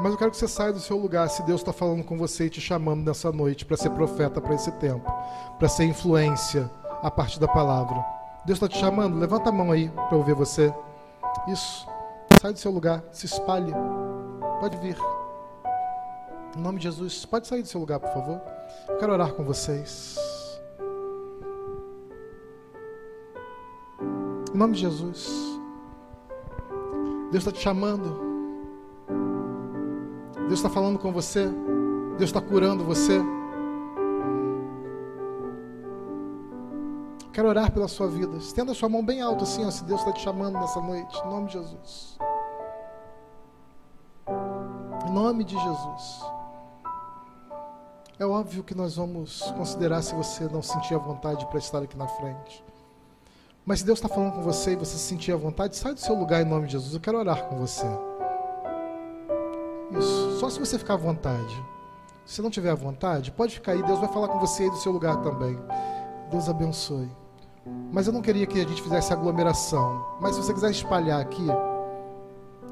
Mas 0.00 0.12
eu 0.12 0.16
quero 0.16 0.30
que 0.30 0.36
você 0.36 0.46
saia 0.48 0.72
do 0.72 0.80
seu 0.80 0.96
lugar 0.96 1.28
se 1.28 1.42
Deus 1.42 1.60
está 1.60 1.72
falando 1.72 2.04
com 2.04 2.16
você 2.16 2.46
e 2.46 2.50
te 2.50 2.60
chamando 2.60 3.04
nessa 3.04 3.32
noite 3.32 3.64
para 3.64 3.76
ser 3.76 3.90
profeta 3.90 4.40
para 4.40 4.54
esse 4.54 4.70
tempo, 4.72 5.12
para 5.58 5.68
ser 5.68 5.84
influência 5.84 6.70
a 7.02 7.10
partir 7.10 7.40
da 7.40 7.48
palavra. 7.48 8.21
Deus 8.44 8.56
está 8.56 8.68
te 8.68 8.76
chamando? 8.78 9.18
Levanta 9.18 9.50
a 9.50 9.52
mão 9.52 9.70
aí 9.70 9.88
para 9.88 10.16
eu 10.16 10.22
ver 10.22 10.34
você. 10.34 10.74
Isso. 11.46 11.86
Sai 12.40 12.52
do 12.52 12.58
seu 12.58 12.72
lugar, 12.72 13.02
se 13.12 13.26
espalhe. 13.26 13.72
Pode 14.58 14.76
vir. 14.78 14.96
Em 16.56 16.60
nome 16.60 16.78
de 16.78 16.84
Jesus, 16.84 17.24
pode 17.24 17.46
sair 17.46 17.62
do 17.62 17.68
seu 17.68 17.80
lugar, 17.80 18.00
por 18.00 18.10
favor. 18.10 18.40
Eu 18.88 18.98
quero 18.98 19.12
orar 19.12 19.32
com 19.32 19.44
vocês. 19.44 20.16
Em 24.52 24.58
nome 24.58 24.74
de 24.74 24.80
Jesus. 24.80 25.30
Deus 27.30 27.44
está 27.44 27.52
te 27.52 27.60
chamando. 27.60 28.20
Deus 30.34 30.54
está 30.54 30.68
falando 30.68 30.98
com 30.98 31.12
você. 31.12 31.48
Deus 32.18 32.28
está 32.30 32.40
curando 32.40 32.84
você. 32.84 33.22
Quero 37.32 37.48
orar 37.48 37.72
pela 37.72 37.88
sua 37.88 38.08
vida. 38.08 38.36
Estenda 38.36 38.74
sua 38.74 38.88
mão 38.88 39.02
bem 39.02 39.22
alto 39.22 39.44
assim, 39.44 39.64
ó, 39.64 39.70
se 39.70 39.82
Deus 39.84 40.00
está 40.00 40.12
te 40.12 40.20
chamando 40.20 40.58
nessa 40.58 40.80
noite. 40.80 41.18
Em 41.24 41.30
nome 41.30 41.46
de 41.46 41.52
Jesus. 41.54 42.18
Em 45.06 45.10
nome 45.10 45.44
de 45.44 45.58
Jesus. 45.58 46.20
É 48.18 48.26
óbvio 48.26 48.62
que 48.62 48.74
nós 48.74 48.96
vamos 48.96 49.40
considerar 49.56 50.02
se 50.02 50.14
você 50.14 50.44
não 50.44 50.62
sentir 50.62 50.94
a 50.94 50.98
vontade 50.98 51.46
para 51.46 51.58
estar 51.58 51.78
aqui 51.78 51.96
na 51.96 52.06
frente. 52.06 52.62
Mas 53.64 53.78
se 53.78 53.86
Deus 53.86 53.98
está 53.98 54.08
falando 54.08 54.34
com 54.34 54.42
você 54.42 54.72
e 54.72 54.76
você 54.76 54.98
sentir 54.98 55.32
a 55.32 55.36
vontade, 55.36 55.74
sai 55.76 55.94
do 55.94 56.00
seu 56.00 56.14
lugar 56.14 56.42
em 56.42 56.44
nome 56.44 56.66
de 56.66 56.72
Jesus. 56.72 56.92
Eu 56.92 57.00
quero 57.00 57.18
orar 57.18 57.44
com 57.46 57.56
você. 57.56 57.86
Isso. 59.98 60.38
Só 60.38 60.50
se 60.50 60.60
você 60.60 60.78
ficar 60.78 60.94
à 60.94 60.98
vontade. 60.98 61.64
Se 62.26 62.42
não 62.42 62.50
tiver 62.50 62.70
à 62.70 62.74
vontade, 62.74 63.32
pode 63.32 63.54
ficar 63.54 63.72
aí. 63.72 63.82
Deus 63.82 63.98
vai 63.98 64.08
falar 64.08 64.28
com 64.28 64.38
você 64.38 64.64
aí 64.64 64.70
do 64.70 64.76
seu 64.76 64.92
lugar 64.92 65.16
também. 65.22 65.58
Deus 66.30 66.48
abençoe. 66.48 67.21
Mas 67.92 68.06
eu 68.06 68.12
não 68.12 68.22
queria 68.22 68.46
que 68.46 68.60
a 68.60 68.66
gente 68.66 68.82
fizesse 68.82 69.12
aglomeração. 69.12 70.04
Mas 70.20 70.34
se 70.34 70.42
você 70.42 70.52
quiser 70.52 70.70
espalhar 70.70 71.20
aqui, 71.20 71.46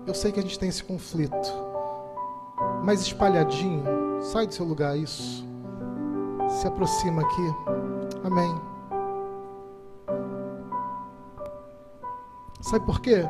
eu 0.07 0.15
sei 0.15 0.33
que 0.33 0.41
a 0.41 0.43
gente 0.43 0.59
tem 0.59 0.69
esse 0.69 0.83
conflito. 0.83 1.53
Mas 2.83 3.03
espalhadinho, 3.03 3.85
sai 4.23 4.47
do 4.47 4.55
seu 4.55 4.65
lugar, 4.65 4.97
isso. 4.99 5.47
Se 6.49 6.67
aproxima 6.67 7.23
aqui. 7.23 7.55
Amém. 8.25 8.61
Sabe 12.61 12.85
por 12.85 13.01
quê? 13.01 13.27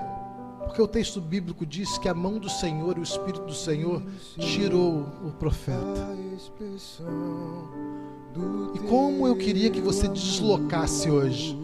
Porque 0.71 0.81
o 0.81 0.87
texto 0.87 1.21
bíblico 1.21 1.67
diz 1.67 1.99
que 1.99 2.09
a 2.09 2.15
mão 2.15 2.39
do 2.39 2.49
Senhor, 2.49 2.97
o 2.97 3.03
Espírito 3.03 3.45
do 3.45 3.53
Senhor, 3.53 4.01
tirou 4.39 5.05
o 5.27 5.33
profeta. 5.33 6.17
E 8.73 8.79
como 8.89 9.27
eu 9.27 9.35
queria 9.35 9.69
que 9.69 9.81
você 9.81 10.07
deslocasse 10.07 11.11
hoje, 11.11 11.59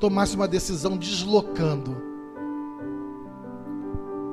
tomasse 0.00 0.34
uma 0.34 0.48
decisão 0.48 0.96
deslocando 0.96 1.96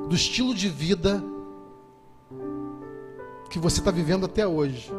do 0.08 0.16
estilo 0.16 0.52
de 0.52 0.68
vida 0.68 1.22
que 3.48 3.60
você 3.60 3.78
está 3.78 3.92
vivendo 3.92 4.26
até 4.26 4.44
hoje. 4.44 4.92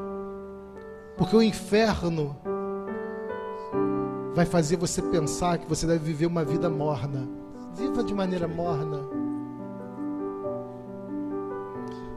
Porque 1.17 1.35
o 1.35 1.43
inferno 1.43 2.33
vai 4.33 4.45
fazer 4.45 4.77
você 4.77 5.01
pensar 5.01 5.57
que 5.57 5.67
você 5.67 5.85
deve 5.85 6.05
viver 6.05 6.27
uma 6.27 6.45
vida 6.45 6.69
morna. 6.69 7.27
Viva 7.77 8.03
de 8.03 8.11
maneira 8.11 8.47
morna. 8.47 9.01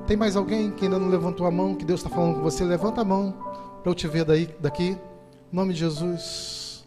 Tem 0.07 0.17
mais 0.17 0.35
alguém 0.35 0.71
que 0.71 0.87
ainda 0.87 0.99
não 0.99 1.09
levantou 1.09 1.47
a 1.47 1.51
mão, 1.51 1.75
que 1.75 1.85
Deus 1.85 2.01
está 2.01 2.09
falando 2.09 2.37
com 2.37 2.41
você? 2.41 2.65
Levanta 2.65 3.03
a 3.03 3.05
mão 3.05 3.35
para 3.83 3.91
eu 3.91 3.95
te 3.95 4.09
ver 4.09 4.25
daí, 4.25 4.49
daqui. 4.59 4.97
Em 5.53 5.57
nome 5.57 5.75
de 5.75 5.81
Jesus. 5.81 6.83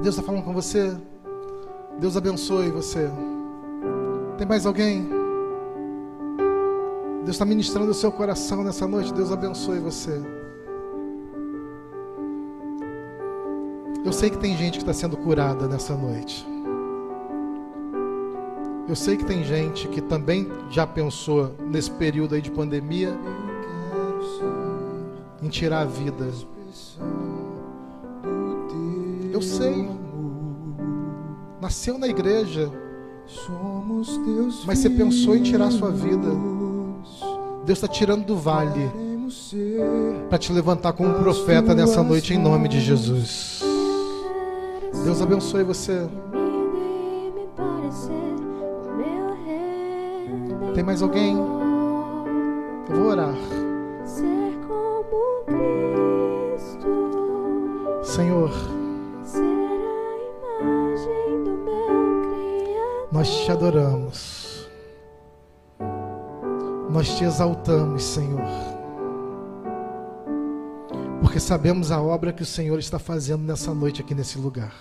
Deus 0.00 0.14
está 0.14 0.22
falando 0.22 0.44
com 0.44 0.54
você. 0.54 0.96
Deus 1.98 2.16
abençoe 2.16 2.70
você. 2.70 3.10
Tem 4.38 4.46
mais 4.46 4.64
alguém? 4.64 5.08
Deus 7.24 7.34
está 7.34 7.44
ministrando 7.44 7.90
o 7.90 7.94
seu 7.94 8.12
coração 8.12 8.62
nessa 8.62 8.86
noite. 8.86 9.12
Deus 9.12 9.32
abençoe 9.32 9.80
você. 9.80 10.22
Eu 14.04 14.12
sei 14.12 14.30
que 14.30 14.38
tem 14.38 14.56
gente 14.56 14.74
que 14.74 14.84
está 14.84 14.92
sendo 14.92 15.16
curada 15.16 15.66
nessa 15.66 15.96
noite. 15.96 16.53
Eu 18.86 18.94
sei 18.94 19.16
que 19.16 19.24
tem 19.24 19.42
gente 19.42 19.88
que 19.88 20.00
também 20.00 20.46
já 20.70 20.86
pensou 20.86 21.54
nesse 21.70 21.90
período 21.90 22.34
aí 22.34 22.42
de 22.42 22.50
pandemia 22.50 23.16
em 25.42 25.48
tirar 25.48 25.80
a 25.80 25.84
vida. 25.84 26.28
Eu 29.32 29.40
sei. 29.40 29.88
Nasceu 31.60 31.96
na 31.98 32.06
igreja. 32.06 32.70
Mas 34.66 34.78
você 34.78 34.90
pensou 34.90 35.34
em 35.34 35.42
tirar 35.42 35.66
a 35.66 35.70
sua 35.70 35.90
vida. 35.90 36.28
Deus 37.64 37.78
está 37.78 37.88
tirando 37.88 38.26
do 38.26 38.36
vale 38.36 38.90
para 40.28 40.36
te 40.36 40.52
levantar 40.52 40.92
como 40.92 41.14
profeta 41.14 41.74
nessa 41.74 42.02
noite 42.02 42.34
em 42.34 42.38
nome 42.38 42.68
de 42.68 42.80
Jesus. 42.80 43.62
Deus 45.04 45.22
abençoe 45.22 45.62
você. 45.64 46.06
Tem 50.74 50.82
mais 50.82 51.02
alguém? 51.02 51.36
Eu 52.90 52.96
vou 52.96 53.06
orar. 53.06 53.34
Senhor, 58.02 58.50
nós 63.12 63.28
te 63.28 63.52
adoramos, 63.52 64.68
nós 66.90 67.16
te 67.16 67.24
exaltamos, 67.24 68.02
Senhor, 68.02 68.40
porque 71.20 71.38
sabemos 71.38 71.92
a 71.92 72.02
obra 72.02 72.32
que 72.32 72.42
o 72.42 72.46
Senhor 72.46 72.78
está 72.80 72.98
fazendo 72.98 73.42
nessa 73.42 73.72
noite 73.72 74.00
aqui 74.02 74.14
nesse 74.14 74.38
lugar. 74.38 74.74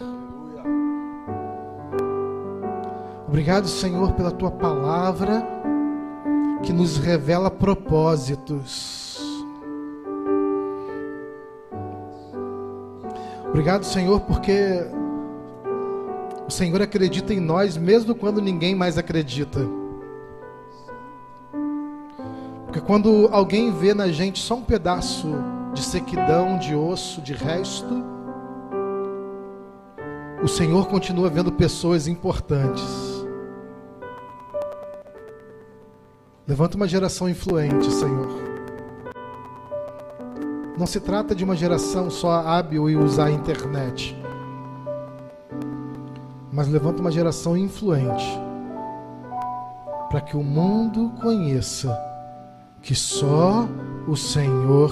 Obrigado, 3.28 3.68
Senhor, 3.68 4.12
pela 4.14 4.32
tua 4.32 4.52
palavra 4.52 5.53
que 6.64 6.74
nos 6.74 6.98
revela 6.98 7.52
propósitos. 7.52 9.20
Obrigado, 13.50 13.84
Senhor, 13.84 14.22
porque 14.22 14.84
o 16.48 16.52
Senhor 16.52 16.82
acredita 16.82 17.34
em 17.34 17.40
nós 17.40 17.78
mesmo 17.78 18.16
quando 18.16 18.42
ninguém 18.42 18.74
mais 18.74 18.98
acredita. 18.98 19.60
Porque 22.66 22.82
quando 22.82 23.30
alguém 23.32 23.72
vê 23.72 23.94
na 23.94 24.08
gente 24.08 24.40
só 24.40 24.56
um 24.56 24.64
pedaço 24.64 25.28
de 25.74 25.84
sequidão, 25.84 26.58
de 26.58 26.74
osso, 26.74 27.22
de 27.22 27.34
resto, 27.34 28.04
o 30.42 30.48
Senhor 30.48 30.88
continua 30.88 31.30
vendo 31.30 31.52
pessoas 31.52 32.08
importantes. 32.08 33.13
Levanta 36.46 36.76
uma 36.76 36.88
geração 36.88 37.30
influente, 37.30 37.90
Senhor. 37.90 38.28
Não 40.78 40.86
se 40.86 41.00
trata 41.00 41.34
de 41.34 41.42
uma 41.42 41.56
geração 41.56 42.10
só 42.10 42.32
hábil 42.32 42.90
em 42.90 42.98
usar 42.98 43.28
a 43.28 43.32
internet, 43.32 44.18
mas 46.52 46.68
levanta 46.68 47.00
uma 47.00 47.12
geração 47.12 47.56
influente 47.56 48.26
para 50.10 50.20
que 50.20 50.36
o 50.36 50.44
mundo 50.44 51.14
conheça 51.22 51.98
que 52.82 52.94
só 52.94 53.66
o 54.06 54.18
Senhor 54.18 54.92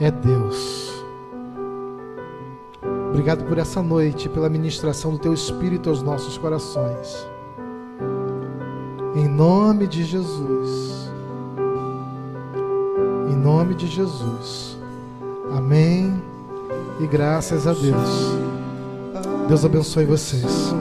é 0.00 0.10
Deus. 0.10 0.90
Obrigado 3.10 3.44
por 3.44 3.58
essa 3.58 3.80
noite, 3.80 4.28
pela 4.28 4.48
ministração 4.48 5.12
do 5.12 5.18
Teu 5.18 5.34
Espírito 5.34 5.88
aos 5.88 6.02
nossos 6.02 6.36
corações. 6.36 7.26
Nome 9.40 9.86
de 9.86 10.04
Jesus. 10.04 11.10
Em 13.30 13.34
nome 13.34 13.74
de 13.74 13.86
Jesus. 13.86 14.76
Amém. 15.56 16.22
E 17.00 17.06
graças 17.06 17.66
a 17.66 17.72
Deus. 17.72 18.34
Deus 19.48 19.64
abençoe 19.64 20.04
vocês. 20.04 20.74